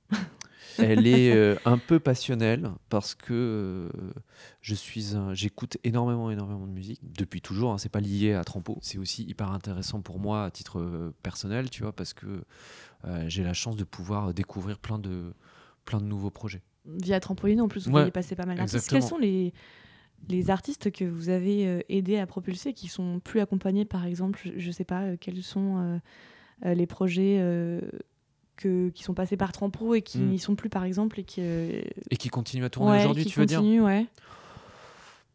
Elle 0.78 1.06
est 1.06 1.30
euh, 1.34 1.56
un 1.64 1.78
peu 1.78 2.00
passionnelle 2.00 2.70
parce 2.88 3.14
que 3.14 3.32
euh, 3.32 3.88
je 4.60 4.74
suis 4.74 5.14
j'écoute 5.32 5.76
énormément 5.84 6.30
énormément 6.30 6.66
de 6.66 6.72
musique 6.72 7.00
depuis 7.16 7.40
toujours. 7.40 7.72
Hein, 7.72 7.78
c'est 7.78 7.88
pas 7.90 8.00
lié 8.00 8.32
à 8.34 8.42
Trampo. 8.44 8.78
C'est 8.80 8.98
aussi 8.98 9.24
hyper 9.24 9.50
intéressant 9.52 10.00
pour 10.00 10.18
moi 10.18 10.44
à 10.44 10.50
titre 10.50 11.12
personnel, 11.22 11.70
tu 11.70 11.82
vois, 11.82 11.92
parce 11.92 12.12
que 12.12 12.44
j'ai 13.26 13.42
la 13.44 13.52
chance 13.54 13.76
de 13.76 13.84
pouvoir 13.84 14.32
découvrir 14.34 14.78
plein 14.78 14.98
de 14.98 15.32
plein 15.84 15.98
de 16.00 16.06
nouveaux 16.06 16.30
projets. 16.30 16.62
Via 16.86 17.20
Trampoline, 17.20 17.60
en 17.60 17.68
plus, 17.68 17.84
vous 17.86 17.92
Ouais, 17.92 18.00
voyez 18.00 18.10
passer 18.10 18.34
pas 18.36 18.46
mal 18.46 18.56
d'artistes. 18.56 18.88
Quels 18.90 19.02
sont 19.02 19.18
les, 19.18 19.52
les 20.28 20.50
artistes 20.50 20.90
que 20.90 21.04
vous 21.04 21.28
avez 21.28 21.66
euh, 21.66 21.80
aidés 21.88 22.18
à 22.18 22.26
propulser, 22.26 22.72
qui 22.72 22.88
sont 22.88 23.20
plus 23.20 23.40
accompagnés, 23.40 23.84
par 23.84 24.04
exemple 24.06 24.40
Je, 24.44 24.52
je 24.58 24.70
sais 24.70 24.84
pas, 24.84 25.02
euh, 25.02 25.16
quels 25.18 25.42
sont 25.42 25.78
euh, 25.78 25.98
euh, 26.66 26.74
les 26.74 26.86
projets 26.86 27.38
euh, 27.40 27.80
que, 28.56 28.88
qui 28.90 29.02
sont 29.02 29.14
passés 29.14 29.36
par 29.36 29.52
Trampo 29.52 29.94
et 29.94 30.02
qui 30.02 30.18
Mm. 30.18 30.28
n'y 30.30 30.38
sont 30.38 30.56
plus, 30.56 30.68
par 30.70 30.84
exemple, 30.84 31.20
et 31.20 31.24
qui, 31.24 31.40
euh, 31.42 31.82
Et 32.10 32.16
qui 32.16 32.28
continue 32.28 32.64
à 32.64 32.70
tourner 32.70 32.92
ouais, 32.92 32.98
aujourd'hui, 33.00 33.24
tu 33.26 33.38
veux 33.40 33.46
dire 33.46 33.58
continuent, 33.60 33.82
ouais. 33.82 34.06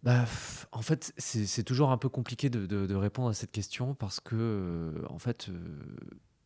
Bah, 0.03 0.25
en 0.71 0.81
fait, 0.81 1.13
c'est 1.17 1.45
c'est 1.45 1.63
toujours 1.63 1.91
un 1.91 1.97
peu 1.97 2.07
compliqué 2.09 2.49
de, 2.49 2.65
de- 2.65 2.85
de 2.87 2.95
répondre 2.95 3.27
à 3.29 3.33
cette 3.33 3.51
question 3.51 3.95
parce 3.95 4.19
que, 4.21 4.35
euh, 4.35 4.91
en 5.09 5.19
fait, 5.19 5.49
euh, 5.49 5.59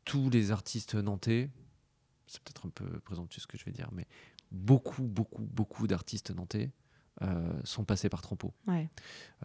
tous 0.05 0.29
les 0.29 0.51
artistes 0.51 0.95
nantais, 0.95 1.49
c'est 2.27 2.41
peut-être 2.41 2.65
un 2.65 2.69
peu 2.69 2.99
présomptueux 3.01 3.41
ce 3.41 3.47
que 3.47 3.57
je 3.57 3.65
vais 3.65 3.71
dire, 3.71 3.89
mais 3.91 4.07
beaucoup, 4.51 5.03
beaucoup, 5.03 5.43
beaucoup 5.43 5.87
d'artistes 5.87 6.31
nantais 6.31 6.71
euh, 7.21 7.53
sont 7.63 7.85
passés 7.85 8.09
par 8.09 8.21
Trampo. 8.21 8.53
Ouais. 8.67 8.89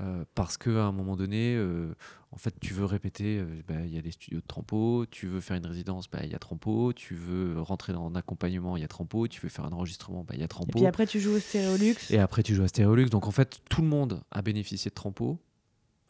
Euh, 0.01 0.25
parce 0.35 0.57
qu'à 0.57 0.85
un 0.85 0.93
moment 0.93 1.17
donné, 1.17 1.55
euh, 1.55 1.95
en 2.33 2.39
fait, 2.39 2.55
tu 2.61 2.73
veux 2.73 2.87
répéter, 2.87 3.39
euh, 3.39 3.63
bah, 3.69 3.85
il 3.85 3.93
y 3.93 3.99
a 3.99 4.03
des 4.03 4.11
studios 4.11 4.41
de 4.41 4.47
Trampo, 4.47 5.05
tu 5.11 5.27
veux 5.27 5.41
faire 5.41 5.57
une 5.57 5.67
résidence, 5.67 6.09
bah, 6.11 6.21
il 6.23 6.31
y 6.31 6.35
a 6.35 6.39
Trampo, 6.39 6.93
tu 6.95 7.15
veux 7.15 7.61
rentrer 7.61 7.93
dans 7.93 8.07
un 8.07 8.15
accompagnement, 8.15 8.77
il 8.77 8.81
y 8.81 8.85
a 8.85 8.89
Trampo, 8.89 9.29
tu 9.29 9.41
veux 9.43 9.51
faire 9.51 9.67
un 9.67 9.73
enregistrement, 9.73 10.25
bah, 10.25 10.35
il 10.35 10.41
y 10.41 10.43
a 10.43 10.47
Et 10.47 10.49
Trampo. 10.49 10.79
puis 10.79 10.87
après, 10.87 11.07
tu 11.07 11.21
joues 11.21 11.33
au 11.33 11.39
Stéréolux. 11.41 11.97
Et 12.11 12.19
après, 12.19 12.43
tu 12.43 12.55
joues 12.55 12.65
à 12.65 12.69
Stéréolux. 12.69 13.11
Donc, 13.11 13.27
en 13.27 13.33
fait, 13.33 13.61
tout 13.69 13.83
le 13.83 13.89
monde 13.89 14.23
a 14.31 14.41
bénéficié 14.41 14.89
de 14.89 14.95
Trampo. 14.95 15.39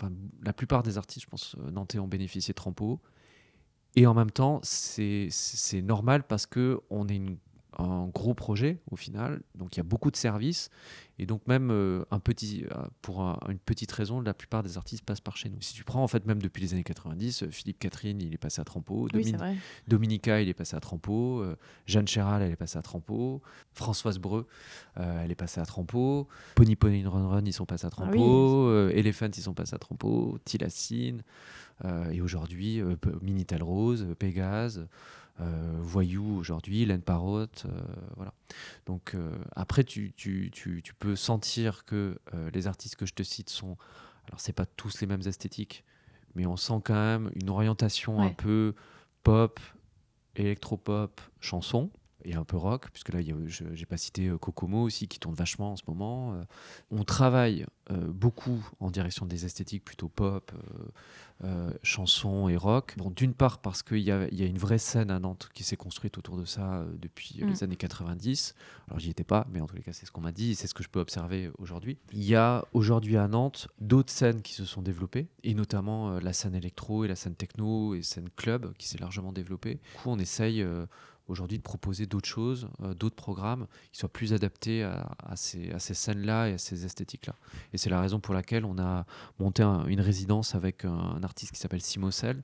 Enfin, 0.01 0.13
la 0.43 0.53
plupart 0.53 0.85
des 0.85 0.97
artistes, 0.97 1.25
je 1.25 1.31
pense, 1.31 1.57
nantais 1.73 1.99
ont 1.99 2.07
bénéficié 2.07 2.53
de 2.53 2.57
Trampo. 2.57 3.01
Et 3.97 4.07
en 4.07 4.15
même 4.15 4.31
temps, 4.31 4.61
c'est 4.63 5.31
normal 5.83 6.23
parce 6.25 6.47
que 6.47 6.81
on 6.91 7.09
est 7.09 7.17
une- 7.17 7.39
un 7.79 8.07
gros 8.09 8.35
projet 8.35 8.81
au 8.91 8.97
final. 8.97 9.41
Donc, 9.55 9.77
il 9.77 9.79
y 9.79 9.81
a 9.81 9.85
beaucoup 9.85 10.11
de 10.11 10.17
services. 10.17 10.69
Et 11.21 11.27
donc, 11.27 11.47
même 11.47 11.71
euh, 11.71 12.05
un 12.11 12.19
petit, 12.21 12.65
euh, 12.73 12.85
pour 13.03 13.23
un- 13.23 13.39
une 13.49 13.59
petite 13.59 13.91
raison, 13.93 14.21
la 14.21 14.35
plupart 14.35 14.63
des 14.63 14.77
artistes 14.77 15.05
passent 15.05 15.21
par 15.21 15.37
chez 15.37 15.49
nous. 15.49 15.61
Si 15.61 15.75
tu 15.75 15.85
prends, 15.85 16.03
en 16.03 16.09
fait, 16.09 16.27
même 16.27 16.41
depuis 16.43 16.61
les 16.63 16.75
années 16.75 16.85
90, 16.85 17.43
euh, 17.43 17.51
Philippe 17.51 17.79
Catherine, 17.79 18.21
il 18.21 18.35
est 18.35 18.39
passé 18.39 18.61
à 18.61 18.65
Trampo. 18.65 19.09
Oui. 19.15 19.33
Dominica, 19.89 20.41
il 20.41 20.49
est 20.49 20.55
passé 20.55 20.77
à 20.77 20.81
Trampo. 20.81 21.41
euh, 21.41 21.57
Jeanne 21.87 22.07
Chéral, 22.09 22.43
elle 22.43 22.53
est 22.53 22.57
passée 22.57 22.79
à 22.79 22.83
Trampo. 22.83 23.43
Françoise 23.73 24.19
Breu, 24.19 24.47
euh, 24.99 25.23
elle 25.25 25.31
est 25.31 25.35
passée 25.37 25.61
à 25.61 25.67
Trampo. 25.67 26.29
Pony 26.57 26.77
Pony 26.77 27.05
Run 27.07 27.29
Run, 27.29 27.45
ils 27.47 27.53
sont 27.53 27.67
passés 27.67 27.87
à 27.87 27.91
Ah 27.93 28.03
oui. 28.03 28.19
Trampo. 28.19 28.69
euh, 28.69 28.91
Elephant, 28.95 29.29
ils 29.37 29.43
sont 29.43 29.55
passés 29.55 29.75
à 29.75 29.79
Trampo. 29.79 30.39
Tilacine. 30.45 31.23
et 32.11 32.21
aujourd'hui, 32.21 32.83
Minitel 33.23 33.63
Rose, 33.63 34.07
Pégase. 34.19 34.89
Euh, 35.41 35.79
Voyou 35.81 36.37
aujourd'hui, 36.39 36.85
Laine 36.85 37.03
Parotte, 37.03 37.67
euh, 37.67 37.81
voilà. 38.17 38.33
Donc 38.87 39.15
euh, 39.15 39.37
après, 39.55 39.85
tu, 39.85 40.13
tu, 40.17 40.51
tu, 40.53 40.83
tu 40.83 40.95
peux 40.95 41.17
sentir 41.17 41.85
que 41.85 42.19
les 42.53 42.67
artistes 42.67 42.97
que 42.97 43.07
je 43.07 43.15
te 43.15 43.23
cite 43.23 43.51
sont, 43.51 43.77
alors 44.27 44.41
c'est 44.41 44.53
pas 44.53 44.67
tous 44.67 45.01
les 45.01 45.07
mêmes 45.07 45.27
esthétiques, 45.27 45.85
mais 46.35 46.47
on 46.47 46.57
sent 46.57 46.81
quand 46.85 46.95
même 46.95 47.31
une 47.35 47.51
orientation 47.51 48.21
un 48.21 48.31
peu 48.31 48.75
pop, 49.23 49.61
électropop, 50.37 51.21
chanson 51.41 51.91
et 52.25 52.35
un 52.35 52.45
peu 52.45 52.57
rock, 52.57 52.89
puisque 52.93 53.13
là, 53.13 53.21
j'ai 53.49 53.87
pas 53.87 53.97
cité 53.97 54.29
euh, 54.29 54.39
Kokomo 54.39 54.83
aussi, 54.83 55.09
qui 55.09 55.19
tourne 55.19 55.35
vachement 55.35 55.73
en 55.73 55.77
ce 55.77 55.83
moment. 55.87 56.35
Euh, 56.35 56.43
on 56.91 57.05
travaille 57.05 57.67
euh, 57.91 58.07
beaucoup 58.09 58.67
en 58.81 58.91
direction 58.91 59.25
des 59.27 59.45
esthétiques 59.47 59.85
plutôt 59.85 60.09
pop, 60.09 60.53
euh, 60.53 60.89
euh, 61.45 61.71
chanson 61.83 62.49
et 62.49 62.57
rock. 62.57 62.95
Bon, 62.99 63.11
D'une 63.11 63.33
part 63.35 63.59
parce 63.59 63.83
qu'il 63.83 63.99
y 63.99 64.05
y 64.07 64.11
a 64.13 64.47
une 64.47 64.59
vraie 64.59 64.79
scène 64.79 65.11
à 65.11 65.19
Nantes 65.21 65.49
qui 65.55 65.63
s'est 65.63 65.77
construite 65.77 66.19
autour 66.19 66.37
de 66.37 66.45
ça 66.45 66.85
depuis 67.01 67.39
Mm. 67.41 67.49
les 67.49 67.65
années 67.65 67.77
90. 67.77 68.55
Alors 68.89 68.99
j'y 68.99 69.11
étais 69.11 69.25
pas, 69.25 69.47
mais 69.53 69.61
en 69.61 69.67
tous 69.67 69.77
les 69.77 69.83
cas 69.83 69.93
c'est 69.93 70.07
ce 70.07 70.11
qu'on 70.11 70.21
m'a 70.21 70.33
dit, 70.33 70.51
et 70.51 70.55
c'est 70.55 70.67
ce 70.67 70.75
que 70.75 70.83
je 70.83 70.89
peux 70.89 71.01
observer 71.01 71.51
aujourd'hui. 71.59 71.99
Il 72.13 72.25
y 72.25 72.35
a 72.35 72.65
aujourd'hui 72.73 73.17
à 73.17 73.29
Nantes 73.29 73.69
d'autres 73.81 74.13
scènes 74.13 74.43
qui 74.43 74.53
se 74.55 74.65
sont 74.65 74.83
développées, 74.83 75.29
et 75.45 75.55
notamment 75.55 76.19
la 76.19 76.33
scène 76.33 76.55
électro 76.55 77.05
et 77.05 77.09
la 77.09 77.17
scène 77.17 77.35
techno 77.37 77.95
et 77.95 78.03
scène 78.03 78.29
club 78.37 78.73
qui 78.77 78.89
s'est 78.89 78.99
largement 78.99 79.33
développée. 79.33 79.75
Du 79.75 80.03
coup 80.03 80.11
on 80.11 80.19
essaye 80.19 80.65
aujourd'hui 81.29 81.59
de 81.59 81.63
proposer 81.63 82.07
d'autres 82.07 82.29
choses, 82.29 82.69
euh, 82.83 82.95
d'autres 82.95 83.17
programmes 83.17 83.67
qui 83.93 83.99
soient 84.01 84.09
plus 84.13 84.33
adaptés 84.33 84.83
à, 84.83 85.13
à 85.23 85.37
ces, 85.37 85.71
à 85.73 85.79
ces 85.79 85.95
scènes-là 85.95 86.49
et 86.49 86.55
à 86.55 86.59
ces 86.59 86.85
esthétiques-là. 86.85 87.37
Et 87.73 87.79
c'est 87.79 87.91
la 87.91 88.01
raison 88.01 88.21
pour 88.21 88.35
laquelle 88.35 88.65
on 88.65 88.79
a 88.79 89.07
monté 89.39 89.63
un- 89.63 89.87
une 89.87 90.01
résidence 90.01 90.55
avec 90.55 90.85
un, 90.85 90.93
un 90.93 91.23
artiste 91.23 91.53
qui 91.53 91.59
s'appelle 91.61 91.83
Simocel, 91.83 92.43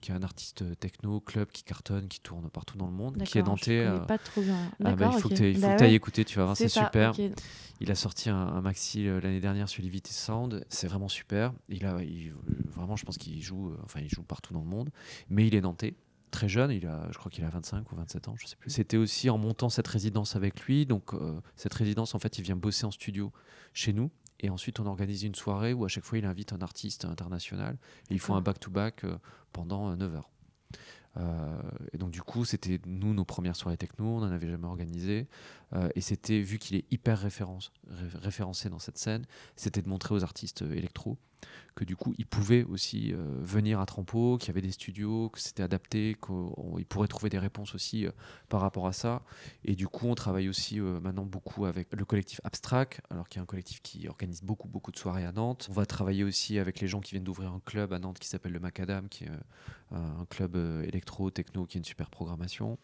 qui 0.00 0.12
est 0.12 0.14
un 0.14 0.22
artiste 0.22 0.78
techno, 0.78 1.20
club, 1.20 1.48
qui 1.50 1.62
cartonne, 1.64 2.06
qui 2.08 2.20
tourne 2.20 2.48
partout 2.50 2.76
dans 2.76 2.86
le 2.86 2.92
monde, 2.92 3.16
qui 3.24 3.38
est 3.38 3.42
nantais. 3.42 3.80
Euh, 3.86 3.98
pas 4.00 4.18
trop 4.18 4.42
bien. 4.42 4.70
ah 4.84 4.94
bah, 4.94 5.06
il 5.06 5.12
faut 5.12 5.28
ok. 5.28 5.34
que 5.34 5.52
tu 5.52 5.60
Bah 5.60 5.68
ailles 5.82 5.90
ouais, 5.90 5.94
écouter, 5.94 6.24
tu 6.24 6.38
vas 6.38 6.44
voir, 6.44 6.56
c'est 6.56 6.68
super. 6.68 7.14
Il 7.80 7.90
a 7.90 7.94
sorti 7.94 8.30
un, 8.30 8.36
un 8.36 8.60
maxi 8.60 9.06
euh, 9.06 9.20
l'année 9.20 9.40
dernière 9.40 9.68
sur 9.68 9.82
Livity 9.82 10.12
Sound, 10.14 10.64
c'est 10.68 10.86
vraiment 10.86 11.08
super. 11.08 11.52
Il 11.68 11.84
a, 11.86 12.02
il- 12.02 12.32
vraiment, 12.74 12.96
je 12.96 13.04
pense 13.04 13.18
qu'il 13.18 13.40
joue, 13.42 13.70
euh, 13.70 13.76
enfin, 13.84 14.00
il 14.00 14.08
joue 14.08 14.22
partout 14.22 14.52
dans 14.52 14.60
le 14.60 14.66
monde, 14.68 14.90
mais 15.28 15.46
il 15.46 15.54
est 15.54 15.60
nantais. 15.60 15.94
Très 16.30 16.48
jeune, 16.48 16.70
il 16.70 16.86
a, 16.86 17.08
je 17.10 17.18
crois 17.18 17.30
qu'il 17.30 17.44
a 17.44 17.48
25 17.48 17.90
ou 17.92 17.96
27 17.96 18.28
ans, 18.28 18.34
je 18.36 18.46
sais 18.46 18.56
plus. 18.56 18.70
C'était 18.70 18.96
aussi 18.96 19.30
en 19.30 19.38
montant 19.38 19.68
cette 19.68 19.86
résidence 19.86 20.36
avec 20.36 20.60
lui. 20.62 20.84
Donc, 20.86 21.14
euh, 21.14 21.40
cette 21.56 21.74
résidence, 21.74 22.14
en 22.14 22.18
fait, 22.18 22.38
il 22.38 22.42
vient 22.42 22.56
bosser 22.56 22.84
en 22.84 22.90
studio 22.90 23.32
chez 23.72 23.92
nous. 23.92 24.10
Et 24.40 24.50
ensuite, 24.50 24.80
on 24.80 24.86
organise 24.86 25.22
une 25.22 25.34
soirée 25.34 25.72
où 25.72 25.84
à 25.84 25.88
chaque 25.88 26.04
fois, 26.04 26.18
il 26.18 26.26
invite 26.26 26.52
un 26.52 26.60
artiste 26.60 27.04
international. 27.04 27.78
Et 28.10 28.14
ils 28.14 28.20
font 28.20 28.34
un 28.34 28.42
back-to-back 28.42 29.04
euh, 29.04 29.16
pendant 29.52 29.94
9 29.96 30.14
heures. 30.14 30.30
Euh, 31.18 31.60
et 31.92 31.98
donc, 31.98 32.10
du 32.10 32.22
coup, 32.22 32.44
c'était 32.44 32.80
nous, 32.86 33.14
nos 33.14 33.24
premières 33.24 33.56
soirées 33.56 33.76
techno. 33.76 34.04
On 34.04 34.20
n'en 34.20 34.30
avait 34.30 34.48
jamais 34.48 34.66
organisé. 34.66 35.26
Euh, 35.74 35.88
et 35.94 36.00
c'était, 36.00 36.40
vu 36.40 36.58
qu'il 36.58 36.76
est 36.76 36.84
hyper 36.90 37.18
référence, 37.18 37.72
référencé 38.22 38.68
dans 38.68 38.78
cette 38.78 38.98
scène, 38.98 39.24
c'était 39.56 39.82
de 39.82 39.88
montrer 39.88 40.14
aux 40.14 40.22
artistes 40.22 40.62
euh, 40.62 40.74
électro 40.74 41.18
que 41.76 41.84
du 41.84 41.94
coup, 41.94 42.14
ils 42.16 42.26
pouvaient 42.26 42.64
aussi 42.64 43.12
euh, 43.12 43.18
venir 43.42 43.80
à 43.80 43.86
Trampo, 43.86 44.38
qu'il 44.38 44.48
y 44.48 44.50
avait 44.50 44.62
des 44.62 44.72
studios, 44.72 45.28
que 45.28 45.38
c'était 45.38 45.62
adapté, 45.62 46.16
qu'ils 46.26 46.86
pourraient 46.86 47.06
trouver 47.06 47.28
des 47.28 47.38
réponses 47.38 47.74
aussi 47.74 48.06
euh, 48.06 48.10
par 48.48 48.62
rapport 48.62 48.86
à 48.86 48.94
ça. 48.94 49.22
Et 49.62 49.76
du 49.76 49.86
coup, 49.86 50.06
on 50.08 50.14
travaille 50.14 50.48
aussi 50.48 50.80
euh, 50.80 50.98
maintenant 51.00 51.26
beaucoup 51.26 51.66
avec 51.66 51.88
le 51.92 52.04
collectif 52.06 52.40
Abstract, 52.44 53.02
alors 53.10 53.28
qu'il 53.28 53.38
y 53.38 53.40
a 53.40 53.42
un 53.42 53.46
collectif 53.46 53.82
qui 53.82 54.08
organise 54.08 54.42
beaucoup, 54.42 54.68
beaucoup 54.68 54.90
de 54.90 54.96
soirées 54.96 55.26
à 55.26 55.32
Nantes. 55.32 55.66
On 55.70 55.74
va 55.74 55.84
travailler 55.84 56.24
aussi 56.24 56.58
avec 56.58 56.80
les 56.80 56.88
gens 56.88 57.00
qui 57.00 57.10
viennent 57.10 57.24
d'ouvrir 57.24 57.52
un 57.52 57.60
club 57.60 57.92
à 57.92 57.98
Nantes 57.98 58.18
qui 58.18 58.28
s'appelle 58.28 58.52
le 58.52 58.60
Macadam, 58.60 59.08
qui 59.10 59.24
est 59.24 59.30
un 59.92 60.26
club 60.30 60.56
électro, 60.84 61.30
techno, 61.30 61.64
qui 61.66 61.76
a 61.76 61.78
une 61.78 61.84
super 61.84 62.10
programmation. 62.10 62.78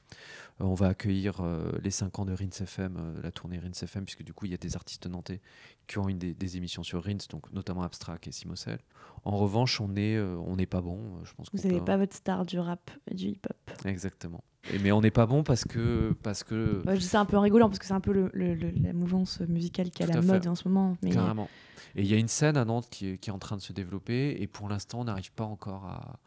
On 0.61 0.75
va 0.75 0.89
accueillir 0.89 1.43
les 1.83 1.91
5 1.91 2.21
ans 2.21 2.25
de 2.25 2.33
Rins 2.33 2.61
FM, 2.61 3.21
la 3.23 3.33
tournée 3.33 3.59
Rins 3.59 3.73
FM, 3.73 4.05
puisque 4.05 4.23
du 4.23 4.33
coup, 4.33 4.47
il 4.47 4.53
y 4.53 4.55
a 4.55 4.59
des 4.59 4.77
artistes 4.77 5.07
nantais 5.07 5.41
qui 5.87 5.99
ont 5.99 6.09
une 6.09 6.19
des, 6.19 6.35
des 6.35 6.57
émissions 6.57 6.83
sur 6.83 7.03
Rins, 7.05 7.17
donc 7.31 7.53
notamment 7.53 7.83
Abstract 7.83 8.27
et 8.29 8.33
Simocel. 8.33 8.79
En 9.25 9.37
revanche, 9.37 9.81
on 9.81 9.89
n'est 9.89 10.19
on 10.19 10.57
n'est 10.57 10.67
pas 10.67 10.81
bon. 10.81 10.99
euh, 10.99 11.25
Je 11.25 11.35
pense 11.35 11.47
Vous 11.53 11.59
n'avez 11.63 11.79
peut- 11.79 11.85
pas 11.85 11.97
votre 11.97 12.15
star 12.17 12.45
du 12.47 12.59
rap 12.59 12.91
et 13.11 13.15
du 13.15 13.27
hip-hop. 13.29 13.57
Exactement. 13.87 14.43
Et, 14.73 14.79
mais 14.79 14.93
on 14.93 15.01
n'est 15.01 15.11
pas 15.11 15.27
bon 15.27 15.43
parce 15.43 15.65
que, 15.65 16.15
parce 16.23 16.45
que 16.45 16.83
ça 17.01 17.21
un 17.21 17.25
peu 17.25 17.37
en 17.37 17.41
rigolant 17.41 17.69
parce 17.69 17.79
que 17.81 17.85
c'est 17.87 17.93
un 17.95 18.01
peu 18.01 18.13
le, 18.13 18.31
le- 18.33 18.55
le- 18.55 18.71
la 18.71 18.93
mouvance 18.93 19.41
musicale 19.41 19.91
qui 19.91 20.03
est 20.03 20.11
à 20.11 20.15
la 20.15 20.23
fait. 20.23 20.27
mode 20.29 20.47
en 20.47 20.55
ce 20.55 20.69
moment. 20.69 20.97
Mais 21.03 21.11
Carrément. 21.11 21.49
Et 21.97 22.03
il 22.03 22.07
y 22.09 22.15
a 22.15 22.17
une 22.19 22.29
scène 22.29 22.57
à 22.57 22.65
Nantes 22.65 22.89
qui 22.91 23.09
est, 23.09 23.19
qui 23.19 23.31
est 23.31 23.33
en 23.33 23.39
train 23.41 23.57
de 23.57 23.61
se 23.63 23.73
développer 23.73 24.41
et 24.41 24.47
pour 24.47 24.69
l'instant, 24.69 25.01
on 25.01 25.05
n'arrive 25.05 25.33
pas 25.33 25.45
encore 25.45 25.85
à, 25.87 26.19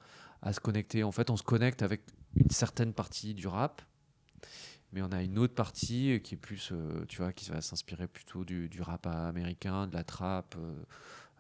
à 0.42 0.54
se 0.54 0.60
connecter. 0.60 1.04
En 1.04 1.12
fait, 1.12 1.30
on 1.30 1.38
se 1.38 1.44
connecte 1.44 1.82
avec 1.82 2.02
une 2.36 2.50
certaine 2.50 2.94
partie 2.94 3.34
du 3.34 3.48
rap, 3.48 3.82
mais 4.96 5.02
on 5.04 5.12
a 5.12 5.22
une 5.22 5.38
autre 5.38 5.54
partie 5.54 6.20
qui 6.24 6.34
est 6.34 6.38
plus, 6.38 6.70
euh, 6.72 7.06
tu 7.08 7.18
vois, 7.18 7.34
qui 7.34 7.50
va 7.52 7.62
s'inspirer 7.62 8.08
plutôt 8.08 8.44
du, 8.46 8.70
du 8.70 8.82
rap 8.82 9.06
américain, 9.06 9.86
de 9.88 9.94
la 9.94 10.04
trap. 10.04 10.56
euh, 10.58 10.74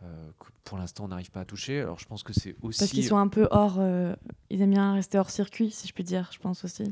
euh, 0.03 0.29
que 0.37 0.47
pour 0.65 0.77
l'instant, 0.77 1.05
on 1.05 1.07
n'arrive 1.07 1.31
pas 1.31 1.39
à 1.39 1.45
toucher. 1.45 1.79
Alors, 1.79 1.97
je 1.99 2.05
pense 2.05 2.21
que 2.21 2.33
c'est 2.33 2.55
aussi. 2.61 2.79
parce 2.79 2.91
qu'ils 2.91 3.05
sont 3.05 3.17
un 3.17 3.29
peu 3.29 3.47
hors. 3.49 3.77
euh, 3.79 4.13
ils 4.49 4.61
aiment 4.61 4.71
bien 4.71 4.93
rester 4.93 5.17
hors 5.17 5.29
circuit, 5.29 5.71
si 5.71 5.87
je 5.87 5.93
puis 5.93 6.03
dire, 6.03 6.29
je 6.33 6.37
pense 6.39 6.65
aussi. 6.65 6.83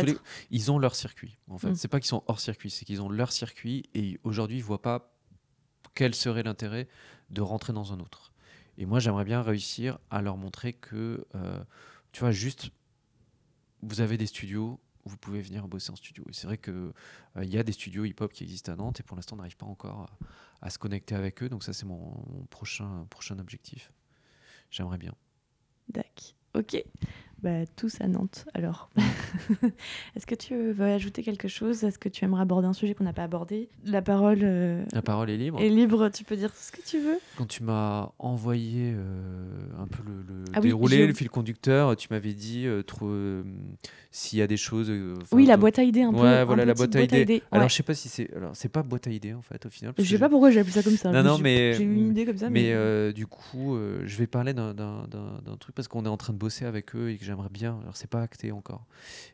Tous 0.00 0.06
les- 0.06 0.18
ils 0.50 0.70
ont 0.72 0.78
leur 0.80 0.96
circuit. 0.96 1.38
En 1.48 1.58
fait, 1.58 1.70
Mm. 1.70 1.74
c'est 1.76 1.86
pas 1.88 2.00
qu'ils 2.00 2.08
sont 2.08 2.24
hors 2.26 2.40
circuit, 2.40 2.68
c'est 2.70 2.84
qu'ils 2.84 3.00
ont 3.00 3.08
leur 3.08 3.30
circuit 3.30 3.84
et 3.94 4.18
aujourd'hui 4.24 4.56
ils 4.58 4.64
voient 4.64 4.82
pas 4.82 5.14
quel 5.94 6.12
serait 6.14 6.42
l'intérêt 6.42 6.88
de 7.30 7.40
rentrer 7.40 7.72
dans 7.72 7.92
un 7.92 8.00
autre. 8.00 8.32
Et 8.78 8.84
moi, 8.84 8.98
j'aimerais 8.98 9.24
bien 9.24 9.42
réussir 9.42 9.98
à 10.10 10.20
leur 10.20 10.36
montrer 10.36 10.72
que, 10.72 11.24
euh, 11.36 11.62
tu 12.12 12.20
vois, 12.20 12.32
juste, 12.32 12.70
vous 13.82 14.00
avez 14.00 14.16
des 14.18 14.26
studios, 14.26 14.80
vous 15.04 15.16
pouvez 15.16 15.40
venir 15.40 15.66
bosser 15.68 15.90
en 15.90 15.96
studio. 15.96 16.24
C'est 16.32 16.46
vrai 16.46 16.58
que 16.58 16.92
euh, 17.36 17.44
y 17.44 17.58
a 17.58 17.62
des 17.62 17.72
studios 17.72 18.04
hip-hop 18.04 18.32
qui 18.32 18.44
existent 18.44 18.72
à 18.72 18.76
Nantes 18.76 19.00
et 19.00 19.02
pour 19.02 19.16
l'instant, 19.16 19.36
on 19.36 19.38
n'arrive 19.38 19.56
pas 19.56 19.66
encore 19.66 20.10
à, 20.60 20.70
se 20.70 20.78
connecter 20.78 21.14
avec 21.14 21.42
eux. 21.42 21.48
Donc 21.48 21.64
ça, 21.64 21.72
c'est 21.72 21.86
mon, 21.86 22.12
prochain, 22.50 23.06
prochain 23.10 23.38
objectif. 23.38 23.92
J'aimerais 24.70 24.98
bien. 24.98 25.14
Dac. 25.88 26.34
Ok. 26.54 26.84
Bah, 27.42 27.64
tous 27.74 28.00
à 28.02 28.06
Nantes, 28.06 28.44
alors. 28.52 28.90
Est-ce 30.14 30.26
que 30.26 30.34
tu 30.34 30.54
veux 30.72 30.84
ajouter 30.84 31.22
quelque 31.22 31.48
chose 31.48 31.84
Est-ce 31.84 31.98
que 31.98 32.10
tu 32.10 32.24
aimerais 32.24 32.42
aborder 32.42 32.66
un 32.68 32.74
sujet 32.74 32.94
qu'on 32.94 33.04
n'a 33.04 33.14
pas 33.14 33.22
abordé? 33.24 33.70
La 33.86 34.02
parole 34.02 34.40
euh, 34.42 34.84
La 34.92 35.00
parole 35.00 35.30
est 35.30 35.38
libre. 35.38 35.58
est 35.58 35.70
libre, 35.70 36.10
tu 36.10 36.22
peux 36.24 36.36
dire 36.36 36.54
ce 36.54 36.70
que 36.70 36.82
tu 36.86 36.98
veux. 36.98 37.18
Quand 37.38 37.46
tu 37.46 37.62
m'as 37.62 38.10
envoyé 38.18 38.92
euh, 38.94 39.46
un 39.78 39.86
peu 39.86 40.02
le, 40.06 40.16
le 40.28 40.44
Ah 40.52 40.58
oui, 40.60 40.68
déroulé, 40.68 41.06
le 41.06 41.14
fil 41.14 41.30
conducteur, 41.30 41.96
tu 41.96 42.08
m'avais 42.10 42.34
dit 42.34 42.66
euh, 42.66 42.82
euh, 43.02 43.42
s'il 44.10 44.38
y 44.38 44.42
a 44.42 44.46
des 44.46 44.58
choses. 44.58 44.90
euh, 44.90 45.14
Oui, 45.32 45.46
la 45.46 45.56
boîte 45.56 45.78
à 45.78 45.82
idées 45.82 46.02
un 46.02 46.12
peu. 46.12 46.20
Ouais, 46.20 46.44
voilà 46.44 46.66
la 46.66 46.74
boîte 46.74 46.94
à 46.94 47.00
idées. 47.00 47.42
Alors 47.52 47.64
ouais. 47.64 47.68
je 47.70 47.74
sais 47.74 47.82
pas 47.82 47.94
si 47.94 48.10
c'est, 48.10 48.30
alors 48.36 48.50
c'est 48.54 48.68
pas 48.68 48.82
boîte 48.82 49.06
à 49.06 49.10
idées 49.10 49.32
en 49.32 49.40
fait 49.42 49.64
au 49.64 49.70
final. 49.70 49.94
Je 49.96 50.04
sais 50.04 50.18
pas 50.18 50.28
pourquoi 50.28 50.50
j'ai 50.50 50.60
appelé 50.60 50.72
ça 50.74 50.82
comme 50.82 50.96
ça. 50.96 51.10
Non, 51.10 51.22
non, 51.22 51.38
mais- 51.38 51.72
J'ai 51.72 51.84
eu 51.84 51.94
une 51.94 52.10
idée 52.10 52.26
comme 52.26 52.36
ça. 52.36 52.50
Mais 52.50 52.74
Mais, 52.74 53.12
du 53.14 53.26
coup, 53.26 53.78
je 54.04 54.16
vais 54.18 54.26
parler 54.26 54.52
d'un 54.52 55.56
truc 55.58 55.74
parce 55.74 55.88
qu'on 55.88 56.04
est 56.04 56.08
en 56.08 56.16
train 56.18 56.34
de 56.34 56.38
bosser 56.38 56.66
avec 56.66 56.94
eux 56.94 57.08
et 57.10 57.16
que 57.16 57.24
j'aimerais 57.30 57.48
bien. 57.48 57.78
Alors, 57.82 57.96
c'est 57.96 58.10
pas 58.10 58.22
acté 58.22 58.50
encore, 58.50 58.86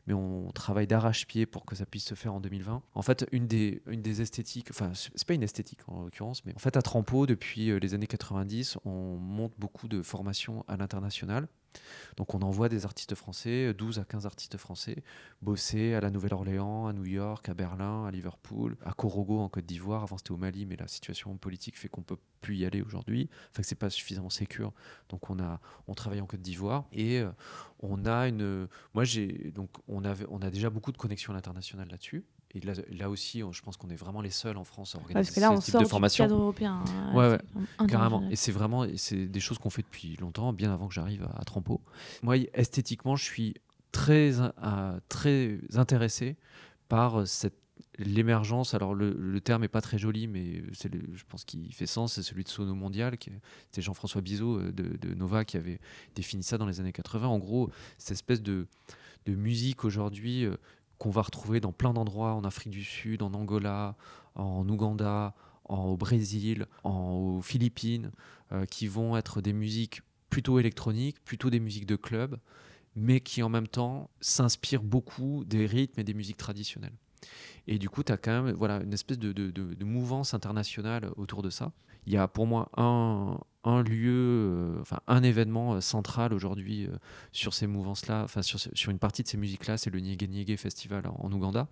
mais 0.07 0.15
on 0.15 0.51
travaille 0.53 0.87
d'arrache-pied 0.87 1.47
pour 1.47 1.65
que 1.65 1.75
ça 1.75 1.87
puisse 1.87 2.05
se 2.05 2.15
faire 2.15 2.35
en 2.35 2.41
2020. 2.41 2.83
En 2.95 3.03
fait, 3.03 3.27
une 3.33 3.47
des, 3.47 3.83
une 3.87 4.03
des 4.03 4.21
esthétiques, 4.21 4.69
enfin, 4.71 4.93
c'est 4.95 5.27
pas 5.27 5.35
une 5.35 5.43
esthétique 5.43 5.81
en 5.89 6.03
l'occurrence, 6.03 6.45
mais 6.45 6.55
en 6.55 6.59
fait, 6.59 6.77
à 6.77 6.83
Trampo, 6.83 7.27
depuis 7.27 7.71
euh, 7.71 7.79
les 7.79 7.95
années 7.95 8.07
90, 8.07 8.79
on 8.85 9.17
monte 9.17 9.53
beaucoup 9.59 9.89
de 9.89 10.03
formations 10.03 10.65
à 10.69 10.77
l'international. 10.77 11.49
Donc, 12.17 12.35
on 12.35 12.41
envoie 12.41 12.69
des 12.69 12.85
artistes 12.85 13.15
français, 13.15 13.75
12 13.75 13.99
à 13.99 14.05
15 14.05 14.27
artistes 14.27 14.57
français, 14.57 15.03
bosser 15.43 15.95
à 15.95 16.01
la 16.01 16.11
Nouvelle-Orléans, 16.11 16.87
à 16.87 16.93
New 16.93 17.05
York, 17.05 17.49
à 17.49 17.55
Berlin, 17.55 18.07
à 18.07 18.11
Liverpool, 18.11 18.77
à 18.85 18.93
Corogo 18.93 19.41
en 19.41 19.49
Côte 19.49 19.67
d'Ivoire. 19.67 20.03
Avant, 20.03 20.17
c'était 20.17 20.33
au 20.33 20.37
Mali, 20.37 20.65
mais 20.67 20.77
la 20.77 20.89
situation 20.89 21.37
politique 21.37 21.79
fait 21.79 21.89
qu'on 21.89 22.03
peut 22.03 22.17
plus 22.41 22.57
y 22.57 22.65
aller 22.65 22.83
aujourd'hui. 22.83 23.29
Enfin, 23.51 23.63
que 23.63 23.69
c'est 23.69 23.75
pas 23.75 23.91
suffisamment 23.91 24.31
sécure. 24.31 24.73
Donc, 25.09 25.29
on 25.31 25.39
a, 25.39 25.61
on 25.89 25.95
travaille 25.95 26.21
en 26.21 26.27
Côte 26.27 26.43
d'Ivoire 26.43 26.87
et 26.93 27.21
euh, 27.21 27.31
on 27.81 28.07
a 28.07 28.29
une. 28.29 28.69
Moi, 28.95 29.05
j'ai 29.05 29.53
donc 29.55 29.71
on 29.89 30.05
avait, 30.05 30.27
on 30.31 30.41
a 30.41 30.51
déjà 30.51 30.71
beaucoup 30.71 30.93
de 30.93 30.99
connexions 30.99 31.33
à 31.33 31.37
l'international 31.37 31.89
là-dessus. 31.91 32.25
Et 32.57 32.61
là, 32.61 32.73
là 32.91 33.11
aussi, 33.11 33.43
on- 33.43 33.53
je 33.53 33.61
pense 33.63 33.77
qu'on 33.77 33.91
est 33.91 33.97
vraiment 33.97 34.21
les 34.23 34.31
seuls 34.31 34.57
en 34.57 34.65
France 34.65 34.95
à 34.95 34.99
Ouais, 34.99 35.03
organiser 35.05 35.27
parce 35.29 35.35
que 35.37 35.41
là, 35.41 35.53
on 35.53 35.61
ce 35.61 35.67
type 35.67 35.73
sort 35.73 35.81
de 35.83 35.85
du 35.87 35.91
formation. 35.91 36.25
cadre 36.25 36.37
européen. 36.37 36.83
hein, 36.87 37.15
Ouais, 37.15 37.29
ouais, 37.29 37.87
Carrément. 37.87 38.27
Et 38.31 38.37
c'est 38.37 38.53
vraiment, 38.53 38.87
c'est 38.97 39.27
des 39.27 39.41
choses 39.41 39.59
qu'on 39.59 39.71
fait 39.71 39.83
depuis 39.83 40.17
longtemps, 40.17 40.53
bien 40.53 40.73
avant 40.73 40.89
que 40.89 40.95
j'arrive 40.95 41.25
à, 41.25 41.39
à 41.41 41.45
Trampo. 41.45 41.81
Moi, 42.23 42.37
esthétiquement, 42.55 43.15
je 43.17 43.25
suis 43.25 43.55
très, 43.93 44.33
très 45.09 45.59
intéressé 45.75 46.37
par 46.89 47.21
euh, 47.21 47.25
cette 47.27 47.55
l'émergence. 47.99 48.75
Alors 48.75 48.95
le, 48.95 49.13
le 49.19 49.41
terme 49.41 49.65
est 49.65 49.69
pas 49.69 49.81
très 49.81 49.97
joli, 49.99 50.27
mais 50.27 50.63
c'est 50.73 50.91
je 50.93 51.25
pense 51.29 51.45
qu'il 51.45 51.73
fait 51.75 51.87
sens. 51.87 52.15
C'est 52.15 52.23
celui 52.23 52.45
de 52.45 52.49
Sono 52.49 52.75
Mondial. 52.75 53.15
C'était 53.65 53.83
Jean-François 53.83 54.21
Bizot 54.21 54.59
euh, 54.59 54.73
de, 54.73 54.97
de 54.97 55.15
Nova 55.15 55.45
qui 55.45 55.57
avait 55.57 55.81
défini 56.15 56.43
ça 56.43 56.59
dans 56.59 56.67
les 56.67 56.81
années 56.81 56.93
80. 56.93 57.27
En 57.27 57.39
gros, 57.39 57.71
cette 57.99 58.13
espèce 58.13 58.43
de, 58.43 58.67
de 59.27 59.35
musique 59.35 59.85
aujourd'hui 59.85 60.45
euh, 60.45 60.57
qu'on 60.99 61.11
va 61.11 61.23
retrouver 61.23 61.61
dans 61.61 61.73
plein 61.73 61.93
d'endroits 61.93 62.35
en 62.35 62.45
Afrique 62.45 62.71
du 62.71 62.85
Sud, 62.85 63.23
en 63.23 63.35
Angola, 63.35 63.97
en 64.35 64.69
Ouganda, 64.69 65.35
au 65.69 65.97
Brésil, 65.97 66.67
en, 66.85 67.13
aux 67.13 67.43
Philippines, 67.43 68.13
euh, 68.53 68.65
qui 68.67 68.87
vont 68.87 69.17
être 69.17 69.41
des 69.41 69.53
musiques 69.53 70.03
plutôt 70.31 70.59
électroniques, 70.59 71.23
plutôt 71.25 71.51
des 71.51 71.61
musiques 71.61 71.87
de 71.87 71.97
club, 71.97 72.39
mais 72.95 73.21
qui 73.21 73.43
en 73.43 73.49
même 73.49 73.69
temps 73.69 74.11
s'inspirent 74.21 74.83
beaucoup 74.83 75.45
des 75.45 75.67
rythmes 75.67 76.01
et 76.01 76.05
des 76.05 76.15
musiques 76.15 76.37
traditionnelles. 76.37 76.95
Et 77.69 77.79
du 77.79 77.89
coup, 77.89 78.03
tu 78.03 78.13
as 78.13 78.17
quand 78.17 78.43
même 78.45 78.55
voilà, 78.55 78.81
une 78.83 78.93
espèce 78.93 79.19
de, 79.19 79.33
de- 79.33 79.51
de- 79.51 79.75
de 79.75 79.85
mouvance 79.85 80.35
internationale 80.35 81.11
autour 81.17 81.43
de 81.43 81.51
ça. 81.51 81.73
Il 82.07 82.13
y 82.13 82.17
a 82.17 82.29
pour 82.29 82.47
moi 82.47 82.69
un, 82.77 83.37
un 83.65 83.83
lieu, 83.83 84.13
euh, 84.13 84.81
enfin 84.81 85.01
un 85.09 85.25
événement 85.25 85.75
euh, 85.75 85.81
central 85.81 86.33
aujourd'hui 86.33 86.87
euh, 86.87 86.91
sur 87.33 87.53
ces 87.53 87.67
mouvances-là, 87.67 88.23
enfin 88.23 88.43
sur, 88.43 88.61
sur 88.61 88.91
une 88.93 89.01
partie 89.01 89.25
de 89.25 89.29
ces 89.29 89.37
musiques-là, 89.37 89.77
c'est 89.77 89.91
le 89.91 89.99
Nyege 89.99 90.29
Nyege 90.29 90.57
Festival 90.57 91.05
en, 91.09 91.17
en 91.27 91.33
Ouganda, 91.33 91.67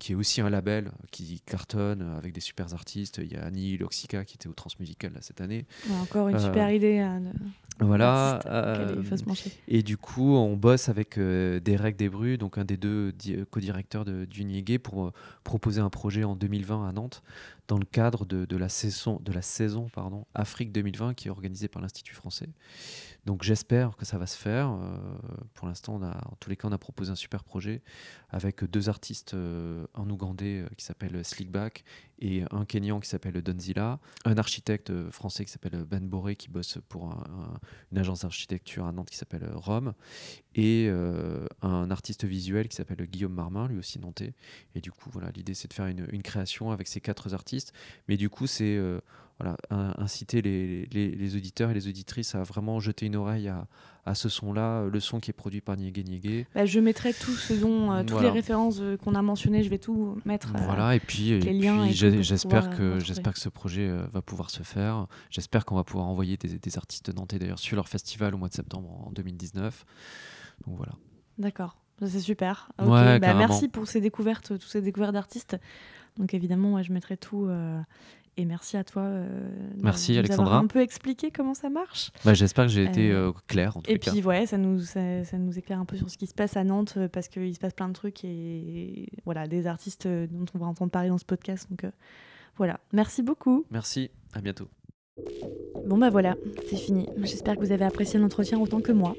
qui 0.00 0.10
est 0.10 0.14
aussi 0.16 0.40
un 0.40 0.50
label 0.50 0.90
qui 1.12 1.40
cartonne 1.46 2.02
avec 2.18 2.32
des 2.32 2.40
super 2.40 2.74
artistes. 2.74 3.20
Il 3.22 3.32
y 3.32 3.36
a 3.36 3.44
Annie 3.44 3.78
Loxica 3.78 4.24
qui 4.24 4.34
était 4.34 4.48
au 4.48 4.54
Transmusical 4.54 5.12
là, 5.12 5.20
cette 5.22 5.40
année. 5.40 5.66
Encore 6.02 6.28
une 6.30 6.34
Euh, 6.34 6.40
super 6.40 6.72
idée. 6.72 6.98
hein, 6.98 7.20
de- 7.20 7.30
Voilà. 7.86 8.40
euh, 8.46 9.02
et 9.68 9.82
du 9.84 9.96
coup, 9.96 10.34
on 10.34 10.56
bosse 10.56 10.88
avec 10.88 11.16
euh, 11.16 11.60
Derek 11.60 11.96
Desbrues, 11.96 12.38
donc 12.38 12.58
un 12.58 12.64
des 12.64 12.76
deux 12.76 13.12
di- 13.12 13.36
co-directeurs 13.50 14.04
de, 14.04 14.24
du 14.24 14.44
Niégué, 14.44 14.78
pour 14.80 15.12
proposer 15.44 15.80
un 15.80 15.90
projet 15.90 16.24
en 16.24 16.36
2020 16.36 16.88
à 16.88 16.92
Nantes, 16.92 17.22
dans 17.70 17.78
le 17.78 17.84
cadre 17.84 18.24
de, 18.24 18.56
la 18.56 18.68
saison, 18.68 19.20
de 19.22 19.30
la 19.30 19.42
saison 19.42 19.88
pardon, 19.90 20.26
Afrique 20.34 20.72
2020, 20.72 21.14
qui 21.14 21.28
est 21.28 21.30
organisée 21.30 21.68
par 21.68 21.80
l'Institut 21.80 22.14
français. 22.14 22.48
Donc 23.26 23.44
j'espère 23.44 23.96
que 23.96 24.04
ça 24.04 24.18
va 24.18 24.26
se 24.26 24.36
faire. 24.36 24.70
Euh, 24.70 24.96
pour 25.54 25.68
l'instant, 25.68 26.00
en 26.02 26.36
tous 26.40 26.50
les 26.50 26.56
cas, 26.56 26.68
on 26.68 26.72
a 26.72 26.78
proposé 26.78 27.12
un 27.12 27.16
super 27.16 27.44
projet 27.44 27.82
avec 28.30 28.64
deux 28.64 28.88
artistes, 28.88 29.34
euh, 29.34 29.86
un 29.94 30.08
Ougandais 30.08 30.62
euh, 30.62 30.68
qui 30.76 30.84
s'appelle 30.84 31.24
Slickback 31.24 31.84
et 32.18 32.44
un 32.50 32.64
Kenyan 32.64 33.00
qui 33.00 33.08
s'appelle 33.08 33.40
Donzilla, 33.40 33.98
un 34.24 34.36
architecte 34.36 34.92
français 35.10 35.44
qui 35.44 35.52
s'appelle 35.52 35.84
Ben 35.84 36.06
Boré 36.06 36.36
qui 36.36 36.48
bosse 36.48 36.78
pour 36.88 37.14
une 37.90 37.98
agence 37.98 38.22
d'architecture 38.22 38.84
à 38.84 38.92
Nantes 38.92 39.08
qui 39.08 39.16
s'appelle 39.16 39.50
Rome, 39.54 39.94
et 40.54 40.90
un 41.62 41.90
artiste 41.90 42.26
visuel 42.26 42.68
qui 42.68 42.76
s'appelle 42.76 43.06
Guillaume 43.06 43.32
Marmin, 43.32 43.68
lui 43.68 43.78
aussi 43.78 43.98
nantais. 43.98 44.34
Et 44.74 44.82
du 44.82 44.92
coup, 44.92 45.08
voilà, 45.10 45.30
l'idée 45.30 45.54
c'est 45.54 45.68
de 45.68 45.72
faire 45.72 45.86
une, 45.86 46.22
création 46.22 46.72
avec 46.72 46.88
ces 46.88 47.00
quatre 47.00 47.32
artistes, 47.32 47.59
mais 48.08 48.16
du 48.16 48.28
coup 48.28 48.46
c'est 48.46 48.78
voilà, 49.40 49.56
inciter 49.98 50.42
les, 50.42 50.86
les, 50.86 51.36
auditeurs 51.36 51.70
et 51.70 51.74
les 51.74 51.88
auditrices 51.88 52.34
à 52.34 52.42
vraiment 52.42 52.78
jeter 52.78 53.06
une 53.06 53.16
oreille 53.16 53.48
à, 53.48 53.66
à 54.04 54.14
ce 54.14 54.28
son-là, 54.28 54.84
le 54.86 55.00
son 55.00 55.20
qui 55.20 55.30
est 55.30 55.34
produit 55.34 55.60
par 55.60 55.76
Niégué 55.76 56.04
Niégué. 56.04 56.46
Bah, 56.54 56.66
je 56.66 56.80
mettrai 56.80 57.12
tout 57.12 57.32
ce 57.32 57.54
dont, 57.54 57.92
euh, 57.92 58.02
toutes 58.02 58.20
les 58.20 58.30
références 58.30 58.78
euh, 58.80 58.96
qu'on 58.96 59.14
a 59.14 59.22
mentionnées, 59.22 59.62
je 59.62 59.70
vais 59.70 59.78
tout 59.78 60.18
mettre. 60.24 60.54
Euh, 60.54 60.60
voilà, 60.64 60.94
et 60.94 61.00
puis, 61.00 61.40
j'espère 62.20 62.70
que, 62.70 63.00
j'espère 63.00 63.32
que 63.32 63.40
ce 63.40 63.48
projet 63.48 63.90
va 64.12 64.22
pouvoir 64.22 64.50
se 64.50 64.62
faire. 64.62 65.06
J'espère 65.30 65.64
qu'on 65.64 65.76
va 65.76 65.84
pouvoir 65.84 66.06
envoyer 66.06 66.36
des, 66.36 66.58
des 66.58 66.76
artistes 66.76 67.14
nantais 67.14 67.38
d'ailleurs 67.38 67.58
sur 67.58 67.76
leur 67.76 67.88
festival 67.88 68.34
au 68.34 68.38
mois 68.38 68.48
de 68.48 68.54
septembre 68.54 68.90
en 69.06 69.10
2019. 69.12 69.84
Donc 70.66 70.76
voilà. 70.76 70.92
D'accord, 71.38 71.76
c'est 72.06 72.20
super. 72.20 72.70
Bah, 72.78 73.18
merci 73.20 73.68
pour 73.68 73.86
ces 73.86 74.00
découvertes, 74.00 74.48
toutes 74.48 74.62
ces 74.62 74.82
découvertes 74.82 75.12
d'artistes. 75.12 75.56
Donc 76.18 76.34
évidemment, 76.34 76.82
je 76.82 76.92
mettrai 76.92 77.16
tout 77.16 77.48
et 78.36 78.44
merci 78.44 78.76
à 78.76 78.84
toi. 78.84 79.02
Euh, 79.02 79.48
merci 79.82 80.16
Alexandra. 80.16 80.58
un 80.58 80.66
peu 80.66 80.80
expliqué 80.80 81.30
comment 81.30 81.54
ça 81.54 81.68
marche. 81.68 82.10
Bah, 82.24 82.34
J'espère 82.34 82.66
que 82.66 82.72
j'ai 82.72 82.84
été 82.84 83.10
euh, 83.10 83.28
euh, 83.28 83.32
clair. 83.48 83.76
En 83.76 83.82
et 83.86 83.98
puis 83.98 84.22
ouais, 84.22 84.46
ça 84.46 84.56
nous, 84.56 84.80
ça, 84.80 85.00
nous 85.34 85.58
éclaire 85.58 85.78
un 85.78 85.84
peu 85.84 85.96
sur 85.96 86.08
ce 86.10 86.16
qui 86.16 86.26
se 86.26 86.34
passe 86.34 86.56
à 86.56 86.64
Nantes 86.64 86.98
parce 87.12 87.28
qu'il 87.28 87.54
se 87.54 87.60
passe 87.60 87.74
plein 87.74 87.88
de 87.88 87.92
trucs 87.92 88.24
et 88.24 89.08
voilà, 89.24 89.46
des 89.46 89.66
artistes 89.66 90.06
dont 90.06 90.46
on 90.54 90.58
va 90.58 90.66
entendre 90.66 90.90
parler 90.90 91.08
dans 91.08 91.18
ce 91.18 91.24
podcast. 91.24 91.66
Donc 91.70 91.90
voilà, 92.56 92.80
merci 92.92 93.22
beaucoup. 93.22 93.64
Merci, 93.70 94.10
à 94.32 94.40
bientôt. 94.40 94.68
Bon 95.86 95.98
bah 95.98 96.08
voilà, 96.08 96.34
c'est 96.68 96.76
fini. 96.76 97.06
J'espère 97.18 97.56
que 97.56 97.60
vous 97.60 97.72
avez 97.72 97.84
apprécié 97.84 98.18
l'entretien 98.18 98.58
autant 98.58 98.80
que 98.80 98.92
moi. 98.92 99.16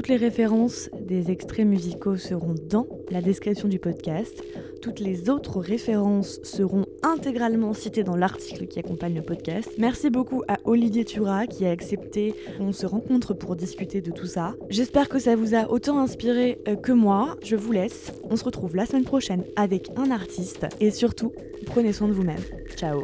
Toutes 0.00 0.08
les 0.08 0.16
références 0.16 0.88
des 0.98 1.30
extraits 1.30 1.66
musicaux 1.66 2.16
seront 2.16 2.54
dans 2.70 2.86
la 3.10 3.20
description 3.20 3.68
du 3.68 3.78
podcast. 3.78 4.42
Toutes 4.80 4.98
les 4.98 5.28
autres 5.28 5.60
références 5.60 6.40
seront 6.42 6.86
intégralement 7.02 7.74
citées 7.74 8.02
dans 8.02 8.16
l'article 8.16 8.66
qui 8.66 8.78
accompagne 8.78 9.14
le 9.14 9.20
podcast. 9.20 9.70
Merci 9.76 10.08
beaucoup 10.08 10.42
à 10.48 10.56
Olivier 10.64 11.04
Tura 11.04 11.46
qui 11.46 11.66
a 11.66 11.70
accepté 11.70 12.34
qu'on 12.56 12.72
se 12.72 12.86
rencontre 12.86 13.34
pour 13.34 13.56
discuter 13.56 14.00
de 14.00 14.10
tout 14.10 14.24
ça. 14.24 14.54
J'espère 14.70 15.10
que 15.10 15.18
ça 15.18 15.36
vous 15.36 15.54
a 15.54 15.70
autant 15.70 15.98
inspiré 15.98 16.62
euh, 16.66 16.76
que 16.76 16.92
moi. 16.92 17.36
Je 17.42 17.56
vous 17.56 17.72
laisse. 17.72 18.14
On 18.24 18.36
se 18.36 18.44
retrouve 18.44 18.76
la 18.76 18.86
semaine 18.86 19.04
prochaine 19.04 19.44
avec 19.56 19.90
un 19.96 20.10
artiste. 20.10 20.66
Et 20.80 20.92
surtout, 20.92 21.34
prenez 21.66 21.92
soin 21.92 22.08
de 22.08 22.14
vous-même. 22.14 22.40
Ciao 22.74 23.02